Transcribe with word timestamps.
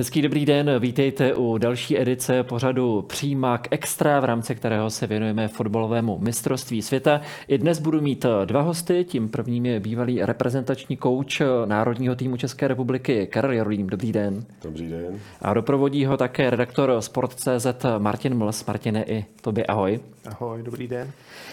Hezký 0.00 0.22
dobrý 0.22 0.46
den, 0.46 0.70
vítejte 0.78 1.34
u 1.34 1.58
další 1.58 2.00
edice 2.00 2.42
pořadu 2.42 3.02
Přímák 3.02 3.68
Extra, 3.70 4.20
v 4.20 4.24
rámci 4.24 4.54
kterého 4.54 4.90
se 4.90 5.06
věnujeme 5.06 5.48
fotbalovému 5.48 6.18
mistrovství 6.18 6.82
světa. 6.82 7.20
I 7.48 7.58
dnes 7.58 7.78
budu 7.78 8.00
mít 8.00 8.26
dva 8.44 8.60
hosty, 8.60 9.04
tím 9.04 9.28
prvním 9.28 9.66
je 9.66 9.80
bývalý 9.80 10.22
reprezentační 10.22 10.96
kouč 10.96 11.42
Národního 11.64 12.16
týmu 12.16 12.36
České 12.36 12.68
republiky 12.68 13.26
Karel 13.26 13.52
Jarolím. 13.52 13.86
Dobrý 13.86 14.12
den. 14.12 14.44
Dobrý 14.62 14.88
den. 14.88 15.20
A 15.42 15.54
doprovodí 15.54 16.04
ho 16.04 16.16
také 16.16 16.50
redaktor 16.50 16.96
Sport.cz 17.00 17.66
Martin 17.98 18.34
Mls. 18.34 18.66
Martine, 18.66 19.04
i 19.04 19.24
tobě 19.40 19.66
ahoj. 19.66 20.00
Ahoj, 20.28 20.62
dobrý 20.62 20.88
den. 20.88 21.10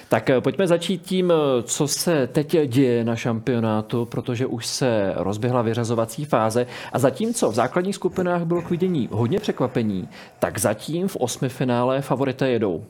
Tak 0.10 0.30
eh, 0.30 0.42
pojďme 0.42 0.68
začít 0.68 1.02
tím, 1.02 1.32
eh, 1.32 1.64
co 1.64 1.88
se 1.88 2.28
teď 2.28 2.58
děje 2.66 3.04
na 3.04 3.16
šampionátu, 3.16 4.06
protože 4.06 4.46
už 4.46 4.68
se 4.68 5.14
rozběhla 5.16 5.62
vyřazovací 5.62 6.26
fáze 6.26 6.68
a 6.94 7.00
zatímco 7.00 7.52
v 7.52 7.56
základních 7.56 7.96
skupinách 7.96 8.46
bylo 8.46 8.62
k 8.62 8.70
vidění 8.70 9.10
hodně 9.12 9.40
překvapení, 9.40 10.10
tak 10.40 10.58
zatím 10.58 11.08
v 11.08 11.16
osmi 11.16 11.50
finále 11.50 12.02
favorité 12.02 12.50
jedou. 12.50 12.86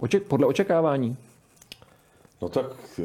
Oček, 0.00 0.22
podle 0.22 0.46
očekávání. 0.46 1.16
No 2.42 2.48
tak 2.48 2.66
eh, 2.98 3.02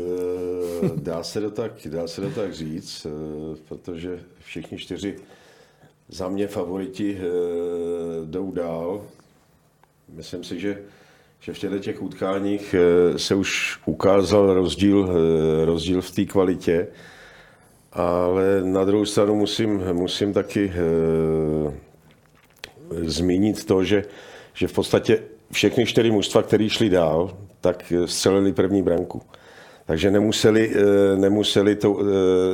dá 0.95 1.23
se 1.23 1.41
to 1.41 1.51
tak, 1.51 1.71
dá 1.85 2.07
se 2.07 2.21
to 2.21 2.29
tak 2.29 2.53
říct, 2.53 3.07
protože 3.67 4.19
všichni 4.39 4.77
čtyři 4.77 5.15
za 6.09 6.29
mě 6.29 6.47
favoriti 6.47 7.19
jdou 8.25 8.51
dál. 8.51 9.01
Myslím 10.09 10.43
si, 10.43 10.59
že 10.59 10.83
že 11.43 11.53
v 11.53 11.59
těchto 11.59 11.79
těch 11.79 12.01
utkáních 12.01 12.75
eh, 12.77 13.19
se 13.19 13.35
už 13.35 13.79
ukázal 13.85 14.53
rozdíl, 14.53 15.09
eh, 15.11 15.65
rozdíl 15.65 16.01
v 16.01 16.11
té 16.11 16.25
kvalitě, 16.25 16.87
ale 17.93 18.61
na 18.63 18.85
druhou 18.85 19.05
stranu 19.05 19.35
musím, 19.35 19.83
musím 19.93 20.33
taky 20.33 20.71
eh, 20.75 21.73
zmínit 22.91 23.65
to, 23.65 23.83
že, 23.83 24.05
že 24.53 24.67
v 24.67 24.73
podstatě 24.73 25.19
všechny 25.51 25.85
čtyři 25.85 26.11
mužstva, 26.11 26.43
které 26.43 26.69
šli 26.69 26.89
dál, 26.89 27.37
tak 27.61 27.93
střelili 28.05 28.53
první 28.53 28.83
branku. 28.83 29.21
Takže 29.85 30.11
nemuseli, 30.11 30.73
nemuseli 31.15 31.75
to, 31.75 31.99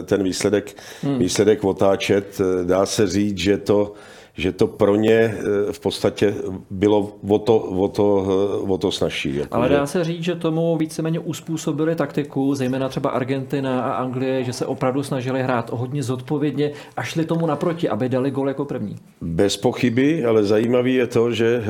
ten 0.06 0.24
výsledek, 0.24 0.76
hmm. 1.04 1.20
výsledek 1.20 1.64
otáčet. 1.64 2.42
Dá 2.64 2.86
se 2.86 3.08
říct, 3.08 3.38
že 3.38 3.58
to 3.58 3.94
že 4.40 4.52
to 4.52 4.68
pro 4.68 4.96
ně 4.96 5.14
eh, 5.14 5.34
v 5.72 5.80
podstatě 5.80 6.36
bylo 6.70 7.18
o 7.28 7.40
to, 7.40 7.60
o 7.60 7.88
to, 7.88 8.28
eh, 8.66 8.72
o 8.72 8.78
to 8.78 8.92
snažší. 8.92 9.36
Jako 9.36 9.56
Ale 9.56 9.70
dá 9.70 9.86
se 9.86 10.04
říct, 10.04 10.24
že 10.24 10.36
tomu 10.36 10.78
víceméně 10.78 11.20
uspůsobili 11.20 11.96
taktiku, 11.96 12.56
zejména 12.56 12.90
třeba 12.90 13.10
Argentina 13.10 13.82
a 13.82 13.92
Anglie, 13.92 14.44
že 14.44 14.54
se 14.54 14.66
opravdu 14.66 15.04
snažili 15.04 15.44
hrát 15.44 15.70
hodně 15.70 16.04
zodpovědně 16.04 16.72
a 16.98 17.04
šli 17.04 17.26
tomu 17.26 17.46
naproti, 17.46 17.90
aby 17.90 18.10
dali 18.10 18.32
gol 18.32 18.48
jako 18.48 18.66
první. 18.66 18.96
Bez 19.22 19.58
pochyby, 19.58 20.26
ale 20.26 20.44
zajímavý 20.44 20.94
je 20.94 21.08
to, 21.08 21.32
že 21.32 21.64
eh, 21.64 21.70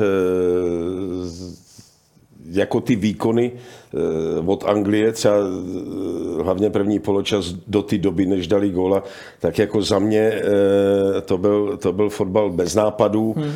jako 2.50 2.80
ty 2.80 2.96
výkony 2.96 3.52
eh, 3.52 3.98
od 4.46 4.64
Anglie, 4.64 5.12
třeba 5.12 5.34
eh, 5.34 6.42
hlavně 6.42 6.70
první 6.70 6.98
poločas 6.98 7.54
do 7.66 7.82
té 7.82 7.98
doby, 7.98 8.26
než 8.26 8.46
dali 8.46 8.70
góla, 8.70 9.02
tak 9.40 9.58
jako 9.58 9.82
za 9.82 9.98
mě 9.98 10.20
eh, 10.20 11.20
to 11.20 11.38
byl, 11.38 11.76
to 11.76 11.92
byl 11.92 12.08
fotbal 12.08 12.50
bez 12.50 12.74
nápadů. 12.74 13.34
Hmm. 13.36 13.52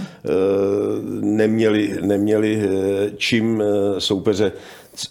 Neměli, 1.20 1.98
neměli 2.02 2.62
čím 3.16 3.62
soupeře 3.98 4.52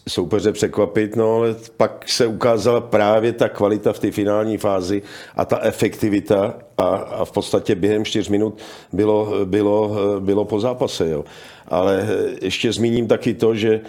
soupeře 0.09 0.51
překvapit, 0.51 1.15
no 1.15 1.35
ale 1.35 1.55
pak 1.77 2.09
se 2.09 2.27
ukázala 2.27 2.81
právě 2.81 3.33
ta 3.33 3.49
kvalita 3.49 3.93
v 3.93 3.99
té 3.99 4.11
finální 4.11 4.57
fázi 4.57 5.01
a 5.35 5.45
ta 5.45 5.59
efektivita 5.61 6.53
a, 6.77 6.83
a 6.95 7.25
v 7.25 7.31
podstatě 7.31 7.75
během 7.75 8.05
čtyř 8.05 8.29
minut 8.29 8.57
bylo, 8.93 9.45
bylo, 9.45 9.95
bylo 10.19 10.45
po 10.45 10.59
zápase. 10.59 11.09
Jo. 11.09 11.25
Ale 11.67 12.07
ještě 12.41 12.73
zmíním 12.73 13.07
taky 13.07 13.33
to, 13.33 13.55
že 13.55 13.73
e, 13.73 13.81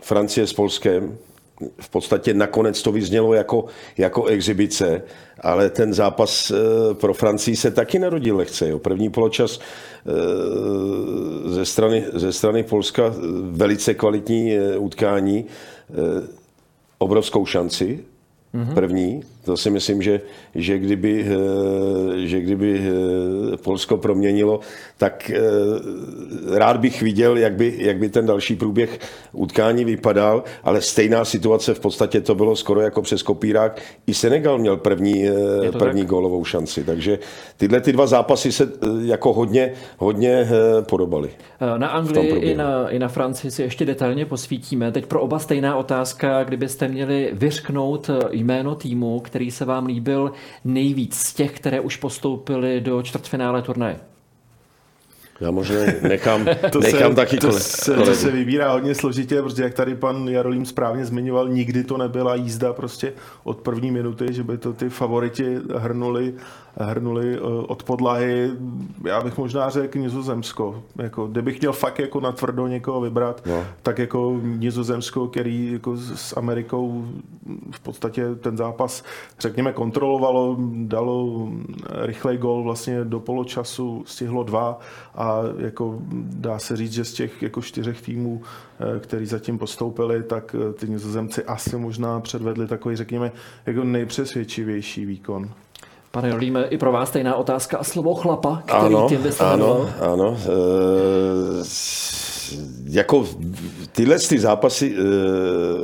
Francie 0.00 0.46
s 0.46 0.52
Polskem 0.52 1.18
v 1.80 1.88
podstatě 1.88 2.34
nakonec 2.34 2.82
to 2.82 2.92
vyznělo 2.92 3.34
jako, 3.34 3.64
jako 3.98 4.24
exibice, 4.24 5.02
ale 5.40 5.70
ten 5.70 5.94
zápas 5.94 6.50
e, 6.50 6.54
pro 6.94 7.14
Francii 7.14 7.56
se 7.56 7.70
taky 7.70 7.98
narodil 7.98 8.36
lehce. 8.36 8.68
Jo. 8.68 8.78
První 8.78 9.10
poločas 9.10 9.58
e, 9.58 9.60
ze 11.50 11.64
strany, 11.64 12.04
ze 12.12 12.32
strany 12.32 12.62
Polska 12.62 13.14
velice 13.50 13.94
kvalitní 13.94 14.52
utkání, 14.78 15.44
obrovskou 16.98 17.46
šanci, 17.46 18.04
mm-hmm. 18.54 18.74
první. 18.74 19.22
To 19.44 19.56
si 19.56 19.70
myslím, 19.70 20.02
že, 20.02 20.20
že, 20.54 20.78
kdyby, 20.78 21.26
eh, 21.26 22.26
že 22.26 22.40
kdyby 22.40 22.80
eh, 22.80 23.56
Polsko 23.56 23.96
proměnilo, 23.96 24.60
tak 24.98 25.30
eh, 25.30 25.38
rád 26.58 26.76
bych 26.76 27.02
viděl, 27.02 27.36
jak 27.36 27.52
by, 27.52 27.74
jak 27.78 27.96
by 27.96 28.08
ten 28.08 28.26
další 28.26 28.56
průběh 28.56 28.98
utkání 29.32 29.84
vypadal, 29.84 30.44
ale 30.62 30.80
stejná 30.80 31.24
situace 31.24 31.74
v 31.74 31.80
podstatě 31.80 32.20
to 32.20 32.34
bylo 32.34 32.56
skoro 32.56 32.80
jako 32.80 33.02
přes 33.02 33.22
kopírák. 33.22 33.80
I 34.06 34.14
Senegal 34.14 34.58
měl 34.58 34.76
první, 34.76 35.24
první 35.78 36.02
tak? 36.02 36.10
gólovou 36.10 36.44
šanci, 36.44 36.84
takže 36.84 37.18
tyhle 37.56 37.80
ty 37.80 37.92
dva 37.92 38.06
zápasy 38.06 38.52
se 38.52 38.68
jako 39.04 39.32
hodně, 39.32 39.72
hodně 39.98 40.48
podobaly. 40.88 41.30
Na 41.76 41.88
Anglii 41.88 42.28
i 42.28 42.54
na, 42.54 42.88
i 42.88 42.98
na 42.98 43.08
Francii 43.08 43.50
si 43.50 43.62
ještě 43.62 43.84
detailně 43.84 44.26
posvítíme. 44.26 44.92
Teď 44.92 45.06
pro 45.06 45.20
oba 45.20 45.38
stejná 45.38 45.76
otázka, 45.76 46.44
kdybyste 46.44 46.88
měli 46.88 47.30
vyřknout 47.32 48.10
jméno 48.44 48.74
týmu, 48.74 49.20
který 49.20 49.50
se 49.50 49.64
vám 49.64 49.86
líbil 49.86 50.32
nejvíc 50.64 51.14
z 51.14 51.34
těch, 51.34 51.52
které 51.52 51.80
už 51.80 51.96
postoupily 51.96 52.80
do 52.80 53.02
čtvrtfinále 53.02 53.62
turnaje? 53.62 54.13
Já 55.40 55.50
možná 55.50 55.76
nechám, 56.02 56.44
to 56.72 56.80
nechám 56.80 57.12
se, 57.12 57.16
taky 57.16 57.36
to, 57.36 57.52
se, 57.52 57.94
to 57.94 58.14
se 58.14 58.30
vybírá 58.30 58.72
hodně 58.72 58.94
složitě, 58.94 59.42
protože 59.42 59.62
jak 59.62 59.74
tady 59.74 59.94
pan 59.94 60.28
Jarolím 60.28 60.66
správně 60.66 61.04
zmiňoval, 61.04 61.48
nikdy 61.48 61.84
to 61.84 61.98
nebyla 61.98 62.34
jízda 62.34 62.72
prostě 62.72 63.12
od 63.44 63.60
první 63.60 63.90
minuty, 63.90 64.26
že 64.30 64.42
by 64.42 64.58
to 64.58 64.72
ty 64.72 64.88
favoriti 64.88 65.58
hrnuli 65.76 66.34
hrnuli 66.76 67.36
eh, 67.36 67.40
od 67.66 67.82
podlahy, 67.82 68.50
já 69.04 69.20
bych 69.20 69.38
možná 69.38 69.70
řekl 69.70 69.98
Nizozemsko. 69.98 70.82
Jako, 70.98 71.26
kdybych 71.26 71.60
měl 71.60 71.72
fakt 71.72 71.98
jako 71.98 72.20
na 72.20 72.32
tvrdo 72.32 72.66
někoho 72.66 73.00
vybrat, 73.00 73.42
no. 73.46 73.64
tak 73.82 73.98
jako 73.98 74.40
Nizozemsko, 74.42 75.28
který 75.28 75.72
jako 75.72 75.96
s 75.96 76.36
Amerikou 76.36 77.04
v 77.70 77.80
podstatě 77.80 78.34
ten 78.34 78.56
zápas, 78.56 79.04
řekněme, 79.40 79.72
kontrolovalo, 79.72 80.56
dalo 80.74 81.48
rychlej 81.90 82.38
gol 82.38 82.62
vlastně 82.62 83.04
do 83.04 83.20
poločasu, 83.20 84.02
stihlo 84.06 84.42
dva 84.42 84.78
a 85.14 85.23
jako 85.58 85.98
dá 86.14 86.58
se 86.58 86.76
říct, 86.76 86.92
že 86.92 87.04
z 87.04 87.12
těch 87.12 87.42
jako 87.42 87.62
čtyřech 87.62 88.02
týmů, 88.02 88.42
eh, 88.42 89.00
který 89.00 89.26
zatím 89.26 89.58
postoupili, 89.58 90.22
tak 90.22 90.56
eh, 90.58 90.72
ty 90.72 90.88
Nizozemci 90.88 91.44
asi 91.44 91.76
možná 91.76 92.20
předvedli 92.20 92.66
takový, 92.66 92.96
řekněme, 92.96 93.32
jako 93.66 93.84
nejpřesvědčivější 93.84 95.06
výkon. 95.06 95.50
Pane 96.14 96.28
Jolíme, 96.28 96.64
i 96.64 96.78
pro 96.78 96.92
vás 96.92 97.08
stejná 97.08 97.34
otázka 97.34 97.78
a 97.78 97.84
slovo 97.84 98.14
chlapa, 98.14 98.62
který 98.64 98.80
ano, 98.80 99.06
tím 99.08 99.20
Ano, 99.40 99.90
ano. 100.00 100.36
E, 100.38 101.64
jako 102.84 103.28
tyhle 103.92 104.18
ty 104.18 104.38
zápasy 104.38 104.94
e, 104.94 105.00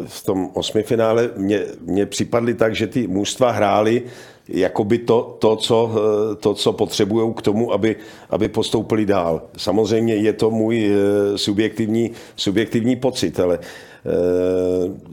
v 0.07 0.23
tom 0.25 0.51
osmifinále 0.55 1.31
mě, 1.37 1.65
mě 1.81 2.07
připadly 2.07 2.55
tak, 2.55 2.75
že 2.75 2.87
ty 2.87 3.07
mužstva 3.07 3.51
hrály 3.51 4.03
jakoby 4.51 4.99
to, 4.99 5.37
to, 5.39 5.57
co, 5.57 5.91
e, 6.33 6.37
to, 6.37 6.55
co 6.55 6.73
potřebují 6.73 7.35
k 7.35 7.43
tomu, 7.43 7.73
aby, 7.73 7.97
aby 8.31 8.49
postoupili 8.49 9.07
dál. 9.07 9.43
Samozřejmě 9.57 10.15
je 10.15 10.33
to 10.33 10.51
můj 10.51 10.91
subjektivní, 11.37 12.11
subjektivní 12.37 12.97
pocit, 12.97 13.41
ale 13.41 13.59
Eh, 13.59 13.90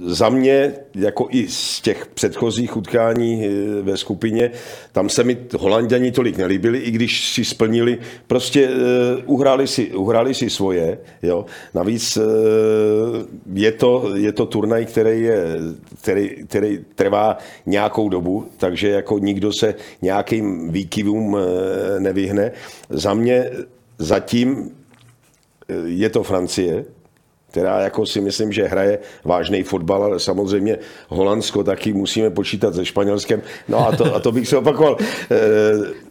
za 0.06 0.30
mě, 0.30 0.74
jako 0.95 1.28
i 1.30 1.48
z 1.48 1.81
těch 1.81 2.06
předchozích 2.06 2.78
utkání 2.78 3.45
eh, 3.45 3.81
ve 3.81 3.98
skupině, 3.98 4.51
tam 4.92 5.10
se 5.10 5.24
mi 5.24 5.38
holanděni 5.60 6.12
tolik 6.12 6.38
nelíbili, 6.38 6.80
i 6.80 6.92
když 6.92 7.34
si 7.34 7.45
splnili, 7.45 7.98
prostě 8.28 8.69
eh, 8.69 9.24
uhráli 9.25 9.68
si, 9.68 9.92
uhráli 9.92 10.34
si 10.34 10.50
svoje. 10.50 10.98
Jo. 11.24 11.45
Navíc 11.74 12.18
je 13.54 13.72
to, 13.72 14.16
je 14.16 14.31
to 14.31 14.45
turnaj, 14.45 14.86
který, 14.86 15.22
je, 15.22 15.45
který, 16.01 16.30
který 16.48 16.80
trvá 16.95 17.38
nějakou 17.66 18.10
dobu, 18.10 18.48
takže 18.57 18.89
jako 18.89 19.19
nikdo 19.19 19.54
se 19.54 19.75
nějakým 20.01 20.72
výkyvům 20.72 21.38
nevyhne. 22.00 22.51
Za 22.89 23.13
mě 23.13 23.51
zatím 23.98 24.72
je 25.86 26.10
to 26.10 26.24
Francie, 26.24 26.86
která 27.52 27.80
jako 27.80 28.06
si 28.06 28.22
myslím, 28.22 28.52
že 28.52 28.64
hraje 28.64 29.00
vážný 29.24 29.64
fotbal, 29.64 30.04
ale 30.04 30.20
samozřejmě 30.20 30.78
Holandsko 31.08 31.64
taky 31.64 31.94
musíme 31.94 32.30
počítat 32.30 32.76
se 32.76 32.86
Španělskem. 32.86 33.42
No 33.68 33.88
a 33.88 33.96
to, 33.96 34.16
a 34.16 34.20
to 34.20 34.32
bych 34.32 34.48
se 34.48 34.58
opakoval. 34.58 34.98
E, 35.00 35.36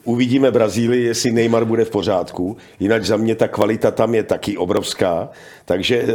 uvidíme 0.05 0.51
Brazílii, 0.51 1.05
jestli 1.05 1.33
Neymar 1.33 1.65
bude 1.65 1.85
v 1.85 1.91
pořádku. 1.91 2.57
Jinak 2.81 3.05
za 3.05 3.17
mě 3.17 3.35
ta 3.35 3.49
kvalita 3.49 3.91
tam 3.91 4.15
je 4.15 4.23
taky 4.23 4.57
obrovská. 4.57 5.29
Takže 5.65 5.97
e, 5.97 6.07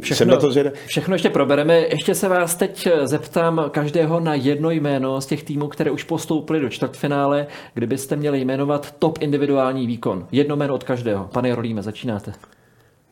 všechno, 0.00 0.16
jsem 0.16 0.28
na 0.28 0.36
to 0.36 0.50
zvědavý. 0.50 0.76
Všechno 0.86 1.14
ještě 1.14 1.30
probereme. 1.30 1.78
Ještě 1.78 2.14
se 2.14 2.28
vás 2.28 2.54
teď 2.54 2.88
zeptám 3.04 3.64
každého 3.70 4.20
na 4.20 4.34
jedno 4.34 4.70
jméno 4.70 5.20
z 5.20 5.26
těch 5.26 5.42
týmů, 5.42 5.68
které 5.68 5.90
už 5.90 6.04
postoupily 6.04 6.60
do 6.60 6.68
čtvrtfinále. 6.68 7.46
Kdybyste 7.74 8.16
měli 8.16 8.40
jmenovat 8.40 8.94
top 8.98 9.18
individuální 9.20 9.86
výkon. 9.86 10.26
Jedno 10.32 10.56
jméno 10.56 10.74
od 10.74 10.84
každého. 10.84 11.28
Pane 11.32 11.54
Rolíme, 11.54 11.82
začínáte. 11.82 12.32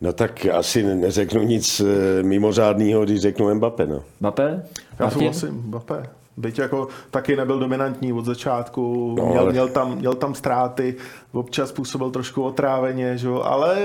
No 0.01 0.13
tak 0.13 0.45
asi 0.45 0.83
neřeknu 0.83 1.43
nic 1.43 1.79
eh, 1.79 2.23
mimořádného, 2.23 3.05
když 3.05 3.21
řeknu 3.21 3.55
Mbappé. 3.55 3.87
No. 3.87 4.03
Mbappé? 4.19 4.63
Já 4.99 5.09
souhlasím, 5.09 5.49
Mbappé. 5.49 6.09
Byť 6.37 6.59
jako 6.59 6.87
taky 7.11 7.35
nebyl 7.35 7.59
dominantní 7.59 8.13
od 8.13 8.25
začátku, 8.25 9.15
no, 9.17 9.25
měl, 9.25 9.41
ale... 9.41 9.51
měl, 9.51 9.67
tam, 9.67 9.97
měl 9.97 10.13
tam 10.13 10.35
ztráty, 10.35 10.95
občas 11.31 11.71
působil 11.71 12.11
trošku 12.11 12.43
otráveně, 12.43 13.17
že? 13.17 13.27
ale 13.43 13.77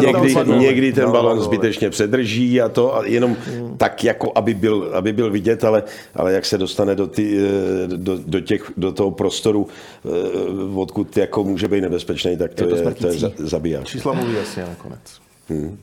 někdy, 0.00 0.34
někdy 0.58 0.92
ten 0.92 1.04
no, 1.04 1.12
balon 1.12 1.36
no, 1.36 1.42
zbytečně 1.42 1.90
předrží 1.90 2.60
a 2.60 2.68
to 2.68 2.96
a 2.96 3.04
jenom 3.04 3.36
hmm. 3.46 3.76
tak, 3.76 4.04
jako 4.04 4.32
aby 4.34 4.54
byl, 4.54 4.90
aby 4.94 5.12
byl 5.12 5.30
vidět, 5.30 5.64
ale, 5.64 5.82
ale 6.14 6.32
jak 6.32 6.44
se 6.44 6.58
dostane 6.58 6.94
do, 6.94 7.06
ty, 7.06 7.38
eh, 7.38 7.96
do, 7.96 8.18
do, 8.26 8.40
těch, 8.40 8.72
do 8.76 8.92
toho 8.92 9.10
prostoru, 9.10 9.68
eh, 10.04 10.08
odkud 10.74 11.16
jako 11.16 11.44
může 11.44 11.68
být 11.68 11.80
nebezpečný, 11.80 12.36
tak 12.36 12.54
to 12.54 12.64
je, 12.64 12.68
to 12.68 12.88
je, 12.88 12.94
to 12.94 13.06
je 13.06 13.18
zabijáč. 13.38 13.88
Čísla 13.88 14.12
mluví 14.12 14.34
jasně 14.34 14.64
nakonec. 14.64 15.25
Hmm. 15.48 15.78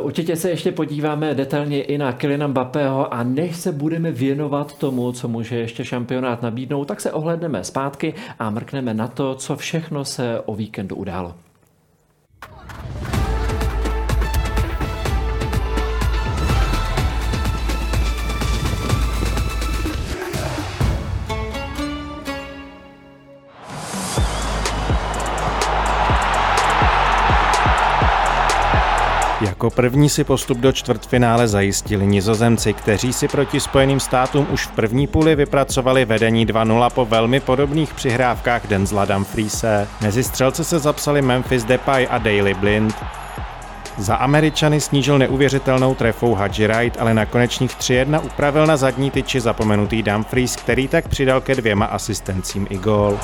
Určitě 0.00 0.36
se 0.36 0.50
ještě 0.50 0.72
podíváme 0.72 1.34
detailně 1.34 1.82
i 1.82 1.98
na 1.98 2.12
Kyliana 2.12 2.46
Mbappého 2.46 3.14
a 3.14 3.22
než 3.22 3.56
se 3.56 3.72
budeme 3.72 4.12
věnovat 4.12 4.78
tomu, 4.78 5.12
co 5.12 5.28
může 5.28 5.56
ještě 5.56 5.84
šampionát 5.84 6.42
nabídnout, 6.42 6.84
tak 6.84 7.00
se 7.00 7.12
ohledneme 7.12 7.64
zpátky 7.64 8.14
a 8.38 8.50
mrkneme 8.50 8.94
na 8.94 9.08
to, 9.08 9.34
co 9.34 9.56
všechno 9.56 10.04
se 10.04 10.40
o 10.40 10.54
víkendu 10.54 10.96
událo. 10.96 11.34
Jako 29.64 29.76
první 29.76 30.08
si 30.08 30.24
postup 30.24 30.58
do 30.58 30.72
čtvrtfinále 30.72 31.48
zajistili 31.48 32.06
nizozemci, 32.06 32.72
kteří 32.72 33.12
si 33.12 33.28
proti 33.28 33.60
Spojeným 33.60 34.00
státům 34.00 34.46
už 34.50 34.66
v 34.66 34.70
první 34.70 35.06
půli 35.06 35.34
vypracovali 35.34 36.04
vedení 36.04 36.46
2-0 36.46 36.90
po 36.90 37.04
velmi 37.04 37.40
podobných 37.40 37.94
přihrávkách 37.94 38.66
Denzla 38.66 39.04
Dumfriese. 39.04 39.88
Mezi 40.00 40.24
střelce 40.24 40.64
se 40.64 40.78
zapsali 40.78 41.22
Memphis 41.22 41.64
Depay 41.64 42.08
a 42.10 42.18
Daily 42.18 42.54
Blind. 42.54 42.94
Za 43.98 44.14
Američany 44.16 44.80
snížil 44.80 45.18
neuvěřitelnou 45.18 45.94
trefou 45.94 46.34
Hadji 46.34 46.66
Wright, 46.66 47.00
ale 47.00 47.14
na 47.14 47.26
konečných 47.26 47.76
3-1 47.76 48.20
upravil 48.24 48.66
na 48.66 48.76
zadní 48.76 49.10
tyči 49.10 49.40
zapomenutý 49.40 50.02
Dumfries, 50.02 50.56
který 50.56 50.88
tak 50.88 51.08
přidal 51.08 51.40
ke 51.40 51.54
dvěma 51.54 51.86
asistencím 51.86 52.66
i 52.70 52.78
gól. 52.78 53.18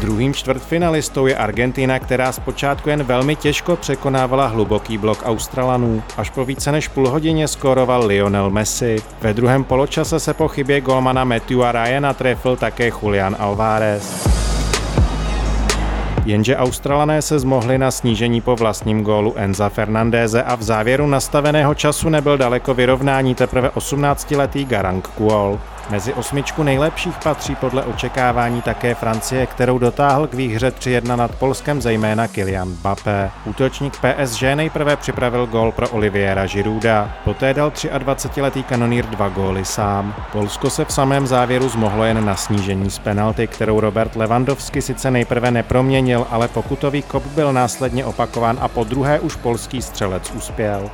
Druhým 0.00 0.34
čtvrtfinalistou 0.34 1.26
je 1.26 1.36
Argentina, 1.36 1.98
která 1.98 2.32
zpočátku 2.32 2.90
jen 2.90 3.02
velmi 3.02 3.36
těžko 3.36 3.76
překonávala 3.76 4.46
hluboký 4.46 4.98
blok 4.98 5.22
Australanů. 5.24 6.02
Až 6.16 6.30
po 6.30 6.44
více 6.44 6.72
než 6.72 6.88
půl 6.88 7.08
hodině 7.08 7.48
skóroval 7.48 8.06
Lionel 8.06 8.50
Messi. 8.50 8.96
Ve 9.20 9.34
druhém 9.34 9.64
poločase 9.64 10.20
se 10.20 10.34
po 10.34 10.48
chybě 10.48 10.80
golmana 10.80 11.24
Matthewa 11.24 11.72
Ryana 11.72 12.14
trefil 12.14 12.56
také 12.56 12.90
Julian 13.02 13.36
Alvarez. 13.38 14.28
Jenže 16.24 16.56
Australané 16.56 17.22
se 17.22 17.38
zmohli 17.38 17.78
na 17.78 17.90
snížení 17.90 18.40
po 18.40 18.56
vlastním 18.56 19.02
gólu 19.02 19.34
Enza 19.36 19.68
Fernandéze 19.68 20.42
a 20.42 20.54
v 20.54 20.62
závěru 20.62 21.06
nastaveného 21.06 21.74
času 21.74 22.08
nebyl 22.08 22.38
daleko 22.38 22.74
vyrovnání 22.74 23.34
teprve 23.34 23.68
18-letý 23.68 24.64
Garang 24.64 25.08
Kuol. 25.08 25.58
Mezi 25.90 26.14
osmičku 26.14 26.62
nejlepších 26.62 27.14
patří 27.24 27.54
podle 27.54 27.84
očekávání 27.84 28.62
také 28.62 28.94
Francie, 28.94 29.46
kterou 29.46 29.78
dotáhl 29.78 30.26
k 30.26 30.34
výhře 30.34 30.70
3-1 30.70 31.16
nad 31.16 31.34
Polskem 31.34 31.82
zejména 31.82 32.28
Kylian 32.28 32.68
Mbappé. 32.68 33.30
Útočník 33.44 33.96
PSG 33.96 34.42
nejprve 34.54 34.96
připravil 34.96 35.46
gól 35.46 35.72
pro 35.72 35.88
Oliviera 35.88 36.46
Žiruda, 36.46 37.12
poté 37.24 37.54
dal 37.54 37.70
23-letý 37.70 38.62
kanonýr 38.62 39.06
dva 39.06 39.28
góly 39.28 39.64
sám. 39.64 40.14
Polsko 40.32 40.70
se 40.70 40.84
v 40.84 40.92
samém 40.92 41.26
závěru 41.26 41.68
zmohlo 41.68 42.04
jen 42.04 42.24
na 42.24 42.36
snížení 42.36 42.90
z 42.90 42.98
penalty, 42.98 43.46
kterou 43.46 43.80
Robert 43.80 44.16
Lewandowski 44.16 44.82
sice 44.82 45.10
nejprve 45.10 45.50
neproměnil, 45.50 46.26
ale 46.30 46.48
pokutový 46.48 47.02
kop 47.02 47.26
byl 47.26 47.52
následně 47.52 48.04
opakován 48.04 48.58
a 48.60 48.68
po 48.68 48.84
druhé 48.84 49.20
už 49.20 49.36
polský 49.36 49.82
střelec 49.82 50.30
uspěl. 50.30 50.90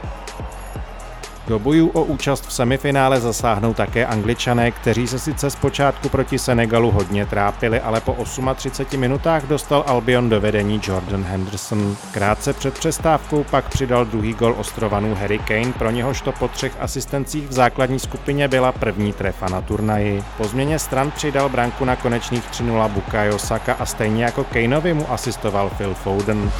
Do 1.50 1.58
bojů 1.58 1.88
o 1.88 2.05
účast 2.05 2.47
v 2.47 2.52
semifinále 2.52 3.20
zasáhnou 3.20 3.75
také 3.75 4.06
angličané, 4.06 4.70
kteří 4.70 5.06
se 5.06 5.19
sice 5.19 5.50
zpočátku 5.50 6.08
proti 6.08 6.38
Senegalu 6.38 6.91
hodně 6.91 7.26
trápili, 7.26 7.81
ale 7.81 8.00
po 8.00 8.17
38 8.55 9.00
minutách 9.00 9.47
dostal 9.47 9.85
Albion 9.87 10.29
do 10.29 10.41
vedení 10.41 10.81
Jordan 10.85 11.25
Henderson. 11.25 11.97
Krátce 12.12 12.52
před 12.52 12.79
přestávkou 12.79 13.44
pak 13.50 13.69
přidal 13.69 14.05
druhý 14.05 14.35
gol 14.35 14.55
ostrovanů 14.58 15.14
Harry 15.14 15.38
Kane, 15.38 15.73
pro 15.73 15.91
něhož 15.91 16.20
to 16.20 16.32
po 16.32 16.49
třech 16.49 16.73
asistencích 16.81 17.49
v 17.49 17.52
základní 17.52 17.99
skupině 17.99 18.49
byla 18.49 18.73
první 18.73 19.12
trefa 19.12 19.49
na 19.49 19.61
turnaji. 19.61 20.25
Po 20.37 20.44
změně 20.44 20.79
stran 20.79 21.11
přidal 21.11 21.49
branku 21.49 21.85
na 21.85 21.97
konečných 21.97 22.50
3-0 22.50 22.88
Bukayo 22.88 23.38
Saka 23.38 23.73
a 23.73 23.87
stejně 23.87 24.25
jako 24.25 24.44
Kaneovi 24.44 24.94
mu 24.94 25.12
asistoval 25.12 25.70
Phil 25.70 25.94
Foden. 25.94 26.50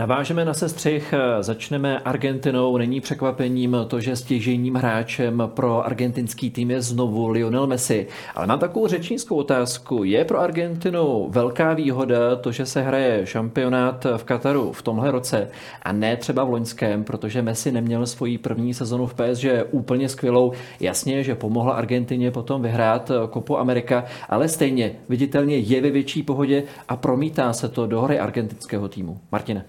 Navážeme 0.00 0.44
na 0.44 0.54
sestřih, 0.54 1.14
začneme 1.40 1.98
Argentinou. 1.98 2.76
Není 2.76 3.00
překvapením 3.00 3.76
to, 3.88 4.00
že 4.00 4.16
stěžejním 4.16 4.74
hráčem 4.74 5.42
pro 5.54 5.86
argentinský 5.86 6.50
tým 6.50 6.70
je 6.70 6.82
znovu 6.82 7.28
Lionel 7.28 7.66
Messi. 7.66 8.06
Ale 8.34 8.46
mám 8.46 8.58
takovou 8.58 8.86
řečnickou 8.86 9.36
otázku. 9.36 10.04
Je 10.04 10.24
pro 10.24 10.40
Argentinu 10.40 11.26
velká 11.30 11.74
výhoda 11.74 12.36
to, 12.36 12.52
že 12.52 12.66
se 12.66 12.82
hraje 12.82 13.26
šampionát 13.26 14.06
v 14.16 14.24
Kataru 14.24 14.72
v 14.72 14.82
tomhle 14.82 15.10
roce 15.10 15.48
a 15.82 15.92
ne 15.92 16.16
třeba 16.16 16.44
v 16.44 16.50
loňském, 16.50 17.04
protože 17.04 17.42
Messi 17.42 17.72
neměl 17.72 18.06
svoji 18.06 18.38
první 18.38 18.74
sezonu 18.74 19.06
v 19.06 19.14
PSG 19.14 19.46
úplně 19.70 20.08
skvělou. 20.08 20.52
Jasně, 20.80 21.22
že 21.24 21.34
pomohla 21.34 21.72
Argentině 21.72 22.30
potom 22.30 22.62
vyhrát 22.62 23.10
Kopu 23.30 23.58
Amerika, 23.58 24.04
ale 24.28 24.48
stejně 24.48 24.92
viditelně 25.08 25.56
je 25.56 25.80
ve 25.80 25.90
větší 25.90 26.22
pohodě 26.22 26.62
a 26.88 26.96
promítá 26.96 27.52
se 27.52 27.68
to 27.68 27.86
do 27.86 28.00
hry 28.00 28.18
argentinského 28.18 28.88
týmu. 28.88 29.20
Martine. 29.32 29.64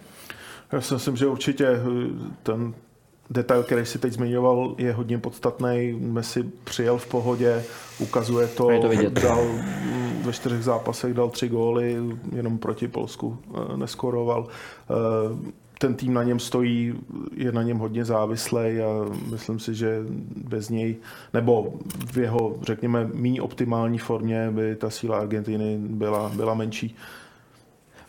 Já 0.72 0.82
si 0.82 0.94
myslím, 0.94 1.16
že 1.16 1.28
určitě 1.28 1.68
eh, 1.68 1.80
ten 2.44 2.74
detail, 3.30 3.64
který 3.64 3.86
si 3.86 4.00
teď 4.00 4.14
zmiňoval, 4.14 4.76
je 4.78 4.94
hodně 4.94 5.18
podstatný. 5.18 5.98
Messi 6.00 6.44
přijel 6.64 6.98
v 6.98 7.08
pohodě, 7.08 7.64
ukazuje 8.00 8.48
to, 8.48 8.82
to 8.82 8.90
vidět. 8.90 9.14
dal 9.14 9.44
mm, 9.46 10.22
ve 10.26 10.34
čtyřech 10.34 10.64
zápasech 10.64 11.14
dal 11.14 11.30
tři 11.30 11.50
góly, 11.50 11.98
jenom 12.36 12.58
proti 12.58 12.88
Polsku 12.88 13.38
eh, 13.48 13.78
neskoroval. 13.78 14.48
Eh, 14.90 15.52
ten 15.82 15.96
tým 15.96 16.14
na 16.14 16.24
něm 16.24 16.40
stojí, 16.40 16.94
je 17.36 17.52
na 17.52 17.64
něm 17.64 17.78
hodně 17.78 18.06
závislý 18.06 18.60
a 18.60 19.06
myslím 19.32 19.60
si, 19.60 19.76
že 19.76 20.00
bez 20.50 20.70
něj, 20.70 20.96
nebo 21.34 21.74
v 22.12 22.18
jeho, 22.18 22.56
řekněme, 22.62 23.10
méně 23.14 23.42
optimální 23.42 23.98
formě 23.98 24.52
by 24.52 24.76
ta 24.76 24.90
síla 24.90 25.18
Argentiny 25.18 25.78
byla, 25.78 26.32
byla 26.36 26.54
menší. 26.54 26.96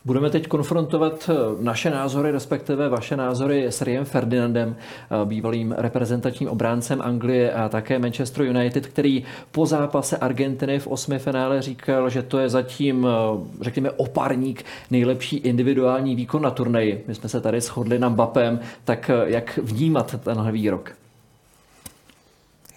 Budeme 0.04 0.30
teď 0.30 0.49
konfrontovat 0.49 1.30
eh, 1.32 1.35
naše 1.61 1.90
názory, 1.90 2.30
respektive 2.30 2.88
vaše 2.88 3.16
názory 3.16 3.66
s 3.66 3.82
Riem 3.82 4.04
Ferdinandem, 4.04 4.76
eh, 4.76 5.25
bývalým 5.25 5.75
reprezentačním 5.78 6.49
obráncem 6.49 7.02
Anglie 7.02 7.52
a 7.52 7.68
také 7.68 7.99
Manchester 7.99 8.42
United, 8.42 8.87
který 8.87 9.25
po 9.52 9.66
zápase 9.66 10.16
Argentiny 10.16 10.78
v 10.78 10.87
osmi 10.87 11.18
finále 11.18 11.62
říkal, 11.62 12.11
že 12.11 12.23
to 12.23 12.38
je 12.38 12.49
zatím, 12.49 13.06
eh, 13.06 13.64
řekněme, 13.64 13.90
oparník 13.90 14.64
nejlepší 14.90 15.37
individuální 15.37 16.16
výkon 16.16 16.42
na 16.42 16.50
turnaji. 16.50 17.04
My 17.09 17.14
jsme 17.14 17.28
se 17.28 17.40
tady 17.40 17.61
shodli 17.61 17.99
na 17.99 18.09
Mbappem, 18.09 18.61
tak 18.85 19.11
jak 19.25 19.59
vnímat 19.62 20.14
tenhle 20.25 20.52
výrok? 20.52 20.92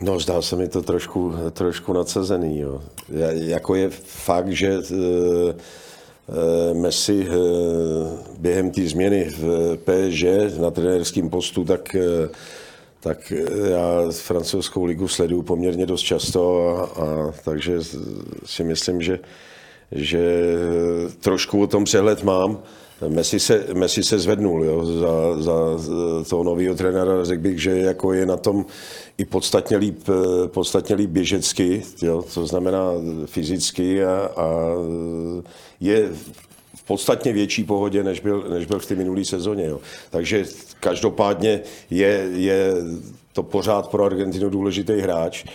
No, 0.02 0.20
zdá 0.20 0.42
se 0.42 0.56
mi 0.56 0.68
to 0.68 0.82
trošku, 0.82 1.34
trošku 1.52 1.94
nadsazený. 1.94 2.60
Jo. 2.60 2.82
Jako 3.32 3.76
je 3.76 3.90
fakt, 3.90 4.50
že 4.50 4.80
Messi 6.74 7.28
během 8.38 8.72
té 8.72 8.82
změny 8.88 9.30
v 9.38 9.78
PSG 9.78 10.58
na 10.60 10.72
trenérském 10.72 11.30
postu, 11.30 11.64
tak, 11.66 11.96
eh, 11.96 12.30
tak 13.00 13.34
já 13.70 14.12
francouzskou 14.12 14.86
ligu 14.86 15.08
sleduju 15.08 15.42
poměrně 15.42 15.86
dost 15.86 16.02
často 16.02 16.68
a, 16.68 16.84
a 16.84 17.34
takže 17.44 17.80
si 18.46 18.64
myslím, 18.64 19.02
že, 19.02 19.20
že 19.92 20.42
trošku 21.20 21.62
o 21.62 21.68
tom 21.68 21.84
přehled 21.84 22.24
mám. 22.24 22.60
Messi 23.08 23.40
se, 23.40 23.66
Messi 23.74 24.04
se 24.04 24.20
zvednul 24.20 24.64
jo, 24.64 24.86
za, 24.86 25.42
za 25.42 25.54
toho 26.30 26.44
nového 26.44 26.76
trenéra. 26.76 27.26
Řekl 27.26 27.42
bych, 27.42 27.62
že 27.62 27.78
jako 27.78 28.14
je 28.14 28.26
na 28.26 28.38
tom 28.38 28.66
i 29.18 29.26
podstatně 29.26 29.78
líp, 29.78 30.00
podstatně 30.48 30.96
líp 30.96 31.10
běžecky, 31.10 31.84
jo, 32.02 32.24
to 32.34 32.48
znamená 32.48 32.92
fyzicky 33.26 34.06
a, 34.06 34.30
a 34.38 34.48
je 35.80 36.10
v 36.76 36.84
podstatně 36.88 37.34
větší 37.34 37.64
pohodě, 37.64 38.04
než 38.04 38.20
byl, 38.20 38.46
než 38.50 38.66
byl 38.66 38.80
v 38.80 38.86
té 38.86 38.96
minulé 38.96 39.26
sezóně. 39.26 39.66
Jo. 39.66 39.80
Takže 40.10 40.46
každopádně 40.80 41.62
je, 41.90 42.28
je 42.34 42.74
to 43.34 43.44
pořád 43.44 43.88
pro 43.88 44.06
Argentinu 44.06 44.50
důležitý 44.50 44.94
hráč. 44.94 45.46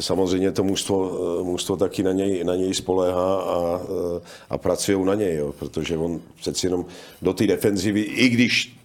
Samozřejmě 0.00 0.52
to 0.52 0.64
mužstvo, 0.64 1.18
mužstvo 1.44 1.76
taky 1.76 2.02
na 2.02 2.12
něj, 2.12 2.44
na 2.44 2.56
něj 2.56 2.74
spoléhá 2.74 3.36
a, 3.36 3.80
a 4.50 4.58
pracují 4.58 5.04
na 5.04 5.14
něj, 5.14 5.36
jo, 5.36 5.54
protože 5.58 5.96
on 5.96 6.20
přeci 6.40 6.66
jenom 6.66 6.84
do 7.22 7.32
té 7.32 7.46
defenzivy, 7.46 8.00
i 8.00 8.28
když 8.28 8.75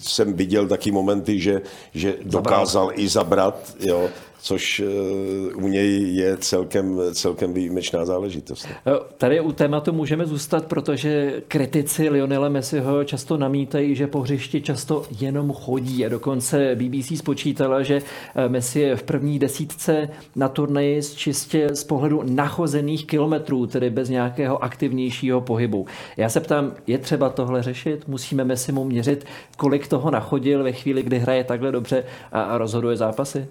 jsem 0.00 0.32
viděl 0.32 0.68
taky 0.68 0.90
momenty, 0.90 1.40
že, 1.40 1.62
že 1.94 2.14
dokázal 2.22 2.86
Zabral. 2.86 3.04
i 3.04 3.08
zabrat, 3.08 3.76
jo, 3.80 4.08
což 4.42 4.80
eh, 4.80 5.54
u 5.54 5.68
něj 5.68 6.14
je 6.14 6.36
celkem, 6.36 7.00
celkem 7.12 7.54
výjimečná 7.54 8.04
záležitost. 8.04 8.68
Tady 9.16 9.40
u 9.40 9.52
tématu 9.52 9.92
můžeme 9.92 10.26
zůstat, 10.26 10.66
protože 10.66 11.42
kritici 11.48 12.08
Lionela 12.08 12.48
Messiho 12.48 13.04
často 13.04 13.36
namítají, 13.36 13.94
že 13.94 14.06
po 14.06 14.20
hřišti 14.20 14.62
často 14.62 15.02
jenom 15.20 15.52
chodí 15.52 16.06
a 16.06 16.08
dokonce 16.08 16.74
BBC 16.74 17.18
spočítala, 17.18 17.82
že 17.82 18.02
eh, 18.34 18.48
Messi 18.48 18.80
je 18.80 18.96
v 18.96 19.02
první 19.02 19.38
desítce 19.38 20.08
na 20.36 20.48
turnaji 20.48 21.00
čistě 21.02 21.68
z 21.74 21.84
pohledu 21.84 22.22
nachozených 22.26 23.06
kilometrů, 23.06 23.66
tedy 23.66 23.90
bez 23.90 24.08
nějakého 24.08 24.64
aktivnějšího 24.64 25.40
pohybu. 25.40 25.86
Já 26.16 26.28
se 26.28 26.40
ptám, 26.40 26.72
je 26.86 26.98
třeba 26.98 27.28
tohle 27.28 27.62
řešit? 27.62 28.08
Musíme 28.08 28.44
Messimu 28.44 28.84
měřit, 28.84 29.24
kolik 29.56 29.88
toho 29.88 30.10
nachodil 30.10 30.62
ve 30.64 30.72
chvíli, 30.72 31.02
kdy 31.02 31.18
hraje 31.18 31.44
takhle 31.44 31.72
dobře 31.72 32.04
a 32.32 32.58
rozhoduje 32.58 32.96
zápasy? 32.96 33.48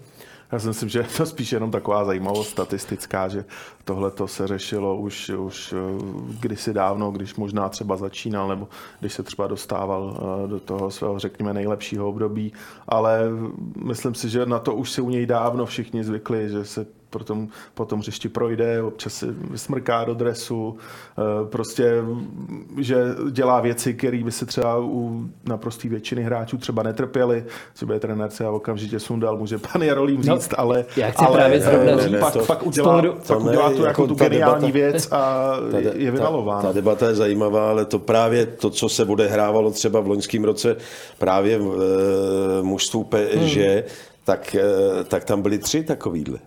Já 0.51 0.59
si 0.59 0.67
myslím, 0.67 0.89
že 0.89 0.99
je 0.99 1.07
to 1.17 1.25
spíš 1.25 1.51
jenom 1.51 1.71
taková 1.71 2.05
zajímavost 2.05 2.49
statistická, 2.49 3.27
že 3.27 3.45
tohle 3.85 4.11
to 4.11 4.27
se 4.27 4.47
řešilo 4.47 4.97
už, 4.97 5.29
už 5.29 5.73
eh, 5.73 5.77
kdysi 6.39 6.73
dávno, 6.73 7.11
když 7.11 7.35
možná 7.35 7.69
třeba 7.69 7.97
začínal, 7.97 8.47
nebo 8.47 8.67
když 8.99 9.13
se 9.13 9.23
třeba 9.23 9.47
dostával 9.47 10.17
eh, 10.17 10.47
do 10.47 10.59
toho 10.59 10.91
svého, 10.91 11.19
řekněme, 11.19 11.53
nejlepšího 11.53 12.09
období, 12.09 12.53
ale 12.87 13.21
myslím 13.85 14.15
si, 14.15 14.29
že 14.29 14.45
na 14.45 14.59
to 14.59 14.75
už 14.75 14.91
si 14.91 15.01
u 15.01 15.09
něj 15.09 15.25
dávno 15.25 15.65
všichni 15.65 16.03
zvykli, 16.03 16.49
že 16.49 16.65
se 16.65 16.85
potom, 17.11 17.47
potom 17.73 17.99
hřišti 17.99 18.29
projde, 18.29 18.81
občas 18.81 19.13
se 19.13 19.25
vysmrká 19.51 20.03
do 20.03 20.13
dresu, 20.13 20.77
eh, 20.77 21.47
prostě, 21.47 21.93
že 22.79 23.05
dělá 23.31 23.61
věci, 23.61 23.93
které 23.93 24.23
by 24.23 24.31
se 24.31 24.45
třeba 24.45 24.77
u 24.79 25.25
naprostý 25.45 25.89
většiny 25.89 26.23
hráčů 26.23 26.57
třeba 26.57 26.83
netrpěli, 26.83 27.45
třeba 27.73 27.93
je 27.93 27.99
trenér 27.99 28.29
se 28.29 28.45
a 28.45 28.51
okamžitě 28.51 28.99
sundal, 28.99 29.37
může 29.37 29.57
pan 29.57 29.81
Jarolím 29.81 30.21
no, 30.25 30.35
říct, 30.35 30.49
no, 30.49 30.59
ale, 30.59 30.85
já 30.97 31.11
chci 31.11 31.25
ale 31.25 31.37
právě 31.37 31.61
zrovna 31.61 31.97
říct, 31.97 32.19
pak, 32.19 32.33
to, 32.33 32.39
pak 32.39 32.65
udělá, 32.67 33.01
to, 33.01 33.17
pak 33.27 33.39
udělá 33.39 33.69
tu, 33.69 33.75
jako, 33.75 33.85
jako 33.85 34.07
tu 34.07 34.15
geniální 34.15 34.71
debata, 34.71 34.91
věc 34.91 35.07
a 35.11 35.53
ta, 35.71 35.77
je 35.93 36.11
vymalována. 36.11 36.61
Ta, 36.61 36.67
ta 36.67 36.73
debata 36.73 37.07
je 37.07 37.15
zajímavá, 37.15 37.69
ale 37.69 37.85
to 37.85 37.99
právě 37.99 38.45
to, 38.45 38.69
co 38.69 38.89
se 38.89 39.05
odehrávalo 39.05 39.71
třeba 39.71 39.99
v 39.99 40.07
loňském 40.07 40.43
roce 40.43 40.75
právě 41.17 41.59
v 41.59 41.63
e, 42.59 42.63
mužstvu 42.63 43.03
PSG, 43.03 43.57
hmm. 43.57 43.81
tak, 44.23 44.55
e, 44.55 44.63
tak 45.03 45.25
tam 45.25 45.41
byli 45.41 45.57
tři 45.57 45.83
takovýhle. 45.83 46.39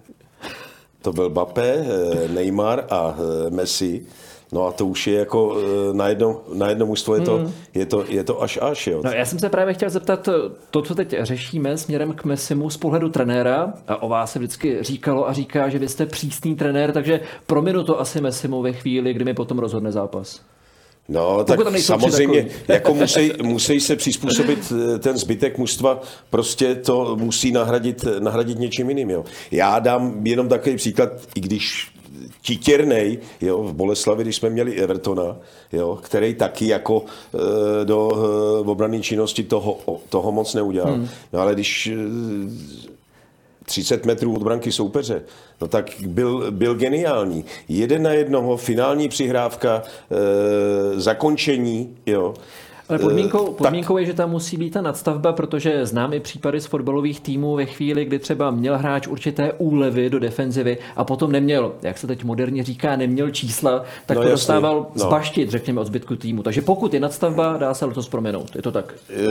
To 1.05 1.13
byl 1.13 1.31
Bape, 1.31 1.63
eh, 1.63 2.29
Neymar 2.29 2.85
a 2.91 3.17
eh, 3.19 3.51
Messi. 3.51 4.07
No 4.53 4.67
a 4.67 4.73
to 4.73 4.87
už 4.87 5.07
je 5.07 5.19
jako 5.19 5.57
eh, 5.57 5.95
na 5.95 6.09
jedno, 6.09 6.41
na 6.55 6.69
jedno 6.69 6.87
mužstvo 6.87 7.15
je 7.15 7.21
to, 7.21 7.37
hmm. 7.37 7.53
je, 7.75 7.87
to, 7.87 8.05
je 8.09 8.25
to 8.25 8.43
až 8.43 8.59
až. 8.63 8.87
Jo. 8.87 9.01
No, 9.05 9.11
já 9.11 9.25
jsem 9.25 9.39
se 9.39 9.49
právě 9.49 9.75
chtěl 9.75 9.91
zeptat, 9.91 10.29
to, 10.71 10.83
co 10.83 10.95
teď 10.95 11.15
řešíme 11.21 11.79
směrem 11.79 12.13
k 12.13 12.25
Messimu 12.25 12.71
z 12.71 12.77
pohledu 12.77 13.09
trenéra, 13.09 13.75
a 13.89 14.03
o 14.03 14.09
vás 14.09 14.33
se 14.33 14.39
vždycky 14.39 14.83
říkalo 14.83 15.29
a 15.29 15.33
říká, 15.33 15.69
že 15.69 15.79
vy 15.79 15.89
jste 15.89 16.07
přísný 16.07 16.57
trenér, 16.57 16.93
takže 16.93 17.21
prominu 17.47 17.85
to 17.85 18.01
asi 18.01 18.21
Messimu 18.21 18.63
ve 18.63 18.73
chvíli, 18.73 19.15
kdy 19.15 19.25
mi 19.25 19.35
potom 19.35 19.59
rozhodne 19.59 19.93
zápas. 19.93 20.41
No, 21.09 21.45
tak 21.45 21.61
samozřejmě, 21.79 22.47
jako 22.69 22.95
musí, 22.95 23.33
musí 23.43 23.81
se 23.81 23.97
přizpůsobit 23.97 24.73
eh, 24.95 24.99
ten 24.99 25.19
zbytek 25.19 25.59
mužstva, 25.59 26.03
prostě 26.31 26.75
to 26.75 27.17
musí 27.17 27.53
nahradit, 27.53 28.05
nahradit 28.19 28.59
něčím 28.59 28.89
jiným. 28.89 29.11
Jo. 29.11 29.25
Já 29.51 29.79
dám 29.79 30.27
jenom 30.27 30.49
takový 30.49 30.77
příklad, 30.77 31.11
i 31.35 31.41
když 31.41 31.95
Titěrnej, 32.43 33.19
jo, 33.41 33.63
v 33.63 33.75
Boleslavi, 33.75 34.23
když 34.23 34.37
jsme 34.37 34.51
měli 34.51 34.77
Evertona, 34.77 35.37
jo, 35.73 35.99
který 36.03 36.35
taky 36.35 36.67
jako 36.67 37.05
e, 37.83 37.85
do 37.85 38.11
e, 38.13 38.71
obrané 38.71 39.01
činnosti 39.01 39.43
toho, 39.43 39.79
toho 40.09 40.33
moc 40.33 40.55
neudělal. 40.55 40.95
Hmm. 40.95 41.09
No 41.33 41.41
ale 41.41 41.55
když 41.55 41.87
e, 41.87 41.97
30 43.65 44.07
metrů 44.07 44.35
od 44.35 44.43
branky 44.43 44.73
soupeře, 44.73 45.23
no 45.61 45.69
tak 45.69 45.91
byl, 46.07 46.51
byl 46.51 46.75
geniální. 46.75 47.45
Jeden 47.69 48.03
na 48.03 48.11
jednoho, 48.11 48.57
finální 48.57 49.09
přihrávka, 49.09 49.83
e, 49.83 51.01
zakončení, 51.01 51.97
jo. 52.07 52.35
Ale 52.89 52.99
podmínkou, 52.99 53.49
eh, 53.51 53.55
podmínkou 53.55 53.99
je, 53.99 54.07
že 54.07 54.15
tam 54.15 54.31
musí 54.31 54.57
být 54.57 54.71
ta 54.71 54.83
nadstavba, 54.83 55.33
protože 55.33 55.87
znám 55.87 56.13
i 56.13 56.21
případy 56.21 56.61
z 56.61 56.67
fotbalových 56.67 57.21
týmů 57.21 57.57
ve 57.57 57.67
chvíli, 57.67 58.05
kdy 58.05 58.19
třeba 58.19 58.51
měl 58.51 58.79
hráč 58.79 59.07
určité 59.07 59.53
úlevy 59.53 60.11
do 60.11 60.19
defenzivy 60.19 60.79
a 60.97 61.05
potom 61.05 61.33
neměl, 61.33 61.73
jak 61.83 61.99
se 61.99 62.07
teď 62.07 62.25
moderně 62.25 62.65
říká, 62.65 62.97
neměl 62.97 63.31
čísla, 63.31 63.85
tak 64.07 64.17
no, 64.17 64.23
to 64.23 64.29
jasný. 64.29 64.31
dostával 64.31 64.87
no. 64.95 65.01
zbaštit, 65.01 65.51
řekněme, 65.51 65.81
od 65.81 65.87
zbytku 65.87 66.17
týmu. 66.17 66.43
Takže 66.43 66.63
pokud 66.63 66.95
je 66.95 67.01
nadstavba, 67.01 67.57
dá 67.57 67.75
se 67.75 67.85
letos 67.85 68.09
promenout. 68.09 68.57
Je 68.57 68.63
to 68.63 68.73
tak? 68.73 68.95
E, 69.11 69.25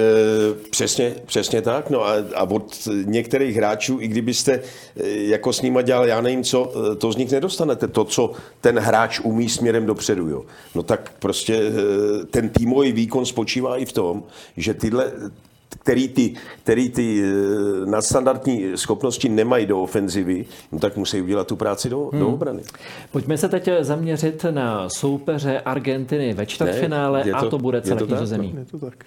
přesně, 0.70 1.16
přesně 1.26 1.62
tak. 1.62 1.90
No 1.90 2.06
a, 2.06 2.14
a 2.36 2.44
od 2.44 2.88
některých 3.06 3.56
hráčů, 3.56 3.98
i 4.02 4.08
kdybyste 4.08 4.60
jako 5.06 5.54
s 5.54 5.62
nima 5.62 5.82
dělal, 5.82 6.08
já 6.08 6.22
nevím 6.22 6.44
co, 6.44 6.72
to 6.98 7.12
z 7.12 7.18
nich 7.18 7.32
nedostanete. 7.32 7.88
To, 7.88 8.04
co 8.06 8.32
ten 8.62 8.80
hráč 8.80 9.20
umí 9.20 9.50
směrem 9.50 9.86
dopředu. 9.86 10.30
Jo. 10.30 10.44
No 10.76 10.84
tak 10.84 11.12
prostě 11.20 11.72
ten 12.32 12.50
týmový 12.50 12.92
výkon 12.92 13.26
spočívá 13.26 13.43
i 13.78 13.86
v 13.86 13.92
tom, 13.92 14.24
že 14.58 14.74
tyhle 14.74 15.12
který 15.80 16.08
ty, 16.08 16.34
který 16.64 16.90
ty 16.90 17.24
eh, 17.24 17.86
nadstandardní 17.86 18.64
schopnosti 18.76 19.30
nemají 19.30 19.66
do 19.66 19.82
ofenzivy, 19.82 20.46
no 20.72 20.80
tak 20.80 20.98
musí 20.98 21.22
udělat 21.22 21.48
tu 21.48 21.56
práci 21.56 21.90
do, 21.90 22.10
hmm. 22.12 22.20
do 22.20 22.28
obrany. 22.28 22.64
Pojďme 23.12 23.38
se 23.38 23.50
teď 23.50 23.70
zaměřit 23.80 24.46
na 24.52 24.90
soupeře 24.90 25.60
Argentiny 25.60 26.34
ve 26.34 26.46
čtvrtfinále 26.46 27.24
a 27.24 27.46
to 27.46 27.58
bude 27.58 27.82
celé 27.82 28.26
zemí. 28.26 28.56
Je 28.58 28.66
to 28.66 28.80
tak. 28.80 29.06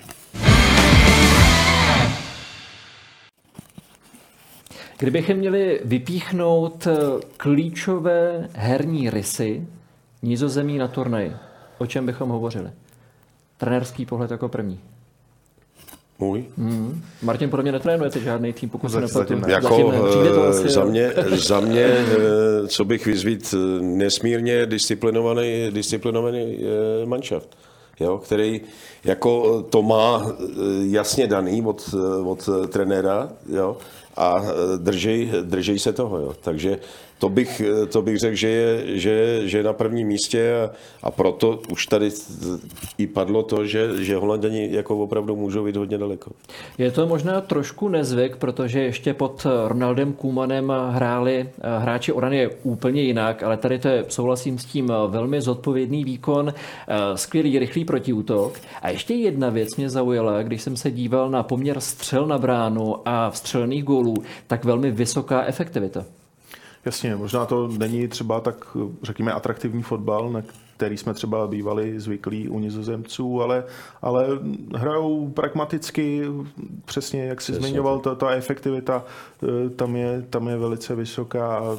Kdybychom 4.99 5.37
měli 5.37 5.81
vypíchnout 5.85 6.87
eh, 6.87 6.97
klíčové 7.37 8.49
herní 8.53 9.11
rysy 9.11 9.67
nizozemí 10.23 10.79
na 10.79 10.89
turnaji, 10.89 11.33
o 11.79 11.87
čem 11.87 12.07
bychom 12.07 12.29
hovořili? 12.29 12.71
Trenérský 13.59 14.07
pohled 14.07 14.31
jako 14.31 14.49
první. 14.49 14.81
Můj? 16.19 16.45
Hmm. 16.59 17.03
Martin 17.23 17.51
podle 17.51 17.63
mě 17.63 17.73
netrénujete 17.73 18.21
žádný 18.21 18.53
tým, 18.53 18.69
pokud 18.69 18.89
se 18.89 19.01
nepletu. 19.01 19.33
Jako, 19.49 19.69
zatím 19.69 19.93
to 20.35 20.45
eh, 20.45 20.49
asi, 20.49 20.69
za, 20.69 20.85
mě, 20.85 21.13
za 21.31 21.61
mě, 21.61 21.85
eh, 21.85 22.67
co 22.69 22.85
bych 22.85 23.07
vyzvít, 23.07 23.55
eh, 23.55 23.83
nesmírně 23.83 24.67
disciplinovaný, 24.67 25.71
disciplinovaný 25.71 26.59
manšaft. 27.05 27.57
Jo, 28.01 28.19
který 28.19 28.61
jako 29.05 29.63
to 29.63 29.83
má 29.83 30.33
jasně 30.81 31.27
daný 31.27 31.63
od, 31.65 31.95
od 32.25 32.49
trenéra 32.69 33.29
jo, 33.53 33.77
a 34.17 34.43
držej, 34.77 35.31
držej 35.43 35.79
se 35.79 35.93
toho. 35.93 36.19
Jo. 36.19 36.35
Takže 36.41 36.79
to 37.19 37.29
bych, 37.29 37.63
to 37.93 38.03
bych 38.03 38.19
řekl, 38.19 38.37
že 38.37 38.49
je, 38.49 38.99
že, 38.99 39.41
že 39.45 39.59
je 39.59 39.65
na 39.65 39.73
prvním 39.73 40.09
místě 40.09 40.55
a, 40.55 40.71
a 41.03 41.11
proto 41.11 41.61
už 41.71 41.87
tady 41.87 42.11
i 42.99 43.07
padlo 43.07 43.43
to, 43.43 43.67
že, 43.67 44.05
že 44.05 44.17
Holanděni 44.17 44.69
jako 44.73 44.99
opravdu 44.99 45.37
můžou 45.37 45.67
jít 45.67 45.77
hodně 45.77 45.99
daleko. 45.99 46.31
Je 46.79 46.91
to 46.91 47.07
možná 47.07 47.41
trošku 47.41 47.89
nezvyk, 47.89 48.37
protože 48.37 48.81
ještě 48.81 49.15
pod 49.15 49.47
Ronaldem 49.67 50.13
Kumanem 50.13 50.73
hráli 50.91 51.49
hráči 51.79 52.13
Oranie 52.13 52.51
úplně 52.63 53.03
jinak, 53.03 53.43
ale 53.43 53.57
tady 53.57 53.79
to 53.79 53.89
je, 53.89 54.05
souhlasím 54.09 54.59
s 54.59 54.65
tím, 54.65 54.93
velmi 55.09 55.41
zodpovědný 55.41 56.05
výkon, 56.05 56.55
skvělý 57.15 57.59
rychlý 57.59 57.85
protiútok. 57.85 58.61
A 58.83 58.91
ještě 58.91 59.15
jedna 59.15 59.51
věc 59.51 59.77
mě 59.77 59.91
zaujala, 59.91 60.43
když 60.43 60.63
jsem 60.63 60.77
se 60.77 60.91
díval 60.91 61.31
na 61.31 61.43
poměr 61.43 61.81
střel 61.81 62.27
na 62.27 62.39
bránu 62.39 62.97
a 63.05 63.31
vstřelených 63.31 63.85
gólů, 63.85 64.15
tak 64.47 64.65
velmi 64.65 64.91
vysoká 64.91 65.45
efektivita. 65.45 66.05
Jasně, 66.87 67.17
možná 67.17 67.47
to 67.47 67.69
není 67.69 68.09
třeba 68.09 68.41
tak, 68.41 68.77
řekněme, 69.03 69.33
atraktivní 69.33 69.83
fotbal, 69.83 70.33
na 70.33 70.43
který 70.77 70.97
jsme 70.97 71.15
třeba 71.15 71.47
bývali 71.47 72.01
zvyklí 72.01 72.49
u 72.49 72.59
nizozemců, 72.59 73.43
ale, 73.43 73.65
ale 74.03 74.27
hrajou 74.75 75.29
pragmaticky, 75.29 76.23
přesně 76.85 77.25
jak 77.25 77.41
si 77.41 77.55
zmiňoval, 77.55 77.99
ta, 77.99 78.15
ta 78.15 78.31
efektivita 78.31 79.05
eh, 79.43 79.71
tam 79.71 79.97
je, 79.97 80.23
tam 80.31 80.49
je 80.49 80.57
velice 80.57 80.95
vysoká 80.95 81.59
a 81.59 81.77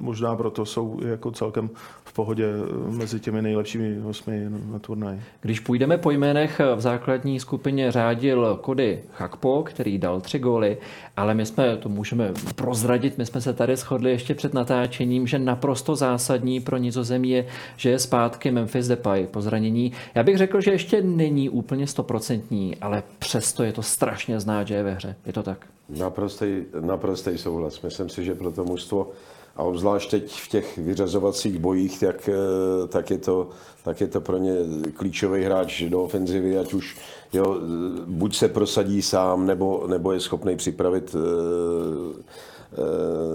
možná 0.00 0.36
proto 0.36 0.66
jsou 0.66 1.00
jako 1.04 1.30
celkem 1.30 1.70
pohodě 2.18 2.46
eh, 2.46 2.90
mezi 2.90 3.20
těmi 3.20 3.42
nejlepšími 3.42 4.00
osmi 4.08 4.46
na 4.72 4.78
turnaji. 4.78 5.22
Když 5.40 5.60
půjdeme 5.60 5.98
po 5.98 6.10
jménech, 6.10 6.60
v 6.76 6.80
základní 6.80 7.40
skupině 7.40 7.92
řádil 7.92 8.58
Kody 8.62 9.02
Chakpo, 9.12 9.62
který 9.62 9.98
dal 9.98 10.20
tři 10.20 10.38
góly, 10.38 10.78
ale 11.16 11.34
my 11.34 11.46
jsme, 11.46 11.76
to 11.76 11.88
můžeme 11.88 12.32
prozradit, 12.54 13.18
my 13.18 13.26
jsme 13.26 13.40
se 13.40 13.52
tady 13.52 13.76
shodli 13.76 14.10
ještě 14.10 14.34
před 14.34 14.54
natáčením, 14.54 15.26
že 15.26 15.38
naprosto 15.38 15.96
zásadní 15.96 16.60
pro 16.60 16.76
nizozemí 16.76 17.30
je, 17.30 17.46
že 17.76 17.90
je 17.90 17.98
zpátky 17.98 18.50
Memphis 18.50 18.88
Depay 18.88 19.26
po 19.26 19.40
zranění. 19.40 19.92
Já 20.14 20.22
bych 20.22 20.38
řekl, 20.38 20.60
že 20.60 20.70
ještě 20.70 21.02
není 21.02 21.50
úplně 21.50 21.86
stoprocentní, 21.86 22.76
ale 22.76 23.02
přesto 23.18 23.62
je 23.62 23.72
to 23.72 23.82
strašně 23.82 24.40
znát, 24.40 24.66
že 24.66 24.74
je 24.74 24.82
ve 24.82 24.94
hře. 24.94 25.16
Je 25.26 25.32
to 25.32 25.42
tak? 25.42 25.66
Naprostý, 25.88 26.46
naprostý 26.80 27.38
souhlas. 27.38 27.82
Myslím 27.82 28.08
si, 28.08 28.24
že 28.24 28.34
pro 28.34 28.52
to 28.52 28.64
mužstvo 28.64 29.10
a 29.58 29.62
obzvlášť 29.62 30.10
teď 30.10 30.32
v 30.32 30.48
těch 30.48 30.78
vyřazovacích 30.78 31.58
bojích, 31.58 32.00
tak, 32.00 32.28
eh, 32.28 32.88
tak, 32.88 33.10
je, 33.10 33.18
to, 33.18 33.48
tak 33.84 34.00
je 34.00 34.06
to 34.06 34.20
pro 34.20 34.38
ně 34.38 34.54
klíčový 34.96 35.42
hráč 35.42 35.82
do 35.82 36.02
ofenzivy, 36.02 36.58
ať 36.58 36.74
už 36.74 36.96
jo, 37.32 37.60
buď 38.06 38.36
se 38.36 38.48
prosadí 38.48 39.02
sám, 39.02 39.46
nebo, 39.46 39.84
nebo 39.86 40.12
je 40.12 40.20
schopný 40.20 40.56
připravit 40.56 41.14
e, 41.14 41.18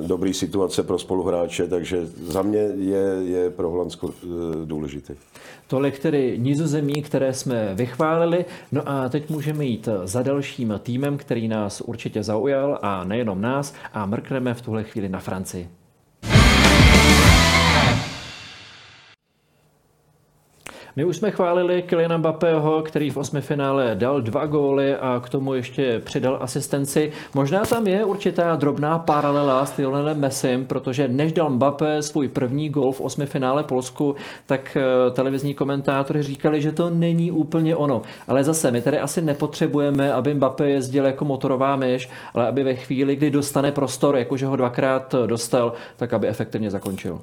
e, 0.03 0.08
dobrý 0.08 0.34
situace 0.34 0.84
pro 0.84 1.00
spoluhráče, 1.00 1.68
takže 1.68 2.08
za 2.24 2.42
mě 2.42 2.60
je, 2.60 3.03
je 3.24 3.50
pro 3.50 3.70
Holandsko 3.70 4.13
důležitý. 4.65 5.13
Tolik 5.68 6.00
tedy 6.00 6.39
nizozemí, 6.39 7.01
které 7.01 7.34
jsme 7.34 7.75
vychválili. 7.75 8.46
No 8.72 8.82
a 8.86 9.10
teď 9.10 9.30
můžeme 9.30 9.65
jít 9.65 9.89
za 10.03 10.24
dalším 10.24 10.80
týmem, 10.84 11.18
který 11.18 11.48
nás 11.48 11.82
určitě 11.82 12.24
zaujal 12.24 12.80
a 12.82 13.03
nejenom 13.03 13.42
nás 13.42 13.74
a 13.94 14.06
mrkneme 14.06 14.53
v 14.53 14.62
tuhle 14.62 14.84
chvíli 14.84 15.10
na 15.10 15.20
Francii. 15.20 15.83
My 20.96 21.06
už 21.06 21.18
jsme 21.18 21.32
chválili 21.32 21.82
Kyliana 21.82 22.18
Mbappého, 22.18 22.82
který 22.82 23.10
v 23.10 23.18
osmi 23.18 23.42
finále 23.42 23.96
dal 23.96 24.22
dva 24.22 24.46
góly 24.46 24.96
a 24.96 25.22
k 25.26 25.30
tomu 25.30 25.54
ještě 25.54 26.02
přidal 26.06 26.38
asistenci. 26.42 27.12
Možná 27.34 27.66
tam 27.66 27.88
je 27.88 28.06
určitá 28.06 28.56
drobná 28.56 29.00
paralela 29.00 29.66
s 29.66 29.78
Lionelem 29.78 30.20
Messim, 30.20 30.66
protože 30.66 31.08
než 31.08 31.34
dal 31.34 31.50
Mbappé 31.50 32.02
svůj 32.02 32.28
první 32.28 32.70
gól 32.70 32.92
v 32.92 33.02
osmi 33.02 33.26
finále 33.26 33.64
Polsku, 33.64 34.16
tak 34.46 34.78
eh, 34.78 35.12
televizní 35.12 35.54
komentátoři 35.54 36.24
říkali, 36.24 36.62
že 36.62 36.72
to 36.72 36.90
není 36.90 37.32
úplně 37.32 37.76
ono. 37.76 38.02
Ale 38.28 38.44
zase 38.44 38.72
my 38.72 38.82
tady 38.82 39.00
asi 39.00 39.22
nepotřebujeme, 39.22 40.14
aby 40.14 40.34
Mbappé 40.34 40.70
jezdil 40.70 41.06
jako 41.06 41.26
motorová 41.26 41.76
myš, 41.76 42.10
ale 42.34 42.48
aby 42.48 42.64
ve 42.64 42.76
chvíli, 42.76 43.16
kdy 43.16 43.32
dostane 43.32 43.72
prostor, 43.72 44.18
jakože 44.18 44.46
ho 44.46 44.56
dvakrát 44.56 45.16
dostal, 45.26 45.74
tak 45.98 46.14
aby 46.14 46.28
efektivně 46.28 46.72
zakončil. 46.72 47.20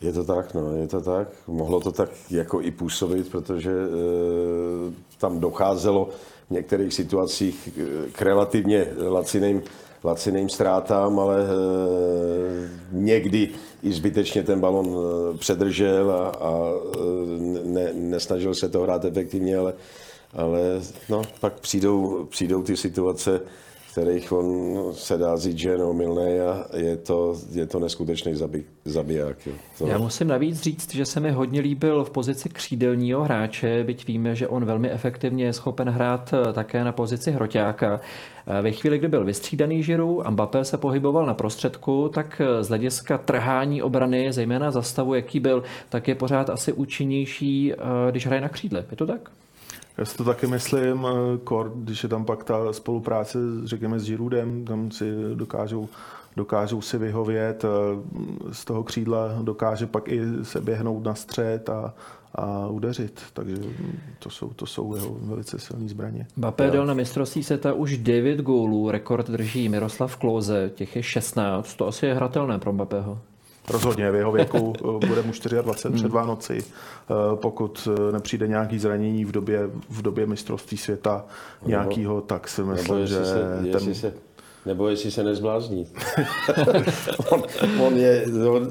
Je 0.00 0.12
to 0.12 0.24
tak, 0.24 0.54
no, 0.54 0.76
je 0.76 0.86
to 0.86 1.00
tak. 1.00 1.28
Mohlo 1.46 1.80
to 1.80 1.92
tak 1.92 2.10
jako 2.30 2.60
i 2.60 2.70
působit, 2.70 3.30
protože 3.30 3.70
e, 3.70 4.92
tam 5.18 5.40
docházelo 5.40 6.08
v 6.48 6.50
některých 6.50 6.94
situacích 6.94 7.68
k 8.12 8.22
relativně 8.22 8.86
laciným, 9.08 9.62
laciným 10.04 10.48
ztrátám, 10.48 11.18
ale 11.18 11.42
e, 11.42 11.46
někdy 12.92 13.48
i 13.82 13.92
zbytečně 13.92 14.42
ten 14.42 14.60
balon 14.60 14.86
e, 14.86 15.38
předržel 15.38 16.10
a, 16.10 16.28
a 16.28 16.72
ne, 17.64 17.92
nesnažil 17.92 18.54
se 18.54 18.68
to 18.68 18.82
hrát 18.82 19.04
efektivně, 19.04 19.56
ale, 19.56 19.74
ale 20.32 20.60
no, 21.08 21.22
pak 21.40 21.60
přijdou, 21.60 22.26
přijdou 22.30 22.62
ty 22.62 22.76
situace, 22.76 23.40
kterých 23.94 24.32
on 24.32 24.76
se 24.92 25.18
dá 25.18 25.36
říct, 25.36 25.58
že 25.58 25.70
je 25.70 25.78
neomilný 25.78 26.40
a 26.40 26.66
je 26.76 26.96
to, 26.96 27.36
je 27.52 27.66
to 27.66 27.78
neskutečný 27.78 28.34
zabij, 28.34 28.64
zabiják. 28.84 29.46
Jo. 29.46 29.52
To... 29.78 29.86
Já 29.86 29.98
musím 29.98 30.28
navíc 30.28 30.60
říct, 30.60 30.94
že 30.94 31.04
se 31.04 31.20
mi 31.20 31.30
hodně 31.30 31.60
líbil 31.60 32.04
v 32.04 32.10
pozici 32.10 32.48
křídelního 32.48 33.24
hráče, 33.24 33.84
byť 33.84 34.06
víme, 34.06 34.34
že 34.34 34.48
on 34.48 34.64
velmi 34.64 34.90
efektivně 34.90 35.44
je 35.44 35.52
schopen 35.52 35.88
hrát 35.88 36.34
eh, 36.34 36.52
také 36.52 36.84
na 36.84 36.92
pozici 36.92 37.30
hroťáka. 37.30 38.00
Eh, 38.46 38.62
ve 38.62 38.72
chvíli, 38.72 38.98
kdy 38.98 39.08
byl 39.08 39.24
vystřídaný 39.24 39.82
Žiru 39.82 40.26
a 40.26 40.30
Mbappé 40.30 40.64
se 40.64 40.78
pohyboval 40.78 41.26
na 41.26 41.34
prostředku, 41.34 42.10
tak 42.14 42.40
eh, 42.40 42.64
z 42.64 42.68
hlediska 42.68 43.18
trhání 43.18 43.82
obrany, 43.82 44.32
zejména 44.32 44.70
za 44.70 44.82
stavu, 44.82 45.14
jaký 45.14 45.40
byl, 45.40 45.62
tak 45.88 46.08
je 46.08 46.14
pořád 46.14 46.50
asi 46.50 46.72
účinnější, 46.72 47.72
když 48.10 48.26
hraje 48.26 48.42
na 48.42 48.48
křídle. 48.48 48.84
Je 48.90 48.96
to 48.96 49.06
tak? 49.06 49.30
Já 49.98 50.04
si 50.04 50.16
to 50.16 50.24
taky 50.24 50.46
myslím, 50.46 51.06
eh, 51.06 51.38
kor, 51.44 51.72
když 51.76 52.02
je 52.02 52.08
tam 52.08 52.24
pak 52.24 52.44
ta 52.44 52.72
spolupráce, 52.72 53.38
řekněme, 53.64 53.98
s 53.98 54.06
Giroudem, 54.06 54.64
tam 54.64 54.90
si 54.90 55.04
dokážou, 55.34 55.88
dokážou 56.36 56.80
si 56.80 56.98
vyhovět, 56.98 57.64
eh, 57.64 57.68
z 58.52 58.64
toho 58.64 58.84
křídla 58.84 59.38
dokáže 59.42 59.86
pak 59.86 60.08
i 60.08 60.20
se 60.42 60.60
běhnout 60.60 61.04
na 61.04 61.14
střed 61.14 61.68
a, 61.68 61.94
a 62.34 62.66
udeřit. 62.66 63.22
Takže 63.32 63.56
to 64.18 64.30
jsou, 64.30 64.48
to 64.48 64.66
jsou 64.66 64.94
jeho 64.94 65.16
velice 65.20 65.58
silné 65.58 65.88
zbraně. 65.88 66.26
Mbappé 66.36 66.70
dal 66.70 66.86
na 66.86 66.94
mistrovství 66.94 67.42
seta 67.42 67.72
už 67.72 67.98
9 67.98 68.40
gólů, 68.40 68.90
rekord 68.90 69.30
drží 69.30 69.68
Miroslav 69.68 70.16
Kloze, 70.16 70.70
těch 70.74 70.96
je 70.96 71.02
16, 71.02 71.74
to 71.74 71.86
asi 71.86 72.06
je 72.06 72.14
hratelné 72.14 72.58
pro 72.58 72.72
Mbappého. 72.72 73.18
Rozhodně, 73.68 74.10
v 74.10 74.14
jeho 74.14 74.32
věku 74.32 74.72
eh, 74.78 75.06
bude 75.06 75.22
mu 75.22 75.32
24 75.62 75.92
před 75.92 76.10
Vánoci. 76.10 76.58
Eh, 76.58 77.14
pokud 77.34 77.88
eh, 77.88 78.12
nepřijde 78.12 78.48
nějaký 78.48 78.78
zranění 78.78 79.24
v 79.24 79.32
době, 79.32 79.70
v 79.88 80.02
době 80.02 80.26
mistrovství 80.26 80.76
světa 80.76 81.24
nějakýho, 81.66 82.20
tak 82.20 82.48
si 82.48 82.62
myslím, 82.62 83.06
že 83.06 83.24
se, 83.24 83.62
ten... 83.72 83.94
Se, 83.94 84.12
nebo 84.66 84.88
jestli 84.88 85.10
se 85.10 85.24
nezblázní. 85.24 85.88
on, 87.30 87.42
on, 87.80 87.96
je, 87.96 88.26
on, 88.50 88.68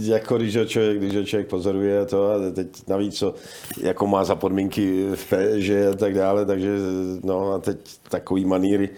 jako 0.00 0.36
když 0.36 0.56
ho 0.56 0.64
člověk, 0.64 0.98
když 0.98 1.16
ho 1.16 1.24
člověk 1.24 1.48
pozoruje 1.48 2.06
to 2.06 2.32
a 2.32 2.38
teď 2.54 2.68
navíc, 2.88 3.18
co, 3.18 3.34
jako 3.82 4.06
má 4.06 4.24
za 4.24 4.34
podmínky 4.34 5.08
v 5.14 5.24
PSG 5.24 5.70
a 5.92 5.96
tak 5.96 6.14
dále, 6.14 6.46
takže 6.46 6.76
no 7.22 7.52
a 7.52 7.58
teď 7.58 7.76
takový 8.08 8.44
maníry, 8.44 8.88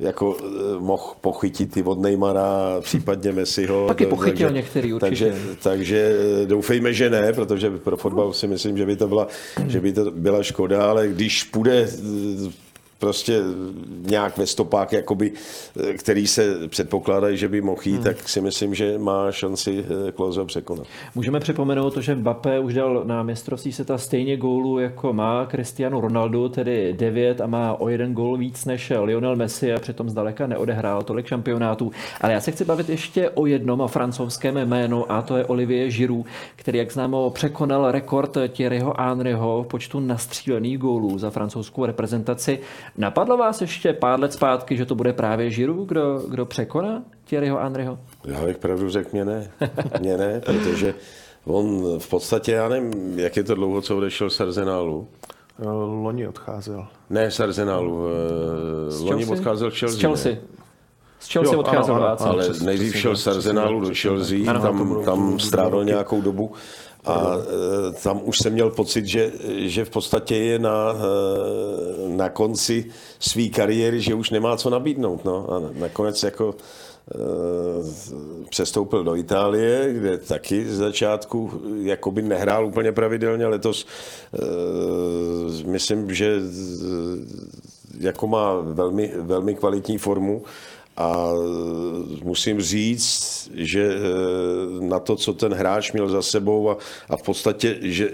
jako 0.00 0.36
eh, 0.40 0.78
mohl 0.78 1.02
pochytit 1.20 1.76
i 1.76 1.82
od 1.82 2.00
Neymara, 2.00 2.80
případně 2.80 3.32
Messiho. 3.32 3.88
Taky 3.88 4.06
pochytil 4.06 4.48
takže, 4.48 4.62
některý 4.62 4.92
určitě. 4.92 5.08
Takže, 5.08 5.34
takže 5.62 6.16
eh, 6.42 6.46
doufejme, 6.46 6.92
že 6.92 7.10
ne, 7.10 7.32
protože 7.32 7.70
pro 7.70 7.96
fotbal 7.96 8.32
si 8.32 8.46
myslím, 8.46 8.78
že 8.78 8.86
by 8.86 8.96
to 8.96 9.08
byla, 9.08 9.28
že 9.66 9.80
by 9.80 9.92
to 9.92 10.10
byla 10.10 10.42
škoda, 10.42 10.90
ale 10.90 11.08
když 11.08 11.44
půjde 11.44 11.88
eh, 11.88 12.69
prostě 13.00 13.40
nějak 14.02 14.38
ve 14.38 14.46
stopách, 14.46 14.92
jakoby, 14.92 15.32
který 15.98 16.26
se 16.26 16.68
předpokládají, 16.68 17.36
že 17.36 17.48
by 17.48 17.60
mohl 17.60 17.80
jít, 17.84 17.94
hmm. 17.94 18.04
tak 18.04 18.28
si 18.28 18.40
myslím, 18.40 18.74
že 18.74 18.98
má 18.98 19.32
šanci 19.32 19.84
Kloze 20.14 20.44
překonat. 20.44 20.86
Můžeme 21.14 21.40
připomenout 21.40 21.94
to, 21.94 22.00
že 22.00 22.14
Mbappé 22.14 22.58
už 22.58 22.74
dal 22.74 23.02
na 23.04 23.22
mistrovství 23.22 23.72
světa 23.72 23.98
stejně 23.98 24.36
gólů, 24.36 24.78
jako 24.78 25.12
má 25.12 25.46
Cristiano 25.50 26.00
Ronaldo, 26.00 26.48
tedy 26.48 26.94
9 26.98 27.40
a 27.40 27.46
má 27.46 27.80
o 27.80 27.88
jeden 27.88 28.14
gól 28.14 28.36
víc 28.36 28.64
než 28.64 28.92
Lionel 29.02 29.36
Messi 29.36 29.72
a 29.72 29.78
přitom 29.78 30.10
zdaleka 30.10 30.46
neodehrál 30.46 31.02
tolik 31.02 31.26
šampionátů. 31.26 31.92
Ale 32.20 32.32
já 32.32 32.40
se 32.40 32.52
chci 32.52 32.64
bavit 32.64 32.88
ještě 32.88 33.30
o 33.30 33.46
jednom 33.46 33.88
francouzském 33.88 34.56
jménu 34.56 35.12
a 35.12 35.22
to 35.22 35.36
je 35.36 35.44
Olivier 35.44 35.90
Giroud, 35.90 36.26
který, 36.56 36.78
jak 36.78 36.92
známo, 36.92 37.30
překonal 37.30 37.92
rekord 37.92 38.36
Thierryho 38.48 38.94
Henryho 38.98 39.62
v 39.62 39.66
počtu 39.66 40.00
nastřílených 40.00 40.78
gólů 40.78 41.18
za 41.18 41.30
francouzskou 41.30 41.86
reprezentaci. 41.86 42.58
Napadlo 42.98 43.36
vás 43.36 43.60
ještě 43.60 43.92
pár 43.92 44.20
let 44.20 44.32
zpátky, 44.32 44.76
že 44.76 44.86
to 44.86 44.94
bude 44.94 45.12
právě 45.12 45.50
Žiru, 45.50 45.84
kdo, 45.84 46.22
kdo 46.28 46.46
překoná 46.46 47.02
Thierryho 47.24 47.58
Henryho? 47.58 47.98
Já 48.24 48.44
bych 48.44 48.58
pravdu 48.58 48.90
řekl, 48.90 49.08
mě 49.12 49.24
ne. 49.24 49.50
Mě 50.00 50.16
ne, 50.16 50.40
protože 50.40 50.94
on 51.44 51.98
v 51.98 52.08
podstatě, 52.08 52.52
já 52.52 52.68
nevím, 52.68 53.18
jak 53.18 53.36
je 53.36 53.44
to 53.44 53.54
dlouho, 53.54 53.80
co 53.82 53.96
odešel 53.96 54.30
z 54.30 54.40
Arsenálu. 54.40 55.08
Eh, 55.62 55.66
loni 56.02 56.28
odcházel. 56.28 56.86
Ne, 57.10 57.30
z 57.30 57.40
Arsenálu. 57.40 58.06
Eh, 58.08 58.90
z 58.90 59.00
Loni 59.00 59.26
odcházel 59.26 59.70
v 59.70 59.78
Chelsea. 59.78 59.98
Z 59.98 60.00
Chelsea. 60.00 60.32
Ne? 60.32 60.40
Z 61.20 61.32
Chelsea 61.32 61.54
jo, 61.54 61.60
odcházel 61.60 61.94
ano, 61.94 62.06
ano, 62.06 62.16
Ale 62.20 62.48
nejdřív 62.64 62.96
šel 62.96 63.16
z 63.16 63.26
Arsenálu 63.26 63.80
do 63.80 63.90
Chelsea, 64.02 64.38
tam, 64.44 65.04
tam 65.04 65.38
strávil 65.38 65.84
nějakou 65.84 66.20
dobu 66.20 66.52
a 67.04 67.36
e, 67.36 67.92
tam 67.92 68.20
už 68.24 68.38
jsem 68.38 68.52
měl 68.52 68.70
pocit, 68.70 69.06
že, 69.06 69.32
že 69.56 69.84
v 69.84 69.90
podstatě 69.90 70.36
je 70.36 70.58
na, 70.58 70.94
e, 70.94 72.08
na 72.08 72.28
konci 72.28 72.84
své 73.18 73.48
kariéry, 73.48 74.00
že 74.00 74.14
už 74.14 74.30
nemá 74.30 74.56
co 74.56 74.70
nabídnout. 74.70 75.24
No. 75.24 75.52
A 75.52 75.62
nakonec 75.78 76.22
jako 76.22 76.54
e, 76.54 77.18
přestoupil 78.48 79.04
do 79.04 79.16
Itálie, 79.16 79.92
kde 79.92 80.18
taky 80.18 80.66
z 80.66 80.76
začátku 80.76 81.60
jakoby 81.82 82.22
nehrál 82.22 82.66
úplně 82.66 82.92
pravidelně. 82.92 83.46
Letos 83.46 83.86
myslím, 85.66 86.14
že 86.14 86.40
jako 87.98 88.26
má 88.26 88.54
velmi, 88.60 89.12
velmi 89.16 89.54
kvalitní 89.54 89.98
formu 89.98 90.42
a 90.96 91.28
musím 92.22 92.60
říct, 92.60 93.39
že 93.54 93.94
na 94.80 94.98
to, 94.98 95.16
co 95.16 95.32
ten 95.32 95.54
hráč 95.54 95.92
měl 95.92 96.08
za 96.08 96.22
sebou 96.22 96.70
a, 96.70 96.76
a 97.08 97.16
v 97.16 97.22
podstatě, 97.22 97.76
že, 97.80 98.10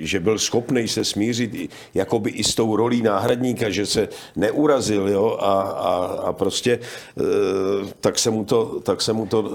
že 0.00 0.20
byl 0.20 0.38
schopný 0.38 0.88
se 0.88 1.04
smířit 1.04 1.70
jakoby 1.94 2.30
i 2.30 2.44
s 2.44 2.54
tou 2.54 2.76
rolí 2.76 3.02
náhradníka, 3.02 3.70
že 3.70 3.86
se 3.86 4.08
neurazil 4.36 5.08
jo, 5.08 5.36
a, 5.40 5.60
a, 5.60 6.04
a 6.04 6.32
prostě 6.32 6.78
tak 8.00 8.18
se, 8.18 8.30
mu 8.30 8.44
to, 8.44 8.80
tak 8.82 9.02
se 9.02 9.12
mu 9.12 9.26
to 9.26 9.50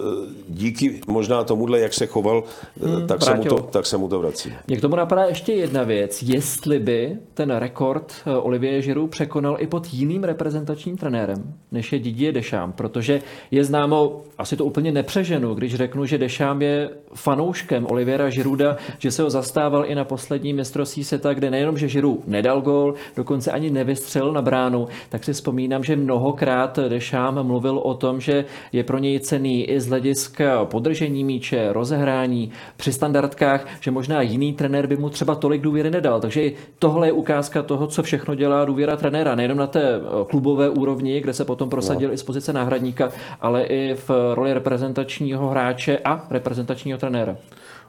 díky 0.50 1.02
možná 1.08 1.44
tomuhle, 1.44 1.80
jak 1.80 1.94
se 1.94 2.06
choval, 2.06 2.44
hmm, 2.82 3.08
tak, 3.08 3.24
se 3.24 3.36
mu 3.36 3.44
to, 3.44 3.60
tak 3.62 3.86
se 3.86 3.98
mu 3.98 4.10
to 4.10 4.20
vrací. 4.20 4.54
Mě 4.68 4.78
k 4.78 4.82
tomu 4.82 4.96
napadá 4.96 5.24
ještě 5.24 5.54
jedna 5.54 5.84
věc. 5.84 6.24
Jestli 6.24 6.80
by 6.80 7.18
ten 7.34 7.52
rekord 7.52 8.14
Olivier 8.42 8.82
Giroud 8.82 9.12
překonal 9.12 9.58
i 9.60 9.68
pod 9.68 9.94
jiným 9.94 10.24
reprezentačním 10.24 10.98
trenérem, 10.98 11.54
než 11.72 11.94
je 11.94 12.00
Didier 12.00 12.34
Deschamps, 12.34 12.78
protože 12.78 13.22
je 13.52 13.64
známo, 13.64 14.22
asi 14.38 14.58
to 14.58 14.66
úplně 14.66 14.92
nepřeženu, 15.10 15.54
když 15.54 15.76
řeknu, 15.76 16.06
že 16.06 16.18
Deschamps 16.18 16.62
je 16.62 16.90
fanouškem 17.14 17.88
Oliviera 17.90 18.30
Žiruda, 18.30 18.78
že 18.98 19.12
se 19.12 19.24
ho 19.24 19.30
zastával 19.30 19.86
i 19.86 19.96
na 19.96 20.06
poslední 20.06 20.54
mistrovství 20.54 21.04
světa, 21.04 21.34
kde 21.34 21.52
nejenom, 21.52 21.78
že 21.78 21.88
Žiru 21.88 22.24
nedal 22.28 22.62
gol, 22.62 22.94
dokonce 23.16 23.52
ani 23.52 23.70
nevystřelil 23.70 24.34
na 24.34 24.42
bránu, 24.42 24.88
tak 25.10 25.24
si 25.24 25.34
vzpomínám, 25.34 25.84
že 25.84 25.96
mnohokrát 25.96 26.80
Deschamps 26.88 27.44
mluvil 27.44 27.78
o 27.78 27.94
tom, 27.94 28.22
že 28.22 28.46
je 28.72 28.84
pro 28.84 28.98
něj 28.98 29.20
cený 29.20 29.66
i 29.66 29.80
z 29.80 29.88
hlediska 29.88 30.66
podržení 30.66 31.24
míče, 31.24 31.74
rozehrání 31.74 32.52
při 32.78 32.94
standardkách, 32.94 33.68
že 33.80 33.92
možná 33.92 34.22
jiný 34.22 34.54
trenér 34.54 34.88
by 34.88 34.98
mu 34.98 35.10
třeba 35.10 35.36
tolik 35.36 35.62
důvěry 35.62 35.92
nedal. 35.92 36.22
Takže 36.22 36.52
tohle 36.80 37.08
je 37.08 37.12
ukázka 37.12 37.64
toho, 37.64 37.88
co 37.88 38.04
všechno 38.04 38.36
dělá 38.36 38.66
důvěra 38.66 38.96
trenéra, 38.96 39.36
nejenom 39.36 39.58
na 39.58 39.68
té 39.68 40.02
klubové 40.30 40.70
úrovni, 40.70 41.22
kde 41.22 41.34
se 41.34 41.46
potom 41.46 41.70
prosadil 41.70 42.10
no. 42.10 42.14
i 42.14 42.18
z 42.18 42.24
pozice 42.24 42.54
náhradníka, 42.54 43.10
ale 43.42 43.64
i 43.64 43.96
v 44.08 44.10
roli 44.34 44.54
reprezentačního 45.00 45.50
hráče 45.50 45.98
a 45.98 46.28
reprezentačního 46.30 46.98
trenéra. 46.98 47.38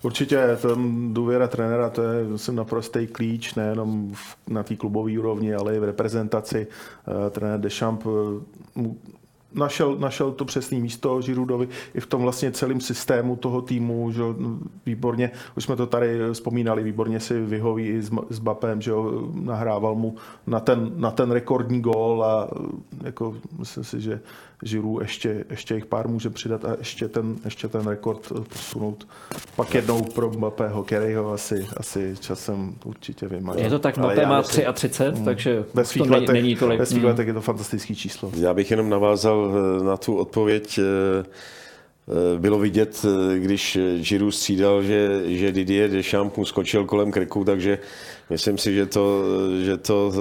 Určitě 0.02 0.56
ten 0.62 1.14
důvěra 1.14 1.48
trenéra, 1.48 1.90
to 1.90 2.02
je 2.02 2.24
myslím, 2.24 2.56
naprostý 2.56 3.06
klíč, 3.06 3.54
nejenom 3.54 4.14
na 4.48 4.62
té 4.62 4.76
klubové 4.76 5.18
úrovni, 5.18 5.54
ale 5.54 5.76
i 5.76 5.78
v 5.78 5.84
reprezentaci. 5.84 6.66
Eh, 6.66 7.30
trenér 7.30 7.60
Deschamps 7.60 8.06
eh, 8.06 8.88
našel, 9.54 9.96
našel 9.96 10.32
to 10.32 10.44
přesné 10.44 10.78
místo 10.78 11.20
Žirudovi 11.20 11.68
i 11.94 12.00
v 12.00 12.06
tom 12.06 12.22
vlastně 12.22 12.52
celém 12.52 12.80
systému 12.80 13.36
toho 13.36 13.62
týmu, 13.62 14.12
že 14.12 14.22
výborně, 14.86 15.30
už 15.56 15.64
jsme 15.64 15.76
to 15.76 15.86
tady 15.86 16.18
vzpomínali, 16.32 16.82
výborně 16.82 17.20
si 17.20 17.40
vyhoví 17.40 17.86
i 17.88 18.02
s, 18.30 18.38
Bapem, 18.38 18.80
že 18.80 18.92
nahrával 19.34 19.94
mu 19.94 20.14
na 20.46 20.60
ten, 20.60 20.92
na 20.96 21.10
ten 21.10 21.30
rekordní 21.30 21.80
gól 21.80 22.24
a 22.24 22.48
jako 23.04 23.36
myslím 23.58 23.84
si, 23.84 24.00
že 24.00 24.20
Žiru 24.62 25.00
ještě, 25.00 25.44
ještě 25.50 25.74
jich 25.74 25.86
pár 25.86 26.08
může 26.08 26.30
přidat 26.30 26.64
a 26.64 26.76
ještě 26.78 27.08
ten, 27.08 27.36
ještě 27.44 27.68
ten 27.68 27.86
rekord 27.86 28.32
posunout. 28.48 29.08
Pak 29.56 29.74
jednou 29.74 30.02
pro 30.02 30.30
Mbappého, 30.30 30.82
který 30.82 31.14
ho 31.14 31.32
asi, 31.32 31.66
asi 31.76 32.14
časem 32.20 32.74
určitě 32.84 33.28
vymaže. 33.28 33.60
Je 33.60 33.70
to 33.70 33.78
tak, 33.78 33.96
Mbappé 33.96 34.26
má 34.26 34.42
33, 34.42 35.04
mm, 35.04 35.24
takže 35.24 35.64
ve 35.74 35.84
svých 35.84 36.06
to 36.06 36.12
letech, 36.12 36.28
není, 36.28 36.42
není 36.42 36.56
tolik. 36.56 36.78
Ve 36.78 36.86
svých 36.86 37.02
mm. 37.02 37.08
letech 37.08 37.26
je 37.26 37.32
to 37.32 37.40
fantastický 37.40 37.94
číslo. 37.96 38.32
Já 38.36 38.54
bych 38.54 38.70
jenom 38.70 38.90
navázal 38.90 39.52
eh, 39.52 39.84
na 39.84 39.96
tu 39.96 40.16
odpověď 40.16 40.78
eh, 40.78 40.82
eh, 41.24 42.38
bylo 42.38 42.58
vidět, 42.58 43.04
když 43.38 43.78
Žiru 43.96 44.30
střídal, 44.30 44.82
že, 44.82 45.22
že 45.26 45.52
Didier 45.52 45.90
Deschamps 45.90 46.36
mu 46.36 46.44
skočil 46.44 46.84
kolem 46.84 47.10
krku, 47.10 47.44
takže 47.44 47.78
myslím 48.30 48.58
si, 48.58 48.74
že 48.74 48.86
to, 48.86 49.22
že 49.62 49.76
to 49.76 50.12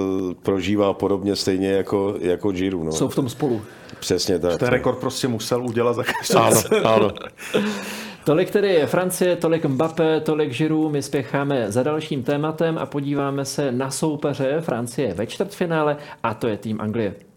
prožívá 0.42 0.92
podobně 0.92 1.36
stejně 1.36 1.70
jako, 1.70 2.16
jako 2.20 2.52
Giroud. 2.52 2.84
No. 2.84 2.92
Jsou 2.92 3.08
v 3.08 3.14
tom 3.14 3.28
spolu. 3.28 3.62
Přesně 4.00 4.38
tak. 4.38 4.58
Ten 4.58 4.68
rekord 4.68 4.98
prostě 4.98 5.28
musel 5.28 5.64
udělat 5.64 5.92
za 5.92 6.04
každou 6.04 6.40
Ano, 6.40 6.60
ano. 6.84 7.10
Tolik 8.24 8.50
tedy 8.50 8.68
je 8.68 8.86
Francie, 8.86 9.36
tolik 9.36 9.64
Mbappé, 9.64 10.20
tolik 10.20 10.56
Giroud. 10.56 10.92
My 10.92 11.02
spěcháme 11.02 11.72
za 11.72 11.82
dalším 11.82 12.22
tématem 12.22 12.78
a 12.78 12.86
podíváme 12.86 13.44
se 13.44 13.72
na 13.72 13.90
soupeře 13.90 14.60
Francie 14.60 15.14
ve 15.14 15.26
čtvrtfinále 15.26 15.96
a 16.22 16.34
to 16.34 16.48
je 16.48 16.56
tým 16.56 16.80
Anglie. 16.80 17.29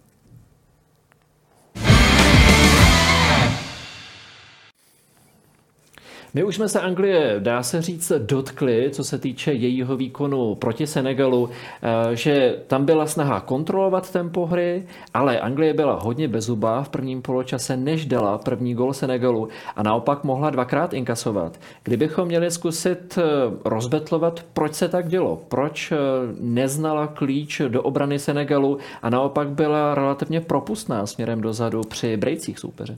My 6.36 6.44
už 6.44 6.56
jsme 6.56 6.70
se 6.70 6.82
Anglie, 6.82 7.36
dá 7.40 7.64
se 7.64 7.82
říct, 7.82 8.12
dotkli, 8.18 8.90
co 8.92 9.04
se 9.04 9.18
týče 9.18 9.54
jejího 9.54 9.98
výkonu 9.98 10.56
proti 10.56 10.88
Senegalu, 10.88 11.50
eh, 11.50 12.16
že 12.16 12.56
tam 12.68 12.86
byla 12.86 13.06
snaha 13.06 13.40
kontrolovat 13.40 14.12
tempo 14.12 14.46
hry, 14.46 14.86
ale 15.14 15.40
Anglie 15.40 15.74
byla 15.74 16.00
hodně 16.02 16.28
bezubá 16.28 16.84
v 16.84 16.90
prvním 16.90 17.22
poločase, 17.22 17.78
než 17.78 18.06
dala 18.06 18.38
první 18.38 18.74
gol 18.74 18.94
Senegalu 18.94 19.48
a 19.76 19.84
naopak 19.84 20.24
mohla 20.24 20.50
dvakrát 20.50 20.94
inkasovat. 20.94 21.60
Kdybychom 21.84 22.28
měli 22.28 22.52
zkusit 22.52 23.18
eh, 23.18 23.24
rozbetlovat, 23.66 24.46
proč 24.54 24.74
se 24.74 24.90
tak 24.90 25.08
dělo, 25.08 25.42
proč 25.48 25.92
eh, 25.92 25.98
neznala 26.40 27.08
klíč 27.08 27.62
do 27.68 27.82
obrany 27.82 28.20
Senegalu 28.20 28.78
a 29.02 29.10
naopak 29.10 29.50
byla 29.50 29.96
relativně 29.96 30.42
propustná 30.42 31.06
směrem 31.06 31.42
dozadu 31.42 31.82
při 31.82 32.18
brejcích 32.18 32.60
soupeře. 32.60 32.98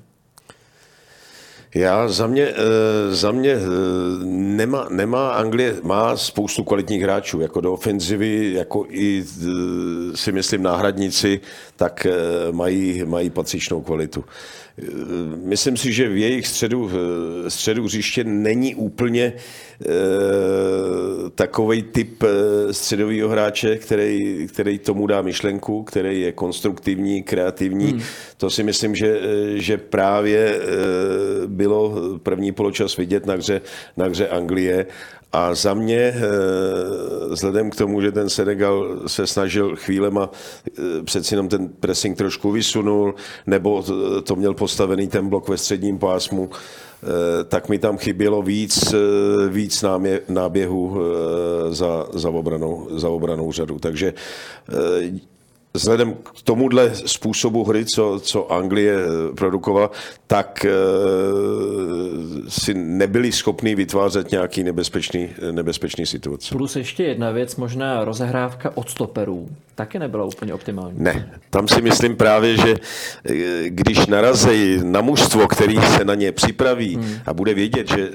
Já 1.75 2.07
za 2.07 2.27
mě, 2.27 2.43
eh, 2.43 3.15
za 3.15 3.31
mě 3.31 3.51
eh, 3.51 3.59
nemá, 4.25 4.87
nemá 4.89 5.33
Anglie, 5.33 5.75
má 5.83 6.17
spoustu 6.17 6.63
kvalitních 6.63 7.01
hráčů, 7.01 7.41
jako 7.41 7.61
do 7.61 7.73
ofenzivy, 7.73 8.53
jako 8.53 8.85
i 8.89 9.23
eh, 9.23 9.47
si 10.17 10.31
myslím 10.31 10.63
náhradníci, 10.63 11.41
tak 11.75 12.07
mají, 12.51 13.05
mají 13.05 13.29
patřičnou 13.29 13.81
kvalitu. 13.81 14.23
Myslím 15.43 15.77
si, 15.77 15.93
že 15.93 16.09
v 16.09 16.17
jejich 16.17 16.47
středu, 16.47 16.91
středu 17.47 17.83
hřiště 17.83 18.23
není 18.23 18.75
úplně 18.75 19.23
e, 19.23 19.33
takový 21.35 21.83
typ 21.83 22.23
středového 22.71 23.29
hráče, 23.29 23.77
který, 23.77 24.47
který 24.47 24.79
tomu 24.79 25.07
dá 25.07 25.21
myšlenku, 25.21 25.83
který 25.83 26.21
je 26.21 26.31
konstruktivní, 26.31 27.23
kreativní. 27.23 27.91
Hmm. 27.91 28.01
To 28.37 28.49
si 28.49 28.63
myslím, 28.63 28.95
že, 28.95 29.19
že 29.55 29.77
právě 29.77 30.59
bylo 31.45 31.95
první 32.23 32.51
poločas 32.51 32.97
vidět 32.97 33.25
na 33.25 33.33
hře, 33.33 33.61
na 33.97 34.05
hře 34.05 34.27
Anglie 34.27 34.85
a 35.35 35.55
za 35.55 35.73
mě, 35.73 35.97
eh, 35.97 36.21
vzhledem 37.29 37.69
k 37.69 37.75
tomu, 37.75 38.01
že 38.01 38.11
ten 38.11 38.29
Senegal 38.29 38.99
se 39.07 39.27
snažil 39.27 39.75
chvílema, 39.75 40.29
eh, 40.67 41.03
přeci 41.03 41.33
jenom 41.33 41.49
ten 41.49 41.67
pressing 41.67 42.17
trošku 42.17 42.51
vysunul, 42.51 43.15
nebo 43.47 43.83
to 44.23 44.35
měl 44.35 44.53
postavený 44.53 45.07
ten 45.07 45.29
blok 45.29 45.49
ve 45.49 45.57
středním 45.57 45.99
pásmu, 45.99 46.49
eh, 46.49 47.43
tak 47.43 47.69
mi 47.69 47.79
tam 47.79 47.97
chybělo 47.97 48.41
víc, 48.41 48.95
víc 49.49 49.85
náběhu 50.29 50.97
za, 51.69 52.07
za, 52.13 52.29
obranou, 52.29 52.87
za 52.91 53.09
obranou 53.09 53.51
řadu. 53.51 53.79
Takže 53.79 54.13
vzhledem 55.75 56.13
k 56.13 56.41
tomuhle 56.43 56.95
způsobu 56.95 57.63
hry, 57.63 57.85
co, 57.85 58.19
co 58.23 58.51
Anglie 58.51 58.97
produkovala, 59.35 59.91
tak 60.27 60.65
e, 60.65 60.69
si 62.47 62.73
nebyli 62.73 63.31
schopni 63.31 63.75
vytvářet 63.75 64.31
nějaký 64.31 64.63
nebezpečný, 64.63 65.29
nebezpečný 65.51 66.05
situace. 66.05 66.55
Plus 66.55 66.75
ještě 66.75 67.03
jedna 67.03 67.31
věc, 67.31 67.55
možná 67.55 68.05
rozehrávka 68.05 68.71
od 68.75 68.89
stoperů, 68.89 69.49
taky 69.75 69.99
nebyla 69.99 70.25
úplně 70.25 70.53
optimální. 70.53 70.95
Ne, 70.97 71.39
tam 71.49 71.67
si 71.67 71.81
myslím 71.81 72.15
právě, 72.15 72.57
že 72.57 72.75
když 73.65 74.07
narazí 74.07 74.79
na 74.83 75.01
mužstvo, 75.01 75.47
který 75.47 75.75
se 75.81 76.05
na 76.05 76.15
ně 76.15 76.31
připraví 76.31 76.95
hmm. 76.95 77.15
a 77.25 77.33
bude 77.33 77.53
vědět, 77.53 77.87
že 77.89 78.09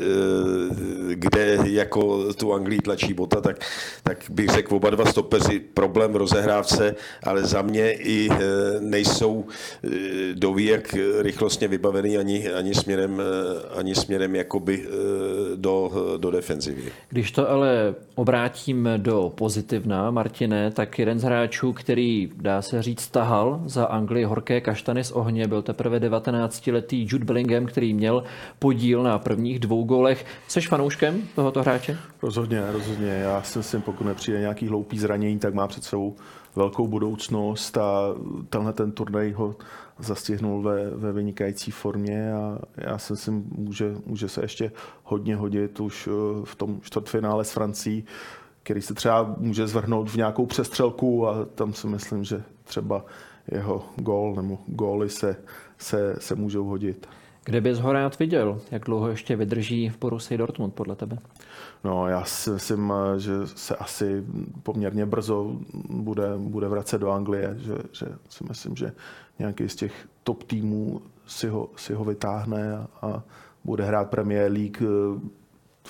kde 1.15 1.59
jako 1.65 2.33
tu 2.35 2.53
Anglii 2.53 2.81
tlačí 2.81 3.15
bota, 3.15 3.41
tak, 3.41 3.57
tak 4.03 4.25
bych 4.31 4.49
řekl 4.49 4.75
oba 4.75 4.91
dva 4.91 5.05
stopeři 5.05 5.61
problém 5.75 6.13
v 6.13 6.17
rozehrávce, 6.17 6.95
ale 7.23 7.47
za 7.51 7.63
mě 7.63 7.93
i 7.93 8.29
e, 8.31 8.37
nejsou 8.81 9.45
e, 9.85 9.89
doví, 10.35 10.65
jak 10.65 10.95
rychlostně 11.19 11.69
vybavený 11.69 12.19
ani, 12.19 12.53
ani 12.53 12.75
směrem, 12.75 13.21
e, 13.21 13.79
ani 13.79 13.95
směrem 13.95 14.35
jakoby 14.35 14.87
do, 15.55 15.91
do 16.17 16.31
defenzivy. 16.31 16.83
Když 17.09 17.33
to 17.33 17.51
ale 17.51 17.95
obrátím 18.15 18.89
do 18.97 19.33
pozitivna, 19.35 20.11
Martine, 20.11 20.71
tak 20.71 20.99
jeden 20.99 21.19
z 21.19 21.23
hráčů, 21.23 21.73
který, 21.73 22.31
dá 22.37 22.63
se 22.63 22.83
říct, 22.83 23.09
tahal 23.09 23.61
za 23.67 23.85
Anglii 23.85 24.25
horké 24.25 24.61
kaštany 24.61 25.05
z 25.05 25.13
ohně, 25.13 25.47
byl 25.47 25.63
teprve 25.63 25.99
19-letý 25.99 27.07
Jude 27.11 27.25
Bellingham, 27.25 27.67
který 27.67 27.95
měl 27.95 28.25
podíl 28.59 29.03
na 29.03 29.19
prvních 29.19 29.59
dvou 29.59 29.85
golech. 29.85 30.27
Seš 30.49 30.69
fanouškem 30.69 31.23
tohoto 31.35 31.63
hráče? 31.63 31.99
Rozhodně, 32.23 32.63
rozhodně. 32.73 33.09
Já 33.09 33.43
si 33.43 33.59
myslím, 33.59 33.83
pokud 33.83 34.05
nepřijde 34.05 34.41
nějaký 34.41 34.69
hloupý 34.69 34.99
zranění, 34.99 35.39
tak 35.39 35.55
má 35.55 35.67
před 35.67 35.85
sebou 35.85 36.17
velkou 36.57 36.89
budoucnost 36.89 37.77
a 37.77 38.15
tenhle 38.49 38.73
ten 38.73 38.93
turnaj 38.93 39.33
ho 39.33 39.57
zastihnul 39.99 40.63
ve, 40.63 40.91
ve 40.91 41.13
vynikající 41.13 41.71
formě 41.71 42.33
a 42.33 42.59
já 42.77 42.99
si 42.99 43.13
myslím, 43.13 43.51
může, 43.57 43.95
může 44.07 44.29
se 44.29 44.45
ještě 44.45 44.73
hodně 45.03 45.37
hodit 45.37 45.81
už 45.81 46.09
eh, 46.09 46.11
v 46.45 46.55
tom 46.55 46.81
čtvrtfinále 46.81 47.45
s 47.45 47.53
Francií, 47.53 48.05
který 48.63 48.83
se 48.83 48.95
třeba 48.95 49.35
může 49.39 49.67
zvrhnout 49.67 50.11
v 50.11 50.17
nějakou 50.17 50.47
přestřelku 50.47 51.29
a 51.29 51.45
tam 51.45 51.73
si 51.73 51.87
myslím, 51.87 52.25
že 52.25 52.43
třeba 52.65 53.05
jeho 53.53 53.85
gól 53.97 54.35
nebo 54.35 54.59
góly 54.67 55.11
se, 55.11 55.37
se, 55.79 56.17
se 56.19 56.35
můžou 56.35 56.65
hodit. 56.65 57.09
Kde 57.51 57.61
bys 57.61 57.79
ho 57.79 57.93
rád 57.93 58.19
viděl? 58.19 58.61
Jak 58.71 58.85
dlouho 58.85 59.09
ještě 59.09 59.37
vydrží 59.37 59.89
v 59.89 59.99
Borussii 59.99 60.39
Dortmund 60.39 60.75
podle 60.75 60.97
tebe? 60.97 61.19
No, 61.85 62.09
já 62.09 62.25
si 62.25 62.51
myslím, 62.51 62.93
že 63.19 63.33
se 63.45 63.77
asi 63.77 64.25
poměrně 64.63 65.07
brzo 65.07 65.57
bude, 65.89 66.25
bude 66.37 66.69
vracet 66.69 66.99
do 66.99 67.11
Anglie, 67.11 67.57
že, 67.59 67.75
že 67.93 68.07
si 68.29 68.45
myslím, 68.49 68.77
že 68.77 68.93
nějaký 69.39 69.69
z 69.69 69.77
těch 69.77 70.09
top 70.23 70.43
týmů 70.43 71.03
si 71.27 71.49
ho, 71.49 71.71
si 71.77 71.95
ho 71.95 72.05
vytáhne 72.05 72.77
a, 72.77 72.89
a 73.03 73.23
bude 73.65 73.85
hrát 73.85 74.11
Premier 74.11 74.53
League, 74.53 74.83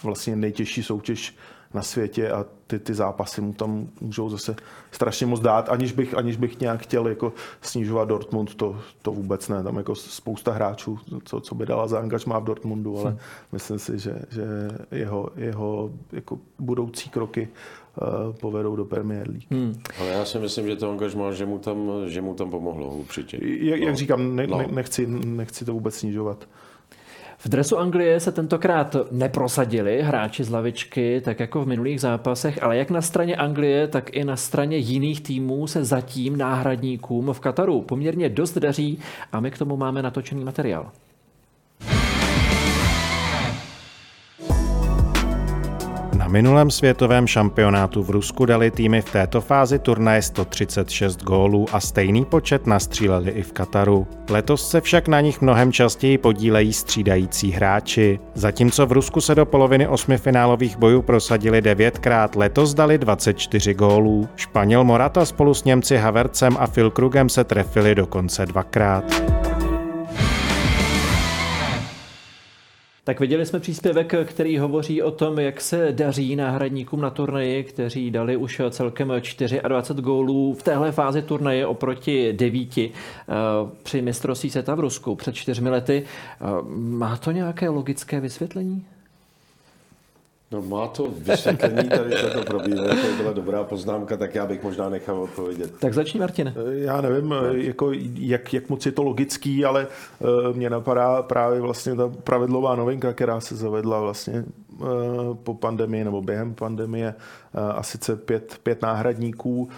vlastně 0.02 0.36
nejtěžší 0.36 0.82
soutěž 0.82 1.36
na 1.74 1.82
světě 1.82 2.30
a 2.30 2.46
ty, 2.66 2.78
ty 2.78 2.94
zápasy 2.94 3.40
mu 3.40 3.52
tam 3.52 3.88
můžou 4.00 4.30
zase 4.30 4.56
strašně 4.90 5.26
moc 5.26 5.40
dát, 5.40 5.68
aniž 5.68 5.92
bych, 5.92 6.14
aniž 6.14 6.36
bych 6.36 6.60
nějak 6.60 6.80
chtěl 6.80 7.08
jako 7.08 7.32
snižovat 7.60 8.08
Dortmund, 8.08 8.54
to, 8.54 8.78
to 9.02 9.12
vůbec 9.12 9.48
ne. 9.48 9.62
Tam 9.62 9.76
jako 9.76 9.94
spousta 9.94 10.52
hráčů, 10.52 10.98
co, 11.24 11.40
co 11.40 11.54
by 11.54 11.66
dala 11.66 11.86
za 11.86 11.98
angažmá 11.98 12.38
v 12.38 12.44
Dortmundu, 12.44 12.98
ale 12.98 13.10
hmm. 13.10 13.18
myslím 13.52 13.78
si, 13.78 13.98
že, 13.98 14.14
že 14.30 14.44
jeho, 14.90 15.30
jeho 15.36 15.90
jako 16.12 16.38
budoucí 16.58 17.10
kroky 17.10 17.48
uh, 17.48 18.36
povedou 18.36 18.76
do 18.76 18.84
Premier 18.84 19.28
League. 19.28 19.50
Hmm. 19.50 19.82
Ale 20.00 20.08
já 20.08 20.24
si 20.24 20.38
myslím, 20.38 20.66
že 20.66 20.76
to 20.76 20.90
angažmá, 20.90 21.32
že 21.32 21.46
mu 21.46 21.58
tam, 21.58 21.90
že 22.06 22.22
mu 22.22 22.34
tam 22.34 22.50
pomohlo 22.50 22.88
určitě. 22.88 23.38
Jak, 23.42 23.80
no. 23.80 23.86
jak 23.86 23.96
říkám, 23.96 24.36
ne, 24.36 24.46
no. 24.46 24.58
ne, 24.58 24.66
nechci, 24.70 25.06
nechci 25.06 25.64
to 25.64 25.72
vůbec 25.72 25.94
snižovat. 25.94 26.48
V 27.44 27.48
dresu 27.48 27.78
Anglie 27.78 28.20
se 28.20 28.32
tentokrát 28.32 28.96
neprosadili 29.10 30.02
hráči 30.02 30.44
z 30.44 30.50
lavičky, 30.50 31.20
tak 31.24 31.40
jako 31.40 31.64
v 31.64 31.66
minulých 31.66 32.00
zápasech, 32.00 32.62
ale 32.62 32.76
jak 32.76 32.90
na 32.90 33.02
straně 33.02 33.36
Anglie, 33.36 33.88
tak 33.88 34.16
i 34.16 34.24
na 34.24 34.36
straně 34.36 34.76
jiných 34.76 35.20
týmů 35.20 35.66
se 35.66 35.84
zatím 35.84 36.38
náhradníkům 36.38 37.32
v 37.32 37.40
Kataru 37.40 37.82
poměrně 37.82 38.28
dost 38.28 38.58
daří 38.58 38.98
a 39.32 39.40
my 39.40 39.50
k 39.50 39.58
tomu 39.58 39.76
máme 39.76 40.02
natočený 40.02 40.44
materiál. 40.44 40.92
Minulém 46.30 46.70
světovém 46.70 47.26
šampionátu 47.26 48.02
v 48.02 48.10
Rusku 48.10 48.46
dali 48.46 48.70
týmy 48.70 49.02
v 49.02 49.12
této 49.12 49.40
fázi 49.40 49.78
turnaje 49.78 50.22
136 50.22 51.22
gólů 51.22 51.66
a 51.72 51.80
stejný 51.80 52.24
počet 52.24 52.66
nastříleli 52.66 53.30
i 53.30 53.42
v 53.42 53.52
Kataru. 53.52 54.06
Letos 54.30 54.70
se 54.70 54.80
však 54.80 55.08
na 55.08 55.20
nich 55.20 55.40
mnohem 55.40 55.72
častěji 55.72 56.18
podílejí 56.18 56.72
střídající 56.72 57.50
hráči. 57.50 58.20
Zatímco 58.34 58.86
v 58.86 58.92
Rusku 58.92 59.20
se 59.20 59.34
do 59.34 59.46
poloviny 59.46 59.88
osmifinálových 59.88 60.76
bojů 60.76 61.02
prosadili 61.02 61.62
devětkrát, 61.62 62.36
letos 62.36 62.74
dali 62.74 62.98
24 62.98 63.74
gólů. 63.74 64.28
Španěl 64.36 64.84
Morata 64.84 65.24
spolu 65.24 65.54
s 65.54 65.64
Němci 65.64 65.96
Havercem 65.96 66.56
a 66.60 66.66
Filkrugem 66.66 67.28
se 67.28 67.44
trefili 67.44 67.94
dokonce 67.94 68.46
dvakrát. 68.46 69.49
Tak 73.04 73.20
viděli 73.20 73.46
jsme 73.46 73.60
příspěvek, 73.60 74.14
který 74.24 74.58
hovoří 74.58 75.02
o 75.02 75.10
tom, 75.10 75.38
jak 75.38 75.60
se 75.60 75.92
daří 75.92 76.36
náhradníkům 76.36 77.00
na 77.00 77.10
turnaji, 77.10 77.64
kteří 77.64 78.10
dali 78.10 78.36
už 78.36 78.60
celkem 78.70 79.08
24 79.08 79.60
gólů 80.02 80.54
v 80.54 80.62
téhle 80.62 80.92
fázi 80.92 81.22
turnaje 81.22 81.66
oproti 81.66 82.32
devíti 82.32 82.90
eh, 82.92 83.32
při 83.82 84.02
mistrovství 84.02 84.50
světa 84.50 84.74
v 84.74 84.80
Rusku 84.80 85.14
před 85.14 85.34
čtyřmi 85.34 85.70
lety. 85.70 86.02
Eh, 86.04 86.44
má 86.74 87.16
to 87.16 87.30
nějaké 87.30 87.68
logické 87.68 88.20
vysvětlení? 88.20 88.84
No 90.52 90.62
má 90.62 90.86
to 90.86 91.06
vysvětlení 91.18 91.88
tady 91.88 92.10
této 92.10 92.44
probíhá, 92.44 92.84
to 92.88 93.16
byla 93.16 93.32
dobrá 93.32 93.64
poznámka, 93.64 94.16
tak 94.16 94.34
já 94.34 94.46
bych 94.46 94.62
možná 94.62 94.88
nechal 94.88 95.22
odpovědět. 95.22 95.72
Tak 95.78 95.94
začni, 95.94 96.20
Martin. 96.20 96.54
Já 96.70 97.00
nevím, 97.00 97.34
jako, 97.52 97.92
jak, 98.14 98.54
jak 98.54 98.68
moc 98.68 98.86
je 98.86 98.92
to 98.92 99.02
logický, 99.02 99.64
ale 99.64 99.86
uh, 100.18 100.56
mě 100.56 100.70
napadá 100.70 101.22
právě 101.22 101.60
vlastně 101.60 101.94
ta 101.94 102.08
pravidlová 102.24 102.76
novinka, 102.76 103.12
která 103.12 103.40
se 103.40 103.56
zavedla 103.56 104.00
vlastně 104.00 104.44
po 105.34 105.54
pandemii 105.54 106.04
nebo 106.04 106.22
během 106.22 106.54
pandemie, 106.54 107.14
uh, 107.54 107.60
a 107.60 107.82
sice 107.82 108.16
pět, 108.16 108.60
pět 108.62 108.82
náhradníků. 108.82 109.62
Uh, 109.62 109.68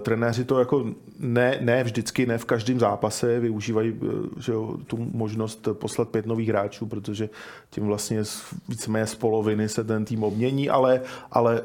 trenéři 0.00 0.44
to 0.44 0.58
jako 0.58 0.86
ne, 1.18 1.58
ne 1.60 1.84
vždycky, 1.84 2.26
ne 2.26 2.38
v 2.38 2.44
každém 2.44 2.80
zápase 2.80 3.40
využívají 3.40 4.00
že 4.38 4.52
jo, 4.52 4.76
tu 4.86 4.96
možnost 5.12 5.68
poslat 5.72 6.08
pět 6.08 6.26
nových 6.26 6.48
hráčů, 6.48 6.86
protože 6.86 7.28
tím 7.70 7.86
vlastně 7.86 8.22
víceméně 8.68 9.06
z 9.06 9.14
poloviny 9.14 9.68
se 9.68 9.84
ten 9.84 10.04
tým 10.04 10.22
obmění, 10.24 10.70
ale, 10.70 11.00
ale 11.30 11.62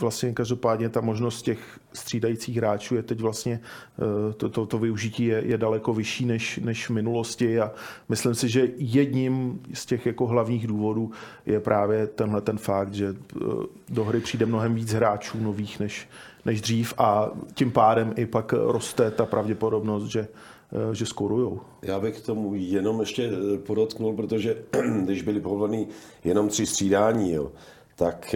vlastně 0.00 0.32
každopádně 0.32 0.88
ta 0.88 1.00
možnost 1.00 1.42
těch 1.42 1.58
střídajících 1.94 2.56
hráčů 2.56 2.94
je 2.94 3.02
teď 3.02 3.20
vlastně, 3.20 3.60
uh, 4.26 4.32
to, 4.32 4.48
to, 4.48 4.66
to 4.66 4.78
využití 4.78 5.24
je, 5.24 5.42
je 5.46 5.58
daleko 5.58 5.94
vyšší 5.94 6.26
než, 6.26 6.60
než 6.64 6.88
v 6.88 6.92
minulosti 6.92 7.60
a 7.60 7.72
myslím 8.08 8.34
si, 8.34 8.48
že 8.48 8.68
jedním 8.76 9.62
z 9.74 9.86
těch 9.86 10.06
jako 10.06 10.26
hlavních 10.26 10.66
důvodů 10.66 11.10
je 11.46 11.60
právě 11.60 12.06
tenhle 12.06 12.40
ten 12.40 12.58
fakt, 12.58 12.94
že 12.94 13.10
uh, 13.10 13.64
do 13.88 14.04
hry 14.04 14.20
přijde 14.20 14.46
mnohem 14.46 14.74
víc 14.74 14.92
hráčů 14.92 15.38
nových 15.40 15.80
než, 15.80 16.08
než 16.44 16.60
dřív 16.60 16.94
a 16.98 17.30
tím 17.54 17.70
pádem 17.70 18.12
i 18.16 18.26
pak 18.26 18.52
roste 18.52 19.10
ta 19.10 19.26
pravděpodobnost, 19.26 20.04
že 20.04 20.28
že 20.92 21.06
skorujou. 21.06 21.60
Já 21.82 22.00
bych 22.00 22.20
k 22.20 22.26
tomu 22.26 22.54
jenom 22.54 23.00
ještě 23.00 23.30
podotknul, 23.66 24.16
protože 24.16 24.56
když 25.04 25.22
byly 25.22 25.40
povolený 25.40 25.88
jenom 26.24 26.48
tři 26.48 26.66
střídání, 26.66 27.32
jo, 27.32 27.52
tak 27.96 28.34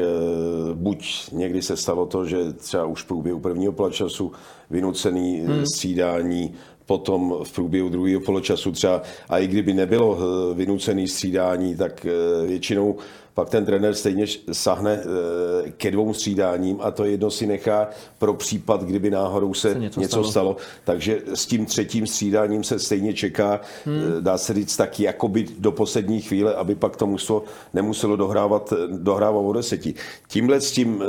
buď 0.75 1.29
někdy 1.33 1.62
se 1.62 1.77
stalo 1.77 2.07
to, 2.07 2.27
že 2.27 2.53
třeba 2.53 2.85
už 2.85 3.03
v 3.03 3.07
průběhu 3.07 3.40
prvního 3.40 3.73
poločasu 3.73 4.33
vynucený 4.71 5.40
hmm. 5.40 5.66
střídání, 5.66 6.55
potom 6.87 7.35
v 7.45 7.53
průběhu 7.53 7.88
druhého 7.88 8.21
poločasu 8.21 8.73
třeba, 8.73 9.03
a 9.29 9.38
i 9.38 9.47
kdyby 9.47 9.75
nebylo 9.75 10.19
vynucený 10.55 11.09
střídání, 11.09 11.77
tak 11.77 12.07
většinou 12.47 12.97
pak 13.37 13.51
ten 13.51 13.64
trenér 13.64 13.94
stejně 13.94 14.27
sahne 14.53 15.01
eh, 15.03 15.70
ke 15.70 15.90
dvou 15.90 16.14
střídáním 16.14 16.79
a 16.81 16.90
to 16.90 17.05
jedno 17.05 17.31
si 17.31 17.46
nechá 17.46 17.88
pro 18.18 18.35
případ, 18.35 18.83
kdyby 18.83 19.11
náhodou 19.11 19.55
se, 19.55 19.72
se 19.72 19.79
něco, 19.79 20.01
něco 20.01 20.11
stalo. 20.11 20.31
stalo. 20.31 20.57
Takže 20.85 21.20
s 21.35 21.46
tím 21.46 21.66
třetím 21.66 22.07
střídáním 22.07 22.64
se 22.64 22.79
stejně 22.79 23.14
čeká, 23.14 23.61
hmm. 23.85 23.96
Eh, 24.18 24.20
dá 24.20 24.38
se 24.38 24.55
říct 24.55 24.77
tak 24.77 25.01
jakoby 25.01 25.46
do 25.59 25.72
poslední 25.72 26.20
chvíle, 26.20 26.55
aby 26.55 26.75
pak 26.75 26.96
to 26.96 27.07
muselo, 27.07 27.44
nemuselo 27.75 28.16
dohrávat, 28.16 28.72
dohrávat 28.90 29.44
o 29.44 29.53
deseti. 29.53 29.94
Tímhle 30.29 30.61
s 30.61 30.70
tím 30.72 31.03
eh, 31.03 31.07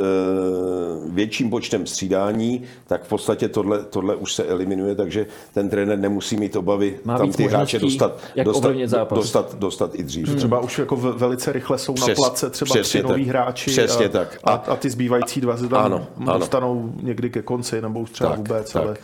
větším 1.09 1.49
počtem 1.49 1.85
střídání, 1.85 2.63
tak 2.87 3.03
v 3.03 3.09
podstatě 3.09 3.47
tohle, 3.47 3.83
tohle 3.83 4.15
už 4.15 4.33
se 4.33 4.43
eliminuje, 4.43 4.95
takže 4.95 5.25
ten 5.53 5.69
trenér 5.69 5.99
nemusí 5.99 6.37
mít 6.37 6.55
obavy 6.55 6.99
Má 7.03 7.17
tam 7.17 7.31
ty 7.31 7.43
hráče 7.43 7.79
dostat, 7.79 8.19
dostat, 8.43 8.73
dostat, 9.09 9.55
dostat, 9.55 9.95
i 9.95 10.03
dřív. 10.03 10.27
Hmm. 10.27 10.37
Třeba 10.37 10.59
už 10.59 10.79
jako 10.79 10.95
velice 10.95 11.51
rychle 11.51 11.77
jsou 11.77 11.95
na 12.07 12.16
place 12.21 12.49
třeba 12.49 12.81
tři 12.81 13.03
noví 13.03 13.25
hráči 13.25 13.71
Přesně 13.71 14.05
a, 14.05 14.09
tak. 14.09 14.39
A, 14.43 14.51
a 14.51 14.75
ty 14.75 14.89
zbývající 14.89 15.41
dva 15.41 15.57
se 15.57 15.67
tam 15.67 15.85
ano, 15.85 16.07
dostanou 16.39 16.79
ano. 16.83 16.93
někdy 17.01 17.29
ke 17.29 17.41
konci 17.41 17.81
nebo 17.81 17.99
už 17.99 18.11
třeba 18.11 18.29
tak, 18.29 18.37
vůbec, 18.39 18.73
tak. 18.73 18.83
ale 18.83 18.97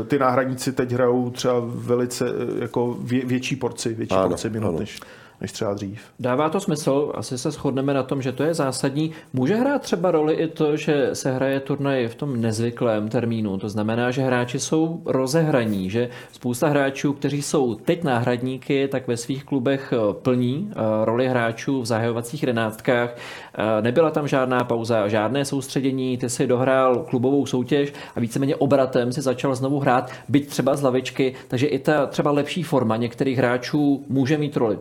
eh, 0.00 0.04
ty 0.04 0.18
náhradníci 0.18 0.72
teď 0.72 0.92
hrajou 0.92 1.30
třeba 1.30 1.54
velice 1.64 2.28
eh, 2.28 2.62
jako 2.62 2.96
vě, 3.00 3.24
větší 3.24 3.56
porci, 3.56 3.94
větší 3.94 4.14
ano, 4.14 4.28
porci 4.28 4.50
minut 4.50 4.68
ano. 4.68 4.78
než 4.78 5.00
než 5.40 5.52
třeba 5.52 5.74
dřív. 5.74 6.00
Dává 6.18 6.48
to 6.48 6.60
smysl, 6.60 7.12
asi 7.14 7.38
se 7.38 7.50
shodneme 7.50 7.94
na 7.94 8.02
tom, 8.02 8.22
že 8.22 8.32
to 8.32 8.42
je 8.42 8.54
zásadní. 8.54 9.10
Může 9.32 9.54
hrát 9.54 9.82
třeba 9.82 10.10
roli 10.10 10.34
i 10.34 10.48
to, 10.48 10.76
že 10.76 11.10
se 11.12 11.32
hraje 11.32 11.60
turnaj 11.60 12.08
v 12.08 12.14
tom 12.14 12.40
nezvyklém 12.40 13.08
termínu. 13.08 13.58
To 13.58 13.68
znamená, 13.68 14.10
že 14.10 14.22
hráči 14.22 14.58
jsou 14.58 15.02
rozehraní, 15.04 15.90
že 15.90 16.08
spousta 16.32 16.68
hráčů, 16.68 17.12
kteří 17.12 17.42
jsou 17.42 17.74
teď 17.74 18.04
náhradníky, 18.04 18.88
tak 18.88 19.08
ve 19.08 19.16
svých 19.16 19.44
klubech 19.44 19.92
eh, 19.92 20.14
plní 20.14 20.70
eh, 20.70 20.74
roli 21.04 21.28
hráčů 21.28 21.82
v 21.82 21.86
zahajovacích 21.86 22.42
jedenáctkách. 22.42 23.16
Eh, 23.16 23.82
nebyla 23.82 24.10
tam 24.10 24.28
žádná 24.28 24.64
pauza, 24.64 25.08
žádné 25.08 25.44
soustředění, 25.44 26.18
ty 26.18 26.30
si 26.30 26.46
dohrál 26.46 26.96
klubovou 26.96 27.46
soutěž 27.46 27.92
a 28.16 28.20
víceméně 28.20 28.56
obratem 28.56 29.12
si 29.12 29.20
začal 29.20 29.54
znovu 29.54 29.78
hrát, 29.78 30.10
byť 30.28 30.48
třeba 30.48 30.76
z 30.76 30.82
lavičky, 30.82 31.34
takže 31.48 31.66
i 31.66 31.78
ta 31.78 32.06
třeba 32.06 32.30
lepší 32.30 32.62
forma 32.62 32.96
některých 32.96 33.38
hráčů 33.38 34.04
může 34.08 34.38
mít 34.38 34.56
roli. 34.56 34.78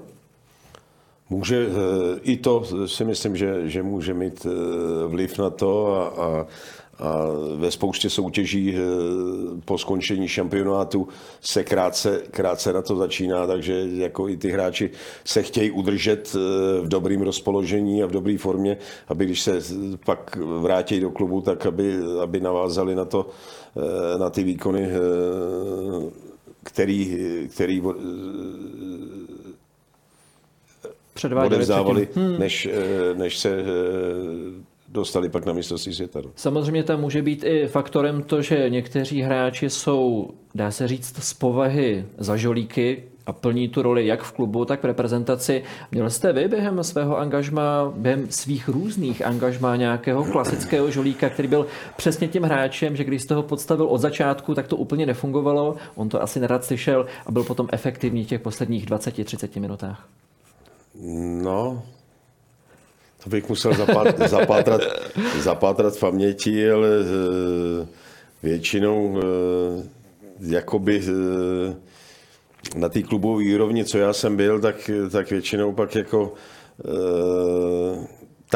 Může, 1.29 1.67
eh, 1.67 2.19
i 2.21 2.37
to 2.37 2.63
si 2.85 3.05
myslím, 3.05 3.35
že, 3.35 3.69
že 3.69 3.83
může 3.83 4.13
mít 4.13 4.45
eh, 4.45 5.07
vliv 5.07 5.37
na 5.37 5.49
to 5.49 5.95
a, 5.95 6.07
a, 6.07 6.47
a 6.99 7.25
ve 7.55 7.71
spoustě 7.71 8.09
soutěží 8.09 8.75
eh, 8.75 8.81
po 9.65 9.77
skončení 9.77 10.27
šampionátu 10.27 11.07
se 11.41 11.63
krátce, 11.63 12.21
krátce 12.31 12.73
na 12.73 12.81
to 12.81 12.95
začíná, 12.95 13.47
takže 13.47 13.85
jako 13.93 14.29
i 14.29 14.37
ty 14.37 14.51
hráči 14.51 14.89
se 15.25 15.43
chtějí 15.43 15.71
udržet 15.71 16.33
v 16.81 16.87
dobrým 16.87 17.21
rozpoložení 17.21 18.03
a 18.03 18.05
v 18.05 18.11
dobré 18.11 18.37
formě, 18.37 18.77
aby 19.07 19.25
když 19.25 19.41
se 19.41 19.59
pak 20.05 20.37
vrátí 20.59 20.99
do 20.99 21.11
klubu, 21.11 21.41
tak 21.41 21.65
aby, 21.65 21.95
aby 22.23 22.39
navázali 22.39 22.95
na 22.95 23.05
to, 23.05 23.29
na 24.19 24.29
ty 24.29 24.43
výkony, 24.43 24.89
který, 26.63 27.17
který 27.49 27.81
odevzdávali, 31.45 32.07
hmm. 32.15 32.39
než, 32.39 32.65
eh, 32.71 33.13
než 33.13 33.37
se 33.37 33.49
eh, 33.49 33.63
dostali 34.89 35.29
pak 35.29 35.45
na 35.45 35.53
mistrovství 35.53 35.93
světa. 35.93 36.19
No. 36.23 36.31
Samozřejmě 36.35 36.83
tam 36.83 37.01
může 37.01 37.21
být 37.21 37.43
i 37.43 37.67
faktorem 37.67 38.23
to, 38.23 38.41
že 38.41 38.69
někteří 38.69 39.21
hráči 39.21 39.69
jsou, 39.69 40.29
dá 40.55 40.71
se 40.71 40.87
říct, 40.87 41.23
z 41.23 41.33
povahy 41.33 42.05
zažolíky, 42.17 43.03
a 43.27 43.33
plní 43.33 43.67
tu 43.67 43.81
roli 43.81 44.07
jak 44.07 44.23
v 44.23 44.31
klubu, 44.31 44.65
tak 44.65 44.83
v 44.83 44.85
reprezentaci. 44.85 45.63
Měl 45.91 46.09
jste 46.09 46.33
vy 46.33 46.47
během 46.47 46.83
svého 46.83 47.17
angažma, 47.17 47.93
během 47.95 48.31
svých 48.31 48.67
různých 48.67 49.25
angažmá 49.25 49.75
nějakého 49.75 50.23
klasického 50.23 50.91
žolíka, 50.91 51.29
který 51.29 51.47
byl 51.47 51.67
přesně 51.97 52.27
tím 52.27 52.43
hráčem, 52.43 52.95
že 52.95 53.03
když 53.03 53.21
jste 53.21 53.35
ho 53.35 53.43
podstavil 53.43 53.85
od 53.85 53.97
začátku, 53.97 54.55
tak 54.55 54.67
to 54.67 54.77
úplně 54.77 55.05
nefungovalo, 55.05 55.75
on 55.95 56.09
to 56.09 56.21
asi 56.21 56.39
nerad 56.39 56.65
slyšel 56.65 57.05
a 57.25 57.31
byl 57.31 57.43
potom 57.43 57.67
efektivní 57.71 58.23
v 58.23 58.27
těch 58.27 58.41
posledních 58.41 58.85
20-30 58.85 59.61
minutách. 59.61 60.07
No, 61.01 61.83
to 63.23 63.29
bych 63.29 63.49
musel 63.49 63.73
zapátrat, 63.73 64.29
zapátrat, 64.29 64.81
zapátrat 65.39 65.95
v 65.95 65.99
paměti, 65.99 66.71
ale 66.71 66.87
eh, 66.87 67.87
většinou 68.43 69.19
eh, 69.19 69.89
jakoby 70.39 71.01
eh, 71.07 71.75
na 72.75 72.89
té 72.89 73.03
klubové 73.03 73.55
úrovni, 73.55 73.85
co 73.85 73.97
já 73.97 74.13
jsem 74.13 74.37
byl, 74.37 74.61
tak, 74.61 74.91
tak 75.11 75.31
většinou 75.31 75.73
pak 75.73 75.95
jako 75.95 76.33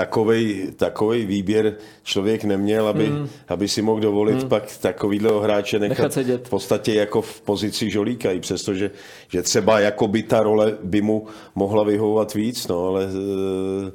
takovej, 0.01 0.73
takovej 0.75 1.25
výběr 1.25 1.75
člověk 2.03 2.43
neměl, 2.43 2.87
aby, 2.87 3.07
mm. 3.09 3.29
aby 3.47 3.67
si 3.67 3.81
mohl 3.81 3.99
dovolit 3.99 4.43
mm. 4.43 4.49
pak 4.49 4.77
takovýhle 4.77 5.43
hráče 5.43 5.79
nechat, 5.79 6.15
nechat 6.15 6.41
v 6.47 6.49
podstatě 6.49 6.93
jako 6.93 7.21
v 7.21 7.41
pozici 7.41 7.89
žolíka, 7.89 8.31
i 8.31 8.39
přesto, 8.39 8.73
že, 8.73 8.91
že 9.29 9.41
třeba 9.41 9.79
jako 9.79 10.07
by 10.07 10.23
ta 10.23 10.43
role 10.43 10.77
by 10.83 11.01
mu 11.01 11.27
mohla 11.55 11.83
vyhovovat 11.83 12.33
víc, 12.33 12.67
no, 12.67 12.87
ale 12.87 13.03
e, 13.03 13.91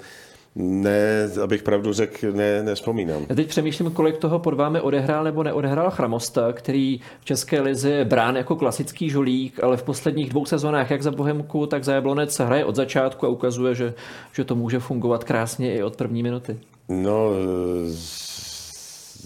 ne, 0.57 1.31
abych 1.43 1.63
pravdu 1.63 1.93
řekl, 1.93 2.33
ne, 2.33 2.63
nespomínám. 2.63 3.27
Já 3.29 3.35
teď 3.35 3.49
přemýšlím, 3.49 3.91
kolik 3.91 4.19
toho 4.19 4.39
pod 4.39 4.55
vámi 4.55 4.81
odehrál 4.81 5.25
nebo 5.25 5.43
neodehrál 5.43 5.91
Chramosta, 5.91 6.53
který 6.53 7.01
v 7.21 7.25
České 7.25 7.61
lize 7.61 7.91
je 7.91 8.05
brán 8.05 8.37
jako 8.37 8.57
klasický 8.57 9.11
žolík, 9.11 9.63
ale 9.63 9.77
v 9.77 9.83
posledních 9.83 10.31
dvou 10.31 10.47
sezónách, 10.47 10.91
jak 10.91 11.03
za 11.03 11.11
Bohemku, 11.11 11.67
tak 11.67 11.85
za 11.85 11.95
Jablonec 11.95 12.39
hraje 12.39 12.65
od 12.65 12.77
začátku 12.77 13.27
a 13.27 13.29
ukazuje, 13.29 13.75
že, 13.75 13.95
že 14.33 14.45
to 14.45 14.55
může 14.55 14.79
fungovat 14.79 15.25
krásně 15.25 15.75
i 15.75 15.83
od 15.83 15.97
první 15.97 16.23
minuty. 16.23 16.59
No, 16.89 17.31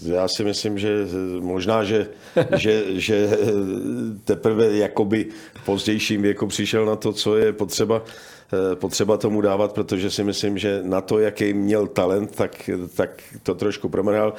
já 0.03 0.27
si 0.27 0.43
myslím, 0.43 0.79
že 0.79 1.07
možná, 1.39 1.83
že, 1.83 2.07
že, 2.57 2.83
že 3.01 3.37
teprve 4.25 4.77
jakoby 4.77 5.25
v 5.53 5.65
pozdějším 5.65 6.21
věku 6.21 6.47
přišel 6.47 6.85
na 6.85 6.95
to, 6.95 7.13
co 7.13 7.37
je 7.37 7.53
potřeba 7.53 8.01
potřeba 8.75 9.17
tomu 9.17 9.41
dávat, 9.41 9.73
protože 9.73 10.11
si 10.11 10.23
myslím, 10.23 10.57
že 10.57 10.79
na 10.83 11.01
to, 11.01 11.19
jaký 11.19 11.53
měl 11.53 11.87
talent, 11.87 12.35
tak, 12.35 12.69
tak 12.95 13.23
to 13.43 13.55
trošku 13.55 13.89
promrhal 13.89 14.33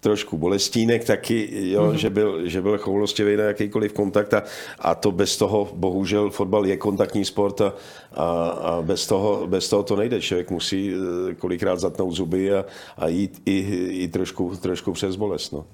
trošku 0.00 0.38
bolestínek 0.38 1.04
taky, 1.04 1.48
jo, 1.70 1.82
mm-hmm. 1.82 1.94
že, 1.94 2.10
byl, 2.10 2.48
že 2.48 2.62
byl 2.62 2.78
choulostivý 2.78 3.36
na 3.36 3.44
jakýkoliv 3.44 3.92
kontakt 3.92 4.34
a, 4.34 4.42
a 4.78 4.94
to 4.94 5.12
bez 5.12 5.36
toho, 5.36 5.68
bohužel, 5.74 6.30
fotbal 6.30 6.66
je 6.66 6.76
kontaktní 6.76 7.24
sport 7.24 7.60
a, 7.60 7.74
a, 8.14 8.48
a 8.48 8.82
bez, 8.82 9.06
toho, 9.06 9.46
bez 9.46 9.68
toho 9.68 9.82
to 9.82 9.96
nejde. 9.96 10.20
Člověk 10.20 10.50
musí 10.50 10.92
eh, 10.94 11.34
kolikrát 11.34 11.80
zatnout 11.80 12.14
zuby 12.14 12.54
a, 12.54 12.64
a 12.98 13.08
jít 13.08 13.42
i, 13.46 13.58
i 13.90 14.08
trošku, 14.08 14.56
trošku 14.56 14.92
přes 14.92 15.16
bolest. 15.16 15.52
No. 15.52 15.66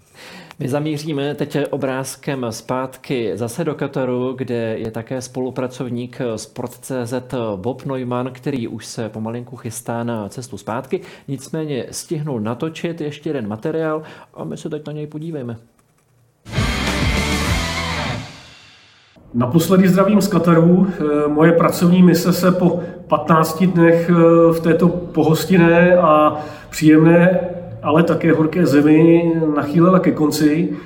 My 0.58 0.68
zamíříme 0.68 1.34
teď 1.34 1.56
obrázkem 1.70 2.46
zpátky 2.50 3.32
zase 3.34 3.64
do 3.64 3.74
Kataru, 3.74 4.34
kde 4.38 4.78
je 4.78 4.90
také 4.90 5.20
spolupracovník 5.20 6.18
Sport.cz 6.36 7.14
Bob 7.56 7.84
Neumann, 7.84 8.30
který 8.32 8.68
už 8.68 8.86
se 8.86 9.08
pomalinku 9.08 9.56
chystá 9.56 10.04
na 10.04 10.28
cestu 10.28 10.58
zpátky. 10.58 11.00
Nicméně 11.28 11.86
stihnul 11.90 12.40
natočit 12.40 13.00
ještě 13.00 13.28
jeden 13.28 13.48
materiál 13.48 14.02
a 14.34 14.44
my 14.44 14.56
se 14.56 14.70
teď 14.70 14.86
na 14.86 14.92
něj 14.92 15.06
podívejme. 15.06 15.56
Naposledy 19.34 19.88
zdravím 19.88 20.20
z 20.20 20.28
Kataru. 20.28 20.86
Moje 21.26 21.52
pracovní 21.52 22.02
mise 22.02 22.32
se 22.32 22.52
po 22.52 22.80
15 23.08 23.62
dnech 23.64 24.10
v 24.52 24.60
této 24.62 24.88
pohostinné 24.88 25.96
a 25.96 26.36
příjemné 26.70 27.40
ale 27.84 28.02
také 28.02 28.32
horké 28.32 28.66
zemi 28.66 29.32
nachýlela 29.54 29.98
ke 29.98 30.12
konci. 30.12 30.76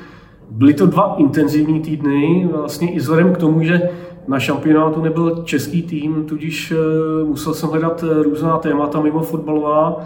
Byly 0.50 0.74
to 0.74 0.86
dva 0.86 1.14
intenzivní 1.18 1.80
týdny, 1.80 2.48
vlastně 2.52 2.92
i 2.92 2.98
vzhledem 2.98 3.32
k 3.32 3.38
tomu, 3.38 3.62
že 3.62 3.82
na 4.28 4.38
šampionátu 4.38 5.02
nebyl 5.02 5.42
český 5.44 5.82
tým, 5.82 6.24
tudíž 6.24 6.72
eh, 6.72 7.24
musel 7.24 7.54
jsem 7.54 7.68
hledat 7.68 8.04
eh, 8.04 8.22
různá 8.22 8.58
témata 8.58 9.00
mimo 9.00 9.20
fotbalová. 9.20 9.96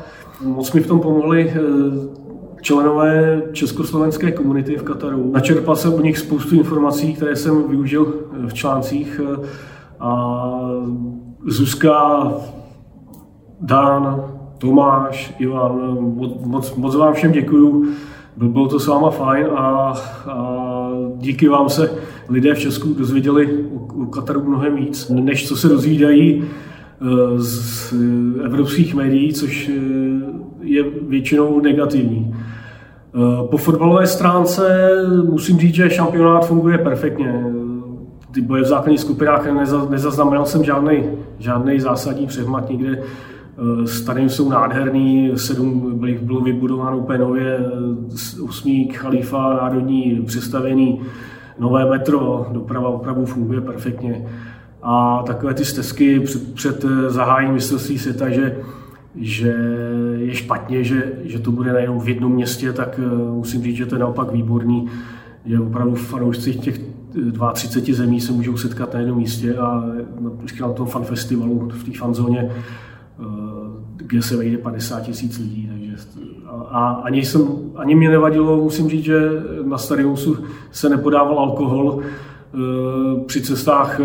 Moc 0.44 0.72
mi 0.72 0.81
v 0.81 0.87
tom 0.87 1.00
pomohli 1.00 1.50
eh, 1.50 1.61
členové 2.61 3.42
československé 3.52 4.33
komunity 4.33 4.76
v 4.76 4.83
Kataru. 4.83 5.31
Načerpal 5.33 5.76
jsem 5.76 5.94
o 5.94 6.00
nich 6.00 6.18
spoustu 6.18 6.55
informací, 6.55 7.14
které 7.14 7.37
jsem 7.37 7.68
využil 7.68 8.14
v 8.46 8.55
článcích. 8.55 9.20
A 10.00 10.42
Zuzka, 11.46 12.33
Dan, 13.61 14.24
Tomáš, 14.62 15.35
Ivan, 15.38 15.96
moc, 16.44 16.75
moc 16.75 16.96
vám 16.96 17.14
všem 17.14 17.33
děkuju. 17.33 17.87
Bylo 18.37 18.68
to 18.68 18.81
s 18.81 18.87
váma 18.87 19.11
fajn 19.11 19.46
a, 19.57 19.92
a 20.27 20.90
díky 21.16 21.48
vám 21.48 21.68
se 21.68 21.90
lidé 22.29 22.55
v 22.55 22.59
Česku 22.59 22.94
dozvěděli 22.94 23.46
u 23.94 24.07
Kataru 24.07 24.44
mnohem 24.44 24.77
víc, 24.77 25.09
než 25.09 25.48
co 25.48 25.57
se 25.57 25.68
dozvídají 25.68 26.44
eh, 26.44 27.07
z 27.38 27.94
evropských 28.44 28.94
médií, 28.94 29.33
což 29.33 29.68
eh, 29.68 29.81
je 30.61 30.85
většinou 31.09 31.61
negativní. 31.61 32.35
Eh, 32.35 33.48
po 33.51 33.57
fotbalové 33.57 34.07
stránce 34.07 34.90
musím 35.25 35.59
říct, 35.59 35.75
že 35.75 35.90
šampionát 35.90 36.46
funguje 36.46 36.79
perfektně. 36.79 37.44
Ty 38.35 38.40
boje 38.40 38.62
v 38.62 38.66
základních 38.66 39.01
skupinách 39.01 39.46
nezaznamenal 39.90 40.46
jsem 40.46 40.64
žádný, 40.64 41.03
žádný 41.38 41.81
zásadní 41.81 42.27
přehmat 42.27 42.70
nikde 42.70 43.03
Stadion 43.84 44.28
jsou 44.28 44.48
nádherný, 44.48 45.32
sedm 45.36 46.00
bylo 46.22 46.40
vybudováno 46.40 46.98
úplně 46.98 47.18
nově, 47.18 47.58
osmík, 48.44 48.96
chalifa, 48.96 49.54
národní, 49.54 50.22
přestavěný, 50.26 51.00
nové 51.58 51.90
metro, 51.90 52.46
doprava 52.52 52.88
opravdu 52.88 53.26
funguje 53.26 53.60
perfektně. 53.60 54.26
A 54.82 55.22
takové 55.26 55.54
ty 55.54 55.64
stezky 55.64 56.20
před, 56.20 56.54
před 56.54 56.84
eh, 56.84 57.10
zahájením 57.10 57.54
mistrovství 57.54 57.98
světa, 57.98 58.30
že, 58.30 58.56
že 59.16 59.54
je 60.16 60.34
špatně, 60.34 60.84
že, 60.84 61.12
že 61.24 61.38
to 61.38 61.52
bude 61.52 61.72
nejenom 61.72 62.00
v 62.00 62.08
jednom 62.08 62.32
městě, 62.32 62.72
tak 62.72 63.00
eh, 63.02 63.32
musím 63.32 63.62
říct, 63.62 63.76
že 63.76 63.86
to 63.86 63.94
je 63.94 63.98
naopak 63.98 64.32
výborný, 64.32 64.88
že 65.44 65.60
opravdu 65.60 65.94
fanoušci 65.94 66.54
těch 66.54 66.80
32 67.52 67.96
zemí 67.96 68.20
se 68.20 68.32
můžou 68.32 68.56
setkat 68.56 68.94
na 68.94 69.00
jednom 69.00 69.18
místě 69.18 69.54
a 69.54 69.84
na 70.60 70.72
tom 70.72 70.86
fan 70.86 71.04
festivalu 71.04 71.70
v 71.74 71.84
té 71.84 71.98
fanzóně 71.98 72.50
Eh, 72.50 72.82
kde 73.96 74.22
se 74.22 74.37
vejde 74.37 74.59
50 74.59 75.01
tisíc 75.01 75.38
lidí. 75.38 75.68
Takže, 75.72 75.92
a 76.70 77.01
ani, 77.05 77.25
jsem, 77.25 77.48
ani 77.77 77.94
mě 77.94 78.11
nevadilo, 78.11 78.57
musím 78.57 78.88
říct, 78.88 79.05
že 79.05 79.20
na 79.64 79.79
stadionu 79.79 80.16
se 80.70 80.88
nepodával 80.88 81.38
alkohol 81.38 82.01
eh, 82.03 82.59
při 83.27 83.42
cestách 83.42 84.01
eh, 84.01 84.05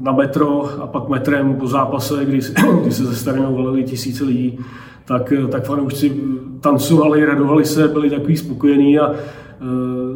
na 0.00 0.12
metro 0.12 0.64
a 0.82 0.86
pak 0.86 1.08
metrem 1.08 1.54
po 1.54 1.66
zápase, 1.66 2.24
kdy, 2.24 2.40
kdy 2.82 2.92
se 2.92 3.04
ze 3.04 3.16
stadionu 3.16 3.54
volili 3.54 3.84
tisíce 3.84 4.24
lidí, 4.24 4.58
tak, 5.04 5.32
tak 5.50 5.64
fanoušci 5.64 6.20
tancovali, 6.60 7.24
radovali 7.24 7.64
se, 7.64 7.88
byli 7.88 8.10
takový 8.10 8.36
spokojení 8.36 8.98
a 8.98 9.14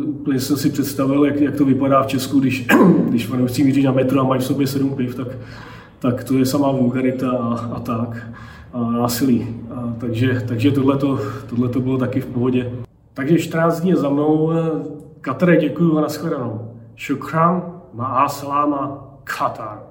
úplně 0.04 0.40
jsem 0.40 0.56
si 0.56 0.70
představil, 0.70 1.24
jak, 1.24 1.40
jak 1.40 1.56
to 1.56 1.64
vypadá 1.64 2.02
v 2.02 2.06
Česku, 2.06 2.40
když, 2.40 2.66
když 3.08 3.26
fanoušci 3.26 3.64
míří 3.64 3.82
na 3.82 3.92
metro 3.92 4.20
a 4.20 4.24
mají 4.24 4.40
v 4.40 4.44
sobě 4.44 4.66
sedm 4.66 4.94
piv, 4.94 5.14
tak, 5.14 5.28
tak 6.04 6.24
to 6.24 6.36
je 6.36 6.46
samá 6.46 6.68
vulgarita 6.72 7.30
a, 7.30 7.70
a 7.76 7.80
tak, 7.80 8.28
a 8.72 8.90
násilí. 8.90 9.56
A 9.74 9.94
takže 10.00 10.40
takže 10.48 10.70
tohle 10.70 10.98
to 11.68 11.80
bylo 11.80 11.98
taky 11.98 12.20
v 12.20 12.26
pohodě. 12.26 12.72
Takže 13.14 13.38
14 13.38 13.80
dní 13.80 13.94
za 13.94 14.08
mnou. 14.08 14.52
Katare, 15.20 15.56
děkuji 15.56 15.98
a 15.98 16.00
nashledanou. 16.00 16.70
Shukran, 16.98 17.62
ma'a 17.92 18.28
salama, 18.28 19.08
Katar. 19.24 19.82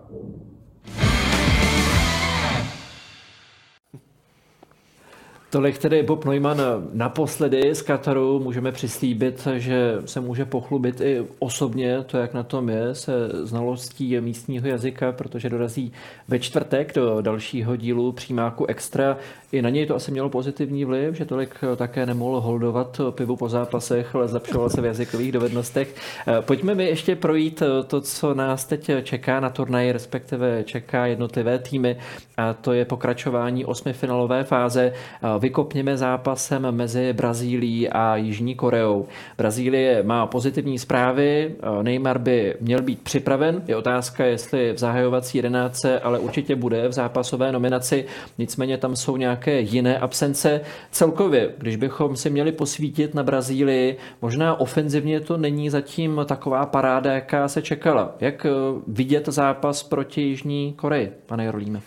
Tolik 5.53 5.77
tedy 5.77 6.03
Bob 6.03 6.25
Neumann 6.25 6.61
naposledy 6.93 7.75
z 7.75 7.81
Kataru. 7.81 8.39
Můžeme 8.39 8.71
přislíbit, 8.71 9.47
že 9.57 10.01
se 10.05 10.19
může 10.19 10.45
pochlubit 10.45 11.01
i 11.01 11.25
osobně 11.39 12.03
to, 12.03 12.17
jak 12.17 12.33
na 12.33 12.43
tom 12.43 12.69
je, 12.69 12.95
se 12.95 13.11
znalostí 13.43 14.19
místního 14.19 14.67
jazyka, 14.67 15.11
protože 15.11 15.49
dorazí 15.49 15.91
ve 16.27 16.39
čtvrtek 16.39 16.95
do 16.95 17.21
dalšího 17.21 17.75
dílu 17.75 18.11
přímáku 18.11 18.65
Extra. 18.65 19.17
I 19.53 19.61
na 19.61 19.69
něj 19.69 19.85
to 19.85 19.95
asi 19.95 20.11
mělo 20.11 20.29
pozitivní 20.29 20.85
vliv, 20.85 21.15
že 21.15 21.25
tolik 21.25 21.55
také 21.75 22.05
nemohl 22.05 22.39
holdovat 22.39 23.01
pivu 23.11 23.35
po 23.35 23.49
zápasech, 23.49 24.15
ale 24.15 24.27
zlepšoval 24.27 24.69
se 24.69 24.81
v 24.81 24.85
jazykových 24.85 25.31
dovednostech. 25.31 25.95
Pojďme 26.41 26.75
mi 26.75 26.85
ještě 26.85 27.15
projít 27.15 27.63
to, 27.87 28.01
co 28.01 28.33
nás 28.33 28.65
teď 28.65 28.91
čeká 29.03 29.39
na 29.39 29.49
turnaji, 29.49 29.91
respektive 29.91 30.63
čeká 30.63 31.05
jednotlivé 31.05 31.59
týmy, 31.59 31.97
a 32.37 32.53
to 32.53 32.73
je 32.73 32.85
pokračování 32.85 33.65
osmifinalové 33.65 34.43
fáze. 34.43 34.93
Vykopněme 35.39 35.97
zápasem 35.97 36.71
mezi 36.71 37.13
Brazílií 37.13 37.89
a 37.89 38.15
Jižní 38.15 38.55
Koreou. 38.55 39.05
Brazílie 39.37 40.03
má 40.03 40.25
pozitivní 40.27 40.79
zprávy, 40.79 41.55
Neymar 41.81 42.19
by 42.19 42.55
měl 42.61 42.81
být 42.81 43.01
připraven. 43.01 43.61
Je 43.67 43.75
otázka, 43.75 44.25
jestli 44.25 44.73
v 44.73 44.77
zahajovací 44.77 45.37
jedenáctce, 45.37 45.99
ale 45.99 46.19
určitě 46.19 46.55
bude 46.55 46.87
v 46.87 46.91
zápasové 46.91 47.51
nominaci. 47.51 48.05
Nicméně 48.37 48.77
tam 48.77 48.95
jsou 48.95 49.17
nějaké 49.17 49.42
jiné 49.51 49.99
absence. 49.99 50.61
Celkově, 50.91 51.53
když 51.57 51.75
bychom 51.75 52.15
si 52.15 52.29
měli 52.29 52.51
posvítit 52.51 53.13
na 53.13 53.23
Brazílii, 53.23 53.97
možná 54.21 54.59
ofenzivně 54.59 55.19
to 55.19 55.37
není 55.37 55.69
zatím 55.69 56.21
taková 56.25 56.65
paráda, 56.65 57.13
jaká 57.13 57.47
se 57.47 57.61
čekala. 57.61 58.15
Jak 58.19 58.45
eh, 58.45 58.49
vidět 58.87 59.27
zápas 59.27 59.83
proti 59.83 60.21
Jižní 60.21 60.73
Koreji, 60.73 61.11
pane 61.25 61.45
Jarolíme? 61.45 61.81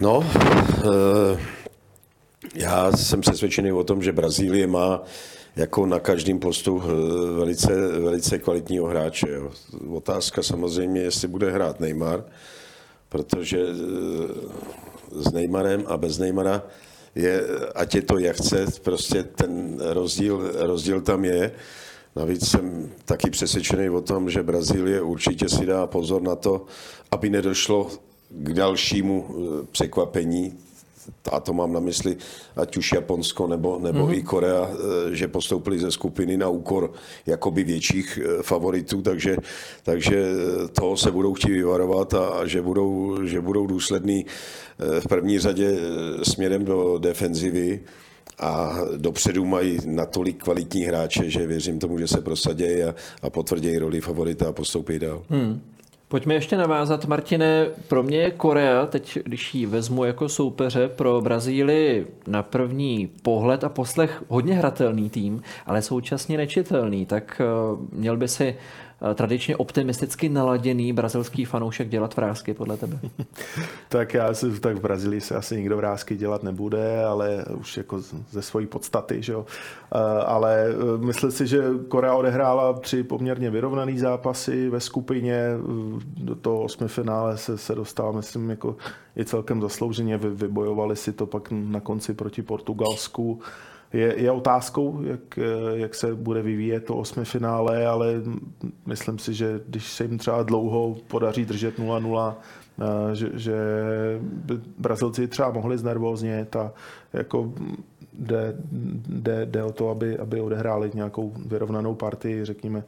No, 0.00 0.24
eh, 0.78 1.40
já 2.54 2.92
jsem 2.92 3.20
přesvědčený 3.20 3.72
o 3.72 3.84
tom, 3.84 4.02
že 4.02 4.12
Brazílie 4.12 4.66
má 4.66 5.02
jako 5.56 5.86
na 5.86 6.00
každém 6.00 6.38
postu 6.38 6.82
eh, 6.84 7.38
velice, 7.38 7.88
velice 7.98 8.38
kvalitního 8.38 8.86
hráče. 8.86 9.28
Otázka 9.90 10.42
samozřejmě, 10.42 11.00
jestli 11.00 11.28
bude 11.28 11.50
hrát 11.50 11.80
Neymar, 11.80 12.24
protože 13.10 13.58
eh, 13.58 13.74
s 15.10 15.32
Neymarem 15.32 15.84
a 15.86 15.96
bez 15.96 16.18
Neymara 16.18 16.62
je, 17.14 17.42
ať 17.74 17.94
je 17.94 18.02
to 18.02 18.18
jak 18.18 18.36
chce, 18.36 18.66
prostě 18.82 19.22
ten 19.22 19.78
rozdíl, 19.80 20.52
rozdíl 20.54 21.00
tam 21.00 21.24
je. 21.24 21.52
Navíc 22.16 22.48
jsem 22.48 22.90
taky 23.04 23.30
přesvědčený 23.30 23.90
o 23.90 24.00
tom, 24.00 24.30
že 24.30 24.42
Brazílie 24.42 25.02
určitě 25.02 25.48
si 25.48 25.66
dá 25.66 25.86
pozor 25.86 26.22
na 26.22 26.36
to, 26.36 26.64
aby 27.10 27.30
nedošlo 27.30 27.90
k 28.30 28.54
dalšímu 28.54 29.26
eh, 29.28 29.66
překvapení 29.72 30.58
a 31.32 31.40
to 31.40 31.52
mám 31.52 31.72
na 31.72 31.80
mysli 31.80 32.16
ať 32.56 32.76
už 32.76 32.92
Japonsko 32.92 33.46
nebo, 33.46 33.78
nebo 33.78 34.06
mm-hmm. 34.06 34.18
i 34.18 34.22
Korea, 34.22 34.70
eh, 34.70 35.16
že 35.16 35.28
postoupili 35.28 35.78
ze 35.78 35.90
skupiny 35.90 36.36
na 36.36 36.48
úkor 36.48 36.92
jakoby 37.26 37.64
větších 37.64 38.18
eh, 38.22 38.42
favoritů, 38.42 39.02
takže, 39.02 39.36
takže 39.82 40.16
eh, 40.16 40.68
toho 40.68 40.96
se 40.96 41.10
budou 41.10 41.34
chtít 41.34 41.52
vyvarovat 41.52 42.14
a, 42.14 42.28
a 42.28 42.46
že, 42.46 42.62
budou, 42.62 43.18
že 43.24 43.40
budou 43.40 43.66
důsledný 43.66 44.26
v 45.00 45.08
první 45.08 45.38
řadě 45.38 45.76
směrem 46.22 46.64
do 46.64 46.98
defenzivy 46.98 47.80
a 48.38 48.78
dopředu 48.96 49.44
mají 49.44 49.78
natolik 49.84 50.42
kvalitní 50.42 50.82
hráče, 50.82 51.30
že 51.30 51.46
věřím 51.46 51.78
tomu, 51.78 51.98
že 51.98 52.08
se 52.08 52.20
prosadějí 52.20 52.82
a, 52.82 52.94
a 53.22 53.30
potvrdějí 53.30 53.78
roli 53.78 54.00
favorita 54.00 54.48
a 54.48 54.52
postoupí 54.52 54.98
dál. 54.98 55.22
Hmm. 55.28 55.60
Pojďme 56.10 56.34
ještě 56.34 56.56
navázat, 56.56 57.04
Martine. 57.04 57.66
Pro 57.88 58.02
mě 58.02 58.18
je 58.18 58.30
Korea, 58.30 58.86
teď 58.86 59.18
když 59.24 59.54
ji 59.54 59.66
vezmu 59.66 60.04
jako 60.04 60.28
soupeře 60.28 60.88
pro 60.88 61.20
Brazílii 61.20 62.06
na 62.26 62.42
první 62.42 63.10
pohled 63.22 63.64
a 63.64 63.68
poslech 63.68 64.22
hodně 64.28 64.54
hratelný 64.54 65.10
tým, 65.10 65.42
ale 65.66 65.82
současně 65.82 66.36
nečitelný, 66.36 67.06
tak 67.06 67.40
eh, 67.40 67.46
měl 67.92 68.16
by 68.16 68.28
si 68.28 68.56
tradičně 69.14 69.56
optimisticky 69.56 70.28
naladěný 70.28 70.92
brazilský 70.92 71.44
fanoušek 71.44 71.88
dělat 71.88 72.16
vrázky 72.16 72.54
podle 72.54 72.76
tebe? 72.76 72.98
tak 73.88 74.14
já 74.14 74.34
si, 74.34 74.60
tak 74.60 74.76
v 74.76 74.80
Brazílii 74.80 75.20
se 75.20 75.36
asi 75.36 75.56
nikdo 75.56 75.76
vrázky 75.76 76.16
dělat 76.16 76.42
nebude, 76.42 77.04
ale 77.04 77.44
už 77.56 77.76
jako 77.76 78.00
ze 78.30 78.42
svojí 78.42 78.66
podstaty, 78.66 79.22
že 79.22 79.32
jo. 79.32 79.46
Eh, 79.94 79.98
ale 80.24 80.66
eh, 80.68 81.06
myslím 81.06 81.30
si, 81.30 81.46
že 81.46 81.64
Korea 81.88 82.14
odehrála 82.14 82.72
tři 82.72 83.02
poměrně 83.02 83.50
vyrovnaný 83.50 83.98
zápasy 83.98 84.68
ve 84.70 84.80
skupině, 84.80 85.44
do 86.16 86.34
toho 86.34 86.62
osmifinále 86.62 87.38
se, 87.38 87.58
se 87.58 87.74
dostala, 87.74 88.12
myslím, 88.12 88.50
jako 88.50 88.76
i 89.16 89.24
celkem 89.24 89.60
zaslouženě, 89.60 90.18
vybojovali 90.18 90.96
si 90.96 91.12
to 91.12 91.26
pak 91.26 91.48
na 91.50 91.80
konci 91.80 92.14
proti 92.14 92.42
Portugalsku 92.42 93.40
je, 93.92 94.14
je 94.22 94.30
otázkou, 94.30 95.02
jak, 95.02 95.38
jak 95.74 95.94
se 95.94 96.14
bude 96.14 96.42
vyvíjet 96.42 96.84
to 96.84 96.96
osmifinále, 96.96 97.86
ale 97.86 98.14
myslím 98.86 99.18
si, 99.18 99.34
že 99.34 99.60
když 99.66 99.92
se 99.92 100.04
jim 100.04 100.18
třeba 100.18 100.42
dlouho 100.42 100.96
podaří 101.08 101.44
držet 101.44 101.78
0-0, 101.78 102.34
eh, 102.80 103.14
že, 103.14 103.30
že 103.34 103.56
Brazilci 104.78 105.28
třeba 105.28 105.50
mohli 105.50 105.78
znervóznět 105.78 106.56
a 106.56 106.72
jako 107.12 107.52
jde, 108.12 108.54
jde, 109.08 109.46
jde 109.46 109.62
o 109.62 109.72
to, 109.72 109.90
aby, 109.90 110.18
aby 110.18 110.40
odehráli 110.40 110.90
nějakou 110.94 111.32
vyrovnanou 111.46 111.94
partii, 111.94 112.44
řekněme, 112.44 112.84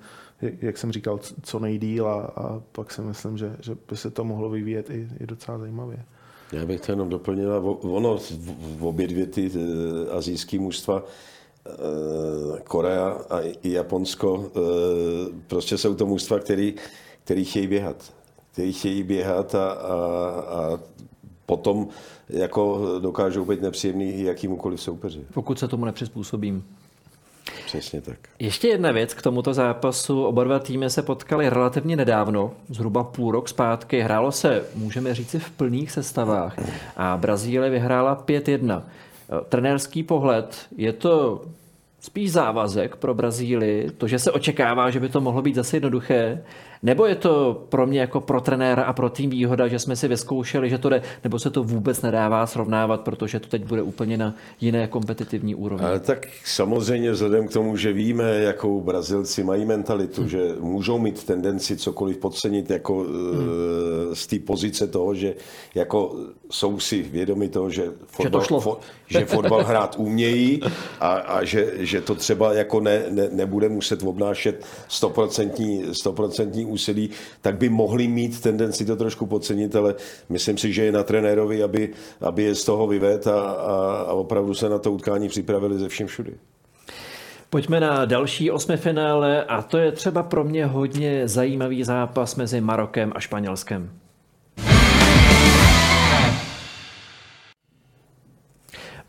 jak 0.60 0.78
jsem 0.78 0.92
říkal, 0.92 1.18
co 1.42 1.58
nejdíl 1.58 2.08
a, 2.08 2.20
a 2.36 2.60
pak 2.72 2.90
si 2.90 3.02
myslím, 3.02 3.38
že, 3.38 3.56
že 3.60 3.76
by 3.90 3.96
se 3.96 4.10
to 4.10 4.24
mohlo 4.24 4.50
vyvíjet 4.50 4.90
i, 4.90 5.08
i 5.20 5.26
docela 5.26 5.58
zajímavě. 5.58 6.04
Já 6.52 6.66
bych 6.66 6.80
to 6.80 6.92
jenom 6.92 7.08
doplnil. 7.08 7.78
Ono, 7.82 8.18
v 8.78 8.86
obě 8.86 9.06
dvě 9.08 9.26
ty 9.26 9.50
eh, 9.54 10.10
azijské 10.10 10.58
mužstva, 10.58 11.04
eh, 11.66 12.60
Korea 12.64 13.18
a 13.30 13.40
i 13.40 13.72
Japonsko, 13.72 14.50
eh, 14.56 14.60
prostě 15.46 15.78
jsou 15.78 15.94
to 15.94 16.06
mužstva, 16.06 16.38
který, 16.38 16.74
který 17.24 17.44
chtějí 17.44 17.66
běhat. 17.66 18.12
Který 18.52 18.72
chtějí 18.72 19.02
běhat 19.02 19.54
a, 19.54 19.70
a, 19.72 19.96
a 20.40 20.80
potom 21.46 21.88
jako 22.28 22.80
dokážou 23.00 23.44
být 23.44 23.62
nepříjemný 23.62 24.22
jakýmukoliv 24.22 24.80
soupeři. 24.80 25.26
Pokud 25.34 25.58
se 25.58 25.68
tomu 25.68 25.84
nepřizpůsobím. 25.84 26.64
Přesně 27.66 28.00
tak. 28.00 28.18
Ještě 28.38 28.68
jedna 28.68 28.92
věc 28.92 29.14
k 29.14 29.22
tomuto 29.22 29.54
zápasu. 29.54 30.24
Oba 30.24 30.44
dva 30.44 30.58
týmy 30.58 30.90
se 30.90 31.02
potkali 31.02 31.48
relativně 31.48 31.96
nedávno, 31.96 32.52
zhruba 32.68 33.04
půl 33.04 33.32
rok 33.32 33.48
zpátky. 33.48 34.00
Hrálo 34.00 34.32
se, 34.32 34.64
můžeme 34.74 35.14
říci, 35.14 35.38
v 35.38 35.50
plných 35.50 35.90
sestavách 35.90 36.56
a 36.96 37.16
Brazílie 37.16 37.70
vyhrála 37.70 38.24
5-1. 38.26 38.82
Trenérský 39.48 40.02
pohled, 40.02 40.66
je 40.76 40.92
to 40.92 41.42
spíš 42.00 42.32
závazek 42.32 42.96
pro 42.96 43.14
Brazílii, 43.14 43.90
to, 43.90 44.08
že 44.08 44.18
se 44.18 44.30
očekává, 44.30 44.90
že 44.90 45.00
by 45.00 45.08
to 45.08 45.20
mohlo 45.20 45.42
být 45.42 45.54
zase 45.54 45.76
jednoduché, 45.76 46.42
nebo 46.82 47.06
je 47.06 47.14
to 47.14 47.64
pro 47.68 47.86
mě 47.86 48.00
jako 48.00 48.20
pro 48.20 48.40
trenéra 48.40 48.82
a 48.82 48.92
pro 48.92 49.10
tým 49.10 49.30
výhoda, 49.30 49.68
že 49.68 49.78
jsme 49.78 49.96
si 49.96 50.08
vyzkoušeli, 50.08 50.70
že 50.70 50.78
to 50.78 50.88
jde, 50.88 51.02
nebo 51.24 51.38
se 51.38 51.50
to 51.50 51.62
vůbec 51.62 52.02
nedává 52.02 52.46
srovnávat, 52.46 53.00
protože 53.00 53.40
to 53.40 53.48
teď 53.48 53.64
bude 53.64 53.82
úplně 53.82 54.16
na 54.16 54.34
jiné 54.60 54.86
kompetitivní 54.86 55.54
úrovni? 55.54 55.86
Ale 55.86 56.00
tak 56.00 56.26
samozřejmě 56.44 57.10
vzhledem 57.10 57.48
k 57.48 57.52
tomu, 57.52 57.76
že 57.76 57.92
víme, 57.92 58.24
jakou 58.24 58.80
Brazilci 58.80 59.44
mají 59.44 59.64
mentalitu, 59.64 60.20
hmm. 60.20 60.30
že 60.30 60.54
můžou 60.60 60.98
mít 60.98 61.24
tendenci 61.24 61.76
cokoliv 61.76 62.16
podcenit 62.16 62.70
jako 62.70 62.98
hmm. 62.98 63.48
z 64.12 64.26
té 64.26 64.38
pozice 64.38 64.86
toho, 64.86 65.14
že 65.14 65.34
jako 65.74 66.16
jsou 66.50 66.80
si 66.80 67.02
vědomi 67.02 67.48
toho, 67.48 67.70
že 67.70 67.84
fotbal, 68.06 68.42
že, 68.42 68.48
to 68.48 68.60
fo, 68.60 68.78
že 69.06 69.24
fotbal 69.24 69.64
hrát 69.64 69.94
umějí 69.98 70.60
a, 71.00 71.08
a 71.08 71.44
že, 71.44 71.72
že 71.76 72.00
to 72.00 72.14
třeba 72.14 72.52
jako 72.52 72.80
ne, 72.80 73.02
ne, 73.10 73.28
nebude 73.32 73.68
muset 73.68 74.02
obnášet 74.02 74.64
stoprocentní, 74.88 75.94
stoprocentní 75.94 76.66
úsilí, 76.72 77.10
tak 77.40 77.56
by 77.56 77.68
mohli 77.68 78.08
mít 78.08 78.40
tendenci 78.40 78.84
to 78.84 78.96
trošku 78.96 79.26
podcenit, 79.26 79.76
ale 79.76 79.94
myslím 80.28 80.58
si, 80.58 80.72
že 80.72 80.84
je 80.84 80.92
na 80.92 81.02
trenérovi, 81.02 81.62
aby, 81.62 81.90
aby 82.20 82.42
je 82.42 82.54
z 82.54 82.64
toho 82.64 82.86
vyvedl 82.86 83.30
a, 83.30 83.40
a, 83.40 84.04
a 84.08 84.12
opravdu 84.12 84.54
se 84.54 84.68
na 84.68 84.78
to 84.78 84.92
utkání 84.92 85.28
připravili 85.28 85.78
ze 85.78 85.88
všem 85.88 86.06
všudy. 86.06 86.32
Pojďme 87.50 87.80
na 87.80 88.04
další 88.04 88.50
osmifinále 88.50 89.44
a 89.44 89.62
to 89.62 89.78
je 89.78 89.92
třeba 89.92 90.22
pro 90.22 90.44
mě 90.44 90.66
hodně 90.66 91.28
zajímavý 91.28 91.84
zápas 91.84 92.36
mezi 92.36 92.60
Marokem 92.60 93.12
a 93.14 93.20
Španělskem. 93.20 93.90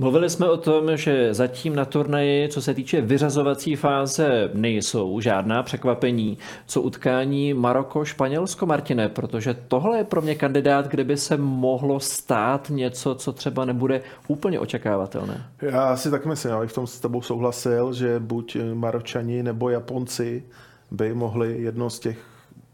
Mluvili 0.04 0.30
jsme 0.30 0.50
o 0.50 0.58
tom, 0.58 0.98
že 0.98 1.34
zatím 1.34 1.76
na 1.76 1.86
turnaji, 1.86 2.50
co 2.50 2.62
se 2.62 2.74
týče 2.74 3.02
vyřazovací 3.02 3.76
fáze, 3.76 4.50
nejsou 4.54 5.20
žádná 5.20 5.64
překvapení. 5.64 6.38
Co 6.66 6.82
utkání 6.82 7.54
Maroko-Španělsko, 7.54 8.66
Martine, 8.66 9.10
protože 9.10 9.54
tohle 9.68 9.98
je 9.98 10.04
pro 10.04 10.22
mě 10.22 10.36
kandidát, 10.36 10.88
kde 10.88 11.04
by 11.04 11.18
se 11.18 11.38
mohlo 11.38 12.00
stát 12.00 12.70
něco, 12.70 13.16
co 13.16 13.34
třeba 13.34 13.66
nebude 13.66 14.02
úplně 14.28 14.60
očekávatelné. 14.60 15.46
Já 15.62 15.96
si 15.98 16.12
tak 16.12 16.26
myslím, 16.26 16.54
abych 16.54 16.70
v 16.72 16.76
tom 16.76 16.88
s 16.88 17.00
tebou 17.00 17.22
souhlasil, 17.22 17.94
že 17.94 18.20
buď 18.20 18.58
Maročani 18.74 19.44
nebo 19.44 19.70
Japonci 19.70 20.44
by 20.92 21.14
mohli 21.14 21.62
jedno 21.62 21.90
z 21.90 22.00
těch 22.00 22.18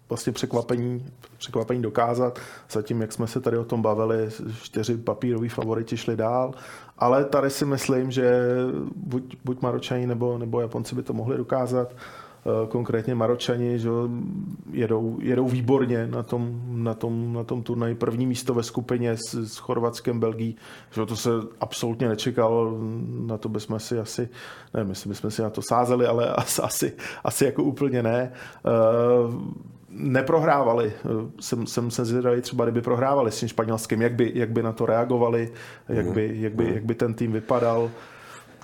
vlastně 0.09 0.33
překvapení, 0.33 1.05
překvapení 1.37 1.81
dokázat. 1.81 2.39
Zatím, 2.71 3.01
jak 3.01 3.11
jsme 3.11 3.27
se 3.27 3.41
tady 3.41 3.57
o 3.57 3.65
tom 3.65 3.81
bavili, 3.81 4.29
čtyři 4.61 4.97
papíroví 4.97 5.49
favoriti 5.49 5.97
šli 5.97 6.15
dál, 6.15 6.53
ale 6.99 7.25
tady 7.25 7.49
si 7.49 7.65
myslím, 7.65 8.11
že 8.11 8.41
buď, 8.95 9.35
buď 9.45 9.61
Maročani 9.61 10.07
nebo, 10.07 10.37
nebo 10.37 10.61
Japonci 10.61 10.95
by 10.95 11.03
to 11.03 11.13
mohli 11.13 11.37
dokázat. 11.37 11.95
konkrétně 12.69 13.15
Maročani, 13.15 13.79
že 13.79 13.89
jedou, 14.71 15.17
jedou 15.21 15.47
výborně 15.47 16.07
na 16.07 16.23
tom, 16.23 16.61
na 16.83 16.93
tom, 16.93 17.33
na 17.33 17.43
tom 17.43 17.63
turnaji. 17.63 17.95
První 17.95 18.25
místo 18.27 18.53
ve 18.53 18.63
skupině 18.63 19.17
s, 19.17 19.33
s 19.33 19.57
Chorvatskem, 19.57 20.19
Belgií, 20.19 20.55
že 20.91 21.05
to 21.05 21.15
se 21.15 21.29
absolutně 21.59 22.09
nečekalo, 22.09 22.77
na 23.09 23.37
to 23.37 23.49
bychom 23.49 23.79
si 23.79 23.99
asi, 23.99 24.29
ne, 24.73 24.83
myslím, 24.83 25.09
bychom 25.09 25.31
si 25.31 25.41
na 25.41 25.49
to 25.49 25.61
sázeli, 25.61 26.05
ale 26.05 26.29
asi, 26.63 26.93
asi 27.23 27.45
jako 27.45 27.63
úplně 27.63 28.03
ne 28.03 28.31
neprohrávali. 29.99 30.93
Jsem, 31.39 31.67
jsem 31.67 31.91
se 31.91 32.05
zvědavý 32.05 32.41
třeba, 32.41 32.65
kdyby 32.65 32.81
prohrávali 32.81 33.31
s 33.31 33.39
tím 33.39 33.49
španělským, 33.49 34.01
jak 34.01 34.13
by, 34.13 34.31
jak 34.35 34.49
by 34.49 34.63
na 34.63 34.71
to 34.71 34.85
reagovali, 34.85 35.51
jak 35.89 36.05
by, 36.05 36.31
jak 36.33 36.53
by, 36.53 36.73
jak 36.73 36.85
by 36.85 36.95
ten 36.95 37.13
tým 37.13 37.31
vypadal 37.31 37.91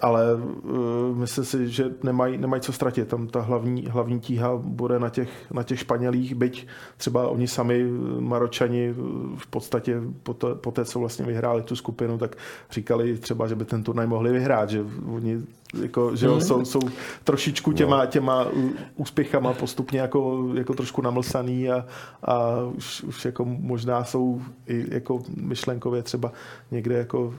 ale 0.01 0.35
uh, 0.35 1.17
myslím 1.17 1.45
si, 1.45 1.69
že 1.69 1.85
nemají, 2.03 2.37
nemají 2.37 2.61
co 2.61 2.73
ztratit. 2.73 3.07
Tam 3.07 3.27
ta 3.27 3.41
hlavní, 3.41 3.85
hlavní 3.85 4.19
tíha 4.19 4.55
bude 4.55 4.99
na 4.99 5.09
těch, 5.09 5.51
na 5.51 5.63
těch 5.63 5.79
Španělích, 5.79 6.35
byť 6.35 6.67
třeba 6.97 7.27
oni 7.27 7.47
sami, 7.47 7.85
Maročani, 8.19 8.93
v 9.37 9.47
podstatě 9.47 10.01
po, 10.23 10.33
to, 10.33 10.55
po 10.55 10.71
té, 10.71 10.85
co 10.85 10.99
vlastně 10.99 11.25
vyhráli 11.25 11.61
tu 11.61 11.75
skupinu, 11.75 12.17
tak 12.17 12.35
říkali 12.71 13.17
třeba, 13.17 13.47
že 13.47 13.55
by 13.55 13.65
ten 13.65 13.83
turnaj 13.83 14.07
mohli 14.07 14.31
vyhrát, 14.31 14.69
že 14.69 14.85
oni 15.11 15.43
jako, 15.81 16.15
že 16.15 16.27
mm. 16.27 16.41
jsou, 16.41 16.65
jsou 16.65 16.79
trošičku 17.23 17.71
těma, 17.71 17.97
no. 17.97 18.05
těma 18.05 18.47
úspěchama 18.95 19.53
postupně 19.53 19.99
jako, 19.99 20.49
jako 20.53 20.73
trošku 20.73 21.01
namlsaný 21.01 21.69
a, 21.69 21.85
a 22.23 22.63
už, 22.75 23.03
už 23.03 23.25
jako 23.25 23.45
možná 23.45 24.03
jsou 24.03 24.41
i 24.67 24.85
jako 24.89 25.23
myšlenkově 25.35 26.03
třeba 26.03 26.31
někde 26.71 26.97
jako 26.97 27.33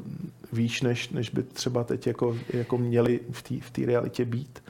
výš, 0.52 0.82
než, 0.82 1.08
než 1.08 1.30
by 1.30 1.42
třeba 1.42 1.84
teď 1.84 2.06
jako, 2.06 2.36
jako 2.52 2.78
měli 2.78 3.20
v 3.30 3.42
té 3.42 3.82
v 3.82 3.86
realitě 3.86 4.24
být. 4.24 4.62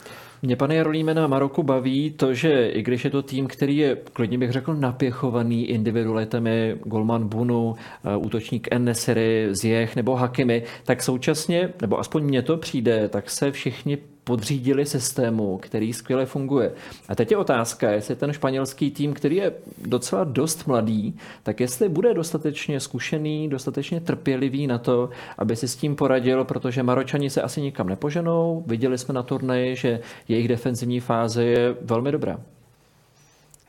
Mě, 0.42 0.56
pane 0.56 0.74
Jarolíme, 0.74 1.14
na 1.14 1.26
Maroku 1.26 1.62
baví 1.62 2.10
to, 2.10 2.34
že 2.34 2.68
i 2.68 2.82
když 2.82 3.04
je 3.04 3.10
to 3.10 3.22
tým, 3.22 3.46
který 3.46 3.76
je, 3.76 3.96
klidně 4.12 4.38
bych 4.38 4.52
řekl, 4.52 4.74
napěchovaný 4.74 5.66
individualitami, 5.66 6.76
Golman 6.84 7.28
Bunu, 7.28 7.74
eh, 8.04 8.16
útočník 8.16 8.68
Enesiri, 8.70 9.48
Zjech 9.50 9.96
nebo 9.96 10.16
Hakimi, 10.16 10.62
tak 10.84 11.02
současně, 11.02 11.72
nebo 11.80 11.98
aspoň 11.98 12.24
mně 12.24 12.42
to 12.42 12.56
přijde, 12.56 13.08
tak 13.08 13.30
se 13.30 13.52
všichni 13.52 13.98
podřídili 14.26 14.86
systému, 14.86 15.58
který 15.58 15.92
skvěle 15.92 16.26
funguje. 16.26 16.72
A 17.08 17.14
teď 17.14 17.30
je 17.30 17.36
otázka, 17.36 17.90
jestli 17.90 18.16
ten 18.16 18.32
španělský 18.32 18.90
tým, 18.90 19.14
který 19.14 19.36
je 19.36 19.52
docela 19.86 20.24
dost 20.24 20.66
mladý, 20.66 21.16
tak 21.42 21.60
jestli 21.60 21.88
bude 21.88 22.14
dostatečně 22.14 22.80
zkušený, 22.80 23.48
dostatečně 23.48 24.00
trpělivý 24.00 24.66
na 24.66 24.78
to, 24.78 25.10
aby 25.38 25.56
si 25.56 25.68
s 25.68 25.76
tím 25.76 25.96
poradil, 25.96 26.44
protože 26.44 26.82
Maročani 26.82 27.30
se 27.30 27.42
asi 27.42 27.60
nikam 27.60 27.88
nepoženou. 27.88 28.64
Viděli 28.66 28.98
jsme 28.98 29.14
na 29.14 29.22
turnaji, 29.22 29.76
že 29.76 30.00
jejich 30.28 30.48
defenzivní 30.48 31.00
fáze 31.00 31.44
je 31.44 31.76
velmi 31.80 32.12
dobrá. 32.12 32.40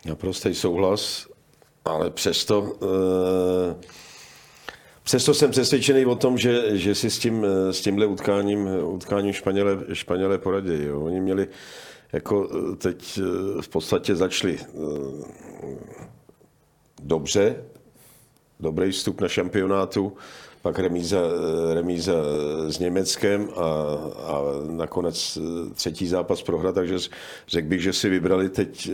Naprostý 0.06 0.54
souhlas, 0.54 1.28
ale 1.86 2.10
přesto 2.10 2.62
uh 2.62 4.07
Přesto 5.08 5.34
jsem 5.34 5.52
přesvědčený 5.52 6.06
o 6.06 6.16
tom, 6.16 6.38
že, 6.38 6.78
že 6.78 6.96
si 6.96 7.10
s, 7.10 7.20
tím, 7.20 7.46
s 7.72 7.82
tímhle 7.82 8.06
utkáním, 8.06 8.70
utkáním 8.84 9.34
Španěle, 9.34 9.78
Španěle 9.94 10.38
poradí. 10.38 10.84
Jo. 10.84 11.02
Oni 11.02 11.22
měli 11.22 11.48
jako 12.14 12.50
teď 12.78 13.20
v 13.62 13.68
podstatě 13.68 14.16
začali 14.16 14.60
eh, 14.60 14.68
dobře, 17.04 17.56
dobrý 18.60 18.92
vstup 18.92 19.22
na 19.22 19.28
šampionátu, 19.28 20.14
pak 20.62 20.80
remíza, 20.80 21.20
remíza 21.74 22.14
s 22.68 22.80
Německem 22.80 23.50
a, 23.56 23.62
a 24.24 24.42
nakonec 24.70 25.38
třetí 25.74 26.08
zápas 26.08 26.42
prohra, 26.42 26.72
takže 26.72 26.98
řekl 27.48 27.68
bych, 27.68 27.82
že 27.82 27.94
si 27.94 28.10
vybrali 28.10 28.50
teď 28.50 28.90
eh, 28.90 28.92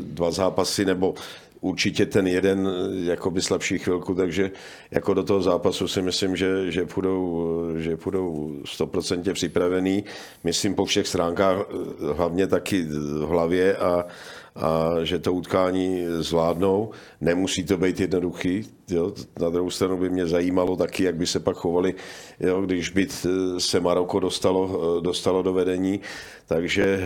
dva 0.00 0.30
zápasy 0.30 0.84
nebo 0.84 1.14
určitě 1.60 2.06
ten 2.06 2.26
jeden 2.26 2.70
jakoby 3.04 3.42
slabší 3.42 3.78
chvilku, 3.78 4.14
takže 4.14 4.50
jako 4.90 5.14
do 5.14 5.22
toho 5.22 5.42
zápasu 5.42 5.88
si 5.88 6.02
myslím, 6.02 6.36
že, 6.36 6.72
že 6.72 6.86
půjdou, 6.86 7.46
že 7.76 7.96
půjdou 7.96 8.56
100% 8.78 9.32
připravený. 9.32 10.04
Myslím 10.44 10.74
po 10.74 10.84
všech 10.84 11.06
stránkách, 11.06 11.56
hlavně 12.16 12.46
taky 12.46 12.82
v 12.82 13.26
hlavě 13.26 13.76
a, 13.76 14.04
a 14.56 14.90
že 15.02 15.18
to 15.18 15.32
utkání 15.32 16.04
zvládnou. 16.18 16.90
Nemusí 17.20 17.64
to 17.64 17.76
být 17.76 18.00
jednoduchý. 18.00 18.64
Jo. 18.90 19.12
Na 19.40 19.50
druhou 19.50 19.70
stranu 19.70 19.96
by 19.96 20.10
mě 20.10 20.26
zajímalo 20.26 20.76
taky, 20.76 21.04
jak 21.04 21.16
by 21.16 21.26
se 21.26 21.40
pak 21.40 21.56
chovali, 21.56 21.94
jo, 22.40 22.60
když 22.60 22.90
by 22.90 23.08
se 23.58 23.80
Maroko 23.80 24.20
dostalo, 24.20 25.00
dostalo 25.00 25.42
do 25.42 25.52
vedení. 25.52 26.00
Takže 26.46 27.04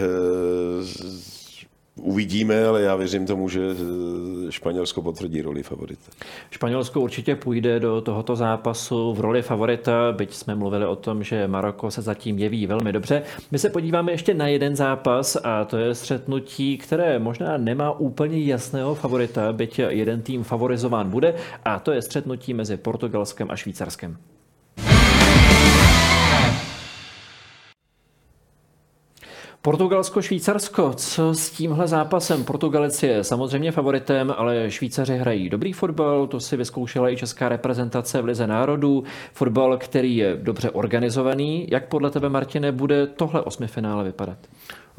Uvidíme, 1.96 2.66
ale 2.66 2.82
já 2.82 2.96
věřím 2.96 3.26
tomu, 3.26 3.48
že 3.48 3.60
eh, 3.70 4.52
Španělsko 4.52 5.02
potvrdí 5.02 5.42
roli 5.42 5.62
favorita. 5.62 6.10
Španělsko 6.50 7.00
určitě 7.00 7.36
půjde 7.36 7.80
do 7.80 8.00
tohoto 8.00 8.36
zápasu 8.36 9.12
v 9.12 9.20
roli 9.20 9.42
favorita, 9.42 10.12
byť 10.12 10.34
jsme 10.34 10.54
mluvili 10.54 10.86
o 10.86 10.96
tom, 10.96 11.22
že 11.22 11.48
Maroko 11.48 11.90
se 11.90 12.02
zatím 12.02 12.38
jeví 12.38 12.66
velmi 12.66 12.92
dobře. 12.92 13.22
My 13.50 13.58
se 13.58 13.70
podíváme 13.70 14.12
ještě 14.12 14.34
na 14.34 14.46
jeden 14.46 14.76
zápas 14.76 15.36
a 15.44 15.64
to 15.64 15.76
je 15.76 15.94
střetnutí, 15.94 16.78
které 16.78 17.18
možná 17.18 17.56
nemá 17.56 17.92
úplně 17.92 18.44
jasného 18.44 18.94
favorita, 18.94 19.52
byť 19.52 19.78
jeden 19.88 20.22
tým 20.22 20.42
favorizován 20.42 21.10
bude 21.10 21.34
a 21.64 21.78
to 21.78 21.92
je 21.92 22.02
střetnutí 22.02 22.54
mezi 22.54 22.76
Portugalskem 22.76 23.50
a 23.50 23.56
Švýcarskem. 23.56 24.16
Portugalsko-Švýcarsko, 29.64 30.92
co 30.94 31.34
s 31.34 31.50
tímhle 31.50 31.88
zápasem? 31.88 32.44
Portugalec 32.44 33.02
je 33.02 33.24
samozřejmě 33.24 33.72
favoritem, 33.72 34.34
ale 34.36 34.70
Švýcaři 34.70 35.16
hrají 35.16 35.48
dobrý 35.48 35.72
fotbal, 35.72 36.26
to 36.26 36.40
si 36.40 36.56
vyzkoušela 36.56 37.10
i 37.10 37.16
česká 37.16 37.48
reprezentace 37.48 38.22
v 38.22 38.24
Lize 38.24 38.46
národů. 38.46 39.04
Fotbal, 39.32 39.78
který 39.78 40.16
je 40.16 40.36
dobře 40.42 40.70
organizovaný. 40.70 41.66
Jak 41.70 41.88
podle 41.88 42.10
tebe, 42.10 42.28
Martine, 42.28 42.72
bude 42.72 43.06
tohle 43.06 43.42
osmifinále 43.42 44.04
vypadat? 44.04 44.38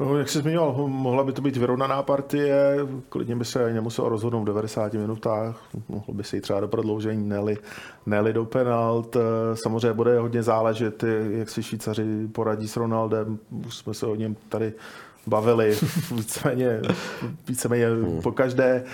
No, 0.00 0.18
jak 0.18 0.28
jsi 0.28 0.38
zmiňoval, 0.38 0.88
mohla 0.88 1.24
by 1.24 1.32
to 1.32 1.42
být 1.42 1.56
vyrovnaná 1.56 2.02
partie, 2.02 2.78
klidně 3.08 3.36
by 3.36 3.44
se 3.44 3.72
nemusel 3.72 4.08
rozhodnout 4.08 4.42
v 4.42 4.46
90 4.46 4.92
minutách, 4.92 5.62
mohlo 5.88 6.14
by 6.14 6.24
se 6.24 6.36
jít 6.36 6.40
třeba 6.40 6.60
do 6.60 6.68
prodloužení, 6.68 7.28
neli, 7.28 7.58
neli 8.06 8.32
do 8.32 8.44
penalt. 8.44 9.16
Samozřejmě 9.54 9.92
bude 9.92 10.18
hodně 10.18 10.42
záležet, 10.42 11.04
jak 11.30 11.50
si 11.50 11.62
Švýcaři 11.62 12.28
poradí 12.32 12.68
s 12.68 12.76
Ronaldem, 12.76 13.38
už 13.66 13.76
jsme 13.76 13.94
se 13.94 14.06
o 14.06 14.14
něm 14.14 14.36
tady 14.48 14.72
bavili 15.26 15.76
víceméně, 16.14 16.82
víceméně 17.48 17.86
po 18.22 18.32
každé. 18.32 18.84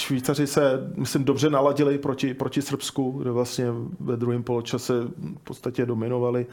Švýcaři 0.00 0.46
se, 0.46 0.90
myslím, 0.96 1.24
dobře 1.24 1.50
naladili 1.50 1.98
proti, 1.98 2.34
proti 2.34 2.62
Srbsku, 2.62 3.10
kde 3.10 3.30
vlastně 3.30 3.66
ve 4.00 4.16
druhém 4.16 4.42
poločase 4.42 4.92
v 5.38 5.44
podstatě 5.44 5.86
dominovali. 5.86 6.46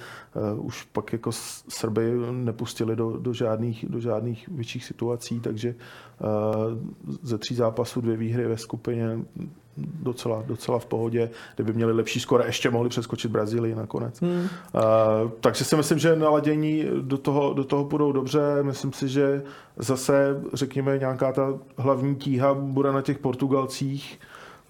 Uh, 0.56 0.66
už 0.66 0.84
pak 0.84 1.14
jako 1.14 1.32
Srby 1.70 2.12
nepustili 2.32 2.96
do, 2.96 3.18
do, 3.18 3.34
žádných, 3.34 3.86
do 3.90 4.00
žádných 4.00 4.48
větších 4.48 4.86
situací, 4.86 5.40
takže 5.40 5.76
uh, 5.76 7.18
ze 7.22 7.38
tří 7.38 7.56
zápasů 7.56 8.02
dvě 8.02 8.18
výhry 8.18 8.48
ve 8.48 8.58
skupině 8.58 9.20
docela, 9.78 10.44
docela 10.48 10.80
v 10.80 10.86
pohodě. 10.86 11.30
Kdyby 11.56 11.74
měli 11.74 11.94
lepší 11.94 12.20
skore, 12.20 12.46
ještě 12.46 12.70
mohli 12.70 12.90
přeskočit 12.90 13.32
Brazílii 13.32 13.76
nakonec. 13.76 14.22
Hmm. 14.22 14.40
Uh, 14.40 15.32
takže 15.42 15.64
si 15.66 15.76
myslím, 15.76 16.00
že 16.00 16.16
naladění 16.16 16.86
do 17.02 17.18
toho, 17.18 17.54
do 17.54 17.64
toho 17.64 17.84
budou 17.84 18.12
dobře. 18.12 18.40
Myslím 18.62 18.94
si, 18.94 19.08
že 19.08 19.44
zase, 19.78 20.42
řekněme, 20.54 20.98
nějaká 20.98 21.32
ta 21.32 21.54
hlavní 21.78 22.16
tíha 22.16 22.54
bude 22.54 22.92
na 22.92 23.02
těch 23.02 23.20
Portugalcích 23.20 24.20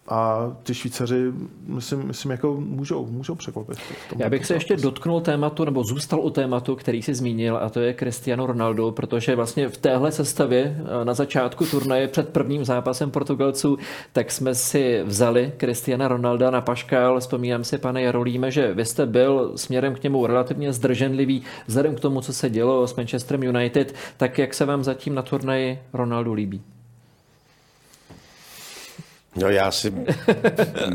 a 0.07 0.51
ty 0.63 0.73
Švýcaři, 0.73 1.31
myslím, 1.67 2.07
myslím 2.07 2.31
jako 2.31 2.55
můžou, 2.59 3.05
můžou 3.05 3.35
překvapit. 3.35 3.77
Já 4.17 4.29
bych 4.29 4.45
se 4.45 4.53
ještě 4.53 4.75
dotknul 4.77 5.21
tématu, 5.21 5.65
nebo 5.65 5.83
zůstal 5.83 6.19
u 6.19 6.29
tématu, 6.29 6.75
který 6.75 7.01
si 7.01 7.13
zmínil, 7.13 7.57
a 7.57 7.69
to 7.69 7.79
je 7.79 7.93
Cristiano 7.93 8.45
Ronaldo, 8.45 8.91
protože 8.91 9.35
vlastně 9.35 9.69
v 9.69 9.77
téhle 9.77 10.11
sestavě 10.11 10.77
eh, 11.01 11.05
na 11.05 11.13
začátku 11.13 11.65
turnaje 11.65 12.07
před 12.07 12.29
prvním 12.29 12.65
zápasem 12.65 13.11
Portugalců, 13.11 13.77
tak 14.13 14.31
jsme 14.31 14.55
si 14.55 15.03
vzali 15.03 15.51
Cristiana 15.57 16.07
Ronalda 16.07 16.51
na 16.51 16.61
paškal. 16.61 17.19
Vzpomínám 17.19 17.63
si, 17.63 17.77
pane 17.77 18.01
Jarolíme, 18.01 18.51
že 18.51 18.73
vy 18.73 18.85
jste 18.85 19.05
byl 19.05 19.51
směrem 19.55 19.95
k 19.95 20.03
němu 20.03 20.27
relativně 20.27 20.73
zdrženlivý 20.73 21.41
vzhledem 21.67 21.95
k 21.95 21.99
tomu, 21.99 22.21
co 22.21 22.33
se 22.33 22.49
dělo 22.49 22.87
s 22.87 22.95
Manchesterem 22.95 23.43
United. 23.43 23.95
Tak 24.17 24.37
jak 24.37 24.53
se 24.53 24.65
vám 24.65 24.83
zatím 24.83 25.15
na 25.15 25.21
turnaji 25.21 25.79
Ronaldo 25.93 26.33
líbí? 26.33 26.61
No 29.37 29.49
já 29.49 29.71
si 29.71 29.93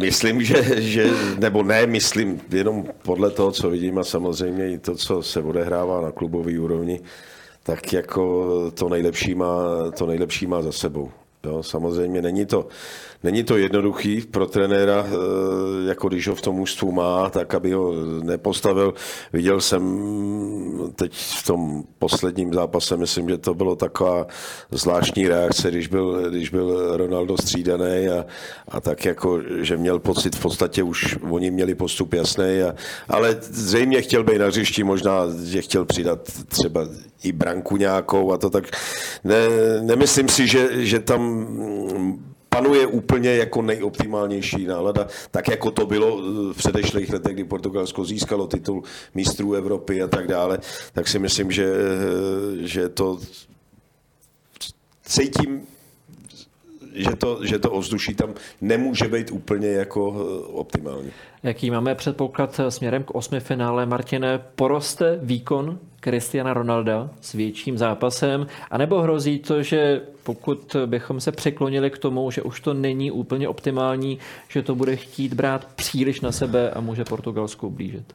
myslím, 0.01 0.43
že, 0.43 0.83
že, 0.83 1.11
nebo 1.39 1.63
ne, 1.63 1.87
myslím, 1.87 2.41
jenom 2.51 2.85
podle 3.03 3.31
toho, 3.31 3.53
co 3.53 3.71
vidím 3.71 3.99
a 3.99 4.05
samozřejmě 4.05 4.71
i 4.71 4.79
to, 4.79 4.95
co 4.95 5.23
se 5.23 5.43
odehrává 5.43 6.01
na 6.01 6.11
klubové 6.11 6.59
úrovni, 6.59 7.01
tak 7.63 7.93
jako 7.93 8.47
to 8.71 8.89
nejlepší 8.89 9.35
má, 9.35 9.65
to 9.99 10.07
nejlepší 10.07 10.47
má 10.47 10.63
za 10.63 10.73
sebou. 10.73 11.11
Jo, 11.47 11.63
samozřejmě 11.63 12.23
není 12.23 12.47
to, 12.47 12.69
není 13.23 13.45
to 13.45 13.57
jednoduchý 13.57 14.21
pro 14.21 14.47
trenéra, 14.47 15.07
eh, 15.07 15.89
jako 15.89 16.09
když 16.09 16.29
ho 16.29 16.35
v 16.35 16.41
tom 16.41 16.57
mužstvu 16.57 16.93
má, 16.93 17.31
tak 17.31 17.55
aby 17.55 17.73
ho 17.73 17.93
nepostavil. 18.23 18.95
Viděl 19.33 19.61
jsem 19.61 19.83
teď 20.97 21.13
v 21.15 21.47
tom 21.47 21.85
posledním 21.99 22.55
zápase, 22.55 22.97
myslím, 22.97 23.29
že 23.29 23.39
to 23.39 23.55
bylo 23.55 23.77
taková 23.77 24.27
zvláštní 24.71 25.29
reakce, 25.29 25.71
když 25.71 25.87
byl, 25.87 26.31
když 26.31 26.51
byl 26.51 26.97
Ronaldo 26.97 27.37
střídaný 27.37 28.09
a, 28.09 28.27
a 28.69 28.81
tak 28.81 29.05
jako, 29.05 29.41
že 29.61 29.77
měl 29.77 29.99
pocit, 29.99 30.37
v 30.37 30.43
podstatě 30.43 30.83
už 30.83 31.17
oni 31.31 31.51
měli 31.51 31.75
postup 31.75 32.13
jasný, 32.13 32.63
a, 32.63 32.75
ale 33.09 33.37
zřejmě 33.41 34.03
chtěl 34.03 34.25
být 34.25 34.39
na 34.39 34.47
hřišti, 34.47 34.85
možná, 34.85 35.23
že 35.45 35.63
chtěl 35.63 35.85
přidat 35.85 36.21
třeba 36.49 36.87
i 37.23 37.33
branku 37.33 37.77
nějakou 37.77 38.33
a 38.33 38.39
to 38.39 38.51
tak. 38.51 38.65
Ne, 39.25 39.37
nemyslím 39.81 40.29
si, 40.29 40.47
že, 40.47 40.69
že 40.87 40.99
tam 41.01 41.32
panuje 42.49 42.87
úplně 42.87 43.35
jako 43.35 43.63
nejoptimálnější 43.63 44.67
nálada, 44.67 45.07
tak 45.31 45.49
jako 45.49 45.71
to 45.71 45.87
bylo 45.87 46.17
v 46.53 46.57
předešlých 46.57 47.13
letech, 47.13 47.35
kdy 47.35 47.45
Portugalsko 47.45 48.05
získalo 48.05 48.47
titul 48.47 48.83
mistrů 49.15 49.55
Evropy 49.55 50.03
a 50.03 50.09
tak 50.09 50.29
dále, 50.29 50.59
tak 50.93 51.09
si 51.09 51.19
myslím, 51.19 51.53
že, 51.53 51.75
že 52.61 52.89
to 52.89 53.19
cítím, 55.03 55.61
že 56.95 57.17
to, 57.17 57.39
že 57.43 57.59
to 57.59 57.71
ovzduší 57.71 58.15
tam 58.15 58.35
nemůže 58.61 59.09
být 59.09 59.31
úplně 59.31 59.69
jako 59.69 60.09
optimální. 60.53 61.11
Jaký 61.43 61.71
máme 61.71 61.95
předpoklad 61.95 62.61
směrem 62.69 63.05
k 63.05 63.15
osmi 63.15 63.41
finále, 63.41 63.87
Martine? 63.87 64.41
Poroste 64.55 65.19
výkon 65.23 65.79
Cristiana 66.05 66.55
Ronalda 66.55 67.11
s 67.21 67.33
větším 67.33 67.79
zápasem, 67.79 68.47
anebo 68.71 69.03
hrozí 69.03 69.39
to, 69.39 69.63
že 69.63 70.01
pokud 70.23 70.77
bychom 70.87 71.21
se 71.21 71.33
překlonili 71.33 71.91
k 71.91 71.99
tomu, 71.99 72.31
že 72.31 72.43
už 72.43 72.61
to 72.61 72.75
není 72.75 73.11
úplně 73.11 73.49
optimální, 73.49 74.19
že 74.49 74.63
to 74.63 74.75
bude 74.75 74.97
chtít 74.97 75.35
brát 75.35 75.65
příliš 75.75 76.21
na 76.21 76.33
sebe 76.33 76.71
a 76.71 76.81
může 76.81 77.05
Portugalsku 77.05 77.67
ublížit? 77.67 78.15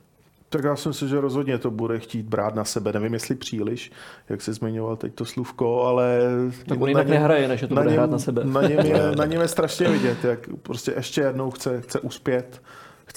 Tak 0.49 0.63
já 0.63 0.75
si 0.75 0.87
myslím, 0.87 1.09
že 1.09 1.21
rozhodně 1.21 1.57
to 1.57 1.71
bude 1.71 1.99
chtít 1.99 2.25
brát 2.25 2.55
na 2.55 2.63
sebe. 2.63 2.93
Nevím, 2.93 3.13
jestli 3.13 3.35
příliš, 3.35 3.91
jak 4.29 4.41
jsi 4.41 4.53
zmiňoval 4.53 4.95
teď 4.95 5.13
to 5.13 5.25
slůvko, 5.25 5.83
ale... 5.83 6.19
Tak 6.65 6.81
on 6.81 6.89
jinak 6.89 7.07
nehraje, 7.07 7.47
než 7.47 7.59
že 7.59 7.67
to 7.67 7.75
bude 7.75 7.85
něm, 7.85 7.93
hrát 7.93 8.11
na 8.11 8.19
sebe. 8.19 8.43
Na 8.43 8.61
něm, 8.61 8.85
je, 8.85 9.11
na 9.15 9.25
něm 9.25 9.41
je 9.41 9.47
strašně 9.47 9.87
vidět, 9.87 10.23
jak 10.23 10.49
prostě 10.63 10.93
ještě 10.95 11.21
jednou 11.21 11.51
chce, 11.51 11.81
chce 11.81 11.99
uspět 11.99 12.61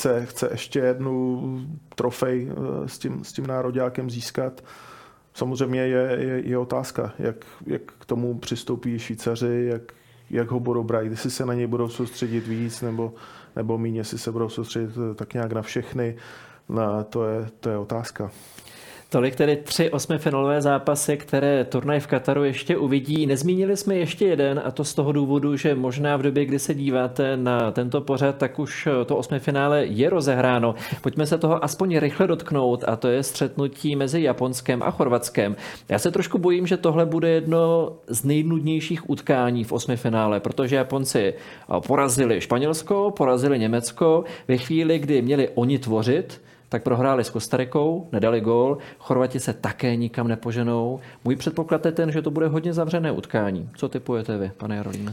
chce, 0.01 0.26
chce 0.26 0.48
ještě 0.51 0.78
jednu 0.78 1.42
trofej 1.94 2.53
eh, 2.53 2.88
s 2.88 2.98
tím, 2.98 3.24
s 3.24 3.32
tím 3.32 3.46
nároďákem 3.46 4.11
získat. 4.11 4.64
Samozřejmě 5.34 5.80
je, 5.80 6.16
je, 6.20 6.48
je 6.48 6.59
otázka, 6.59 7.12
jak, 7.18 7.36
jak 7.66 7.82
k 7.82 8.05
tomu 8.05 8.38
přistoupí 8.38 8.98
Švýcaři, 8.98 9.68
jak, 9.72 9.82
jak 10.30 10.51
ho 10.51 10.61
budou 10.61 10.84
brát, 10.84 11.01
jestli 11.01 11.30
se 11.30 11.46
na 11.46 11.55
něj 11.55 11.66
budou 11.66 11.88
soustředit 11.88 12.46
víc 12.46 12.82
nebo, 12.82 13.14
nebo 13.57 13.78
méně, 13.78 14.01
jestli 14.01 14.18
se 14.18 14.32
budou 14.32 14.48
soustředit 14.48 14.90
eh, 14.90 15.14
tak 15.14 15.34
nějak 15.34 15.53
na 15.53 15.62
všechny. 15.62 16.16
No, 16.68 17.05
to, 17.05 17.24
je, 17.24 17.51
to 17.61 17.70
je 17.70 17.78
otázka. 17.78 18.30
Tolik 19.12 19.36
tedy 19.36 19.56
tři 19.56 19.90
osmifinalové 19.90 20.62
zápasy, 20.62 21.16
které 21.16 21.64
turnaj 21.64 22.00
v 22.00 22.06
Kataru 22.06 22.44
ještě 22.44 22.76
uvidí. 22.76 23.26
Nezmínili 23.26 23.76
jsme 23.76 23.96
ještě 23.96 24.26
jeden 24.26 24.62
a 24.64 24.70
to 24.70 24.84
z 24.84 24.94
toho 24.94 25.12
důvodu, 25.12 25.56
že 25.56 25.74
možná 25.74 26.16
v 26.16 26.22
době, 26.22 26.44
kdy 26.44 26.58
se 26.58 26.74
díváte 26.74 27.36
na 27.36 27.70
tento 27.70 28.00
pořad, 28.00 28.36
tak 28.36 28.58
už 28.58 28.88
to 29.06 29.16
osmifinále 29.16 29.86
je 29.86 30.11
rozehráno. 30.11 30.74
Pojďme 31.00 31.26
se 31.26 31.38
toho 31.38 31.64
aspoň 31.64 31.98
rychle 31.98 32.26
dotknout 32.26 32.84
a 32.86 32.96
to 32.96 33.08
je 33.08 33.22
střetnutí 33.22 33.96
mezi 33.96 34.22
Japonskem 34.22 34.82
a 34.82 34.90
Chorvatskem. 34.90 35.56
Já 35.88 35.98
se 35.98 36.11
trošku 36.11 36.38
bojím, 36.38 36.66
že 36.66 36.76
tohle 36.76 37.06
bude 37.06 37.28
jedno 37.28 37.92
z 38.06 38.24
nejnudnějších 38.24 39.11
utkání 39.11 39.64
v 39.64 39.72
osmifinále, 39.72 40.40
protože 40.40 40.76
Japonci 40.76 41.34
porazili 41.86 42.40
Španělsko, 42.40 43.12
porazili 43.16 43.58
Německo 43.58 44.24
ve 44.48 44.56
chvíli, 44.56 44.98
kdy 44.98 45.22
měli 45.22 45.48
oni 45.54 45.78
tvořit, 45.78 46.40
tak 46.71 46.83
prohráli 46.83 47.25
s 47.25 47.31
Kostarikou, 47.31 48.09
nedali 48.12 48.41
gól, 48.41 48.79
Chorvati 48.99 49.41
se 49.41 49.53
také 49.53 49.97
nikam 49.97 50.29
nepoženou. 50.29 51.01
Můj 51.25 51.37
předpoklad 51.37 51.87
je 51.87 51.93
ten, 51.93 52.12
že 52.12 52.23
to 52.23 52.31
bude 52.31 52.49
hodně 52.49 52.73
zavřené 52.73 53.12
utkání. 53.12 53.71
Co 53.77 53.89
typujete 53.89 54.39
vy, 54.39 54.51
pane 54.57 54.77
Jarolíne? 54.77 55.12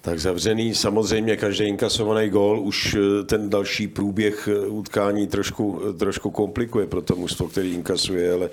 Tak 0.00 0.18
zavřený 0.20 0.74
samozřejmě 0.74 1.36
každý 1.36 1.64
inkasovaný 1.64 2.28
gól 2.28 2.60
už 2.60 2.94
eh, 2.94 3.24
ten 3.24 3.50
další 3.50 3.88
průběh 3.88 4.48
eh, 4.48 4.66
utkání 4.66 5.26
trošku, 5.26 5.80
eh, 5.90 5.92
trošku 5.92 6.30
komplikuje 6.30 6.86
pro 6.86 7.02
to 7.02 7.16
mužstvo, 7.16 7.48
který 7.48 7.72
inkasuje, 7.72 8.32
ale 8.32 8.50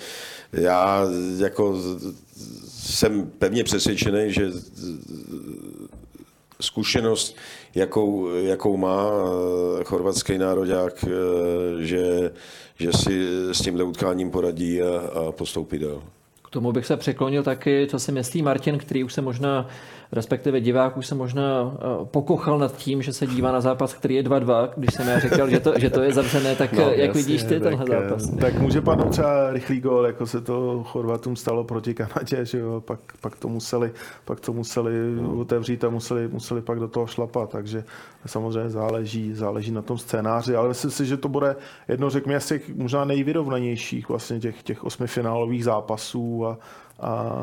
já 0.53 1.05
jako 1.37 1.75
jsem 2.67 3.31
pevně 3.39 3.63
přesvědčený, 3.63 4.33
že 4.33 4.51
zkušenost, 6.61 7.35
jakou, 7.75 8.29
jakou 8.35 8.77
má 8.77 9.07
eh, 9.79 9.83
chorvatský 9.83 10.37
národák, 10.37 11.05
eh, 11.07 11.85
že, 11.85 12.31
že 12.79 12.93
si 12.93 13.27
s 13.51 13.61
tímhle 13.61 13.83
utkáním 13.83 14.31
poradí 14.31 14.81
a, 14.81 14.99
a 14.99 15.31
postoupí 15.31 15.79
dál. 15.79 16.03
K 16.45 16.49
tomu 16.49 16.71
bych 16.71 16.85
se 16.85 16.97
překlonil 16.97 17.43
taky, 17.43 17.87
co 17.89 17.99
si 17.99 18.11
myslí 18.11 18.41
Martin, 18.41 18.77
který 18.77 19.03
už 19.03 19.13
se 19.13 19.21
možná 19.21 19.67
respektive 20.11 20.61
divák 20.61 20.97
už 20.97 21.07
se 21.07 21.15
možná 21.15 21.73
eh, 21.75 22.05
pokochal 22.05 22.59
nad 22.59 22.77
tím, 22.77 23.01
že 23.01 23.13
se 23.13 23.27
dívá 23.27 23.51
na 23.51 23.61
zápas, 23.61 23.93
který 23.93 24.15
je 24.15 24.23
2-2, 24.23 24.69
když 24.77 24.93
jsem 24.93 25.07
já 25.07 25.19
říkal, 25.19 25.49
že 25.49 25.59
to, 25.59 25.79
že 25.79 25.89
to 25.89 26.01
je 26.01 26.13
zavřené, 26.13 26.55
tak 26.55 26.73
no, 26.77 26.81
jak 26.81 26.97
jasně, 26.97 27.21
vidíš 27.21 27.43
ty 27.43 27.59
tenhle 27.59 27.85
tak, 27.85 28.03
zápas? 28.03 28.29
Tak 28.29 28.59
může 28.59 28.81
padnout 28.81 29.11
třeba 29.11 29.49
rychlý 29.49 29.79
gol, 29.79 30.05
jako 30.05 30.25
se 30.25 30.41
to 30.41 30.83
Chorvatům 30.83 31.35
stalo 31.35 31.63
proti 31.63 31.93
Kanadě, 31.93 32.45
že 32.45 32.59
jo, 32.59 32.81
pak, 32.81 32.99
pak 33.21 33.35
to 33.35 33.47
museli, 33.47 33.91
pak 34.25 34.39
to 34.39 34.53
museli 34.53 34.93
otevřít 35.39 35.83
a 35.83 35.89
museli, 35.89 36.27
museli 36.27 36.61
pak 36.61 36.79
do 36.79 36.87
toho 36.87 37.07
šlapat, 37.07 37.49
takže 37.49 37.83
samozřejmě 38.25 38.69
záleží, 38.69 39.33
záleží 39.33 39.71
na 39.71 39.81
tom 39.81 39.97
scénáři, 39.97 40.55
ale 40.55 40.67
myslím 40.67 40.91
si, 40.91 41.05
že 41.05 41.17
to 41.17 41.29
bude 41.29 41.55
jedno, 41.87 42.09
řekněme, 42.09 42.39
z 42.39 42.47
těch 42.47 42.75
možná 42.75 43.05
nejvyrovnanějších 43.05 44.09
vlastně 44.09 44.39
těch, 44.39 44.63
těch 44.63 44.83
osmi 44.83 45.07
finálových 45.07 45.63
zápasů 45.63 46.45
a, 46.47 46.57
a 47.01 47.35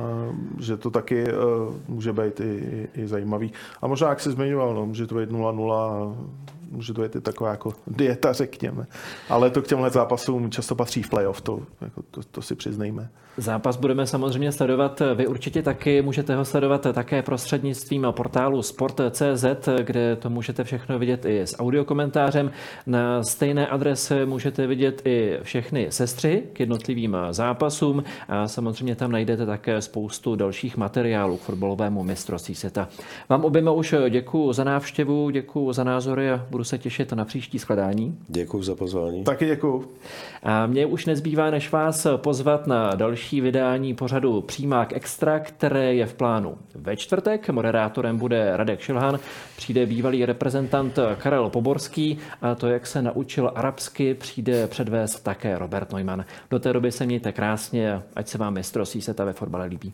že 0.58 0.76
to 0.76 0.90
taky 0.90 1.24
uh, 1.24 1.74
může 1.88 2.12
být 2.12 2.40
i, 2.40 2.88
i, 2.94 3.02
i 3.02 3.06
zajímavý. 3.06 3.52
A 3.82 3.86
možná, 3.86 4.08
jak 4.08 4.20
se 4.20 4.30
zmiňoval, 4.30 4.74
no, 4.74 4.86
může 4.86 5.06
to 5.06 5.14
být 5.14 5.30
0-0 5.30 6.16
může 6.67 6.67
to 6.94 7.02
být 7.02 7.16
i 7.16 7.20
taková 7.20 7.50
jako 7.50 7.74
dieta, 7.86 8.32
řekněme. 8.32 8.86
Ale 9.28 9.50
to 9.50 9.62
k 9.62 9.66
těmhle 9.66 9.90
zápasům 9.90 10.50
často 10.50 10.74
patří 10.74 11.02
v 11.02 11.10
playoff, 11.10 11.40
to, 11.40 11.60
jako 11.80 12.02
to, 12.10 12.20
to 12.30 12.42
si 12.42 12.54
přiznejme. 12.54 13.08
Zápas 13.36 13.76
budeme 13.76 14.06
samozřejmě 14.06 14.52
sledovat, 14.52 15.02
vy 15.14 15.26
určitě 15.26 15.62
taky 15.62 16.02
můžete 16.02 16.36
ho 16.36 16.44
sledovat 16.44 16.86
také 16.92 17.22
prostřednictvím 17.22 18.06
portálu 18.10 18.62
sport.cz, 18.62 19.68
kde 19.82 20.16
to 20.16 20.30
můžete 20.30 20.64
všechno 20.64 20.98
vidět 20.98 21.24
i 21.24 21.40
s 21.40 21.58
audiokomentářem. 21.58 22.50
Na 22.86 23.22
stejné 23.22 23.66
adrese 23.66 24.26
můžete 24.26 24.66
vidět 24.66 25.02
i 25.04 25.38
všechny 25.42 25.86
sestry 25.90 26.42
k 26.52 26.60
jednotlivým 26.60 27.16
zápasům 27.30 28.04
a 28.28 28.48
samozřejmě 28.48 28.96
tam 28.96 29.12
najdete 29.12 29.46
také 29.46 29.82
spoustu 29.82 30.36
dalších 30.36 30.76
materiálů 30.76 31.36
k 31.36 31.40
fotbalovému 31.40 32.02
mistrovství 32.02 32.54
světa. 32.54 32.88
Vám 33.28 33.44
oběma 33.44 33.70
už 33.70 33.94
děkuji 34.10 34.52
za 34.52 34.64
návštěvu, 34.64 35.30
děkuji 35.30 35.72
za 35.72 35.84
názory 35.84 36.30
a 36.30 36.46
budu 36.50 36.57
se 36.64 36.78
těšit 36.78 37.12
na 37.12 37.24
příští 37.24 37.58
skladání. 37.58 38.18
Děkuji 38.28 38.62
za 38.62 38.74
pozvání. 38.74 39.24
Taky 39.24 39.46
děkuji. 39.46 39.94
A 40.42 40.66
mě 40.66 40.86
už 40.86 41.06
nezbývá, 41.06 41.50
než 41.50 41.72
vás 41.72 42.06
pozvat 42.16 42.66
na 42.66 42.94
další 42.94 43.40
vydání 43.40 43.94
pořadu 43.94 44.40
Přímák 44.40 44.92
Extra, 44.92 45.38
které 45.38 45.94
je 45.94 46.06
v 46.06 46.14
plánu 46.14 46.58
ve 46.74 46.96
čtvrtek. 46.96 47.50
Moderátorem 47.50 48.18
bude 48.18 48.56
Radek 48.56 48.80
Šilhan, 48.80 49.18
přijde 49.56 49.86
bývalý 49.86 50.24
reprezentant 50.24 50.98
Karel 51.18 51.50
Poborský 51.50 52.18
a 52.42 52.54
to, 52.54 52.66
jak 52.66 52.86
se 52.86 53.02
naučil 53.02 53.52
arabsky, 53.54 54.14
přijde 54.14 54.66
předvést 54.66 55.20
také 55.20 55.58
Robert 55.58 55.92
Neumann. 55.92 56.24
Do 56.50 56.58
té 56.58 56.72
doby 56.72 56.92
se 56.92 57.06
mějte 57.06 57.32
krásně, 57.32 58.02
ať 58.16 58.28
se 58.28 58.38
vám 58.38 58.54
mistrovství 58.54 59.00
seta 59.00 59.24
ve 59.24 59.32
fotbale 59.32 59.66
líbí. 59.66 59.92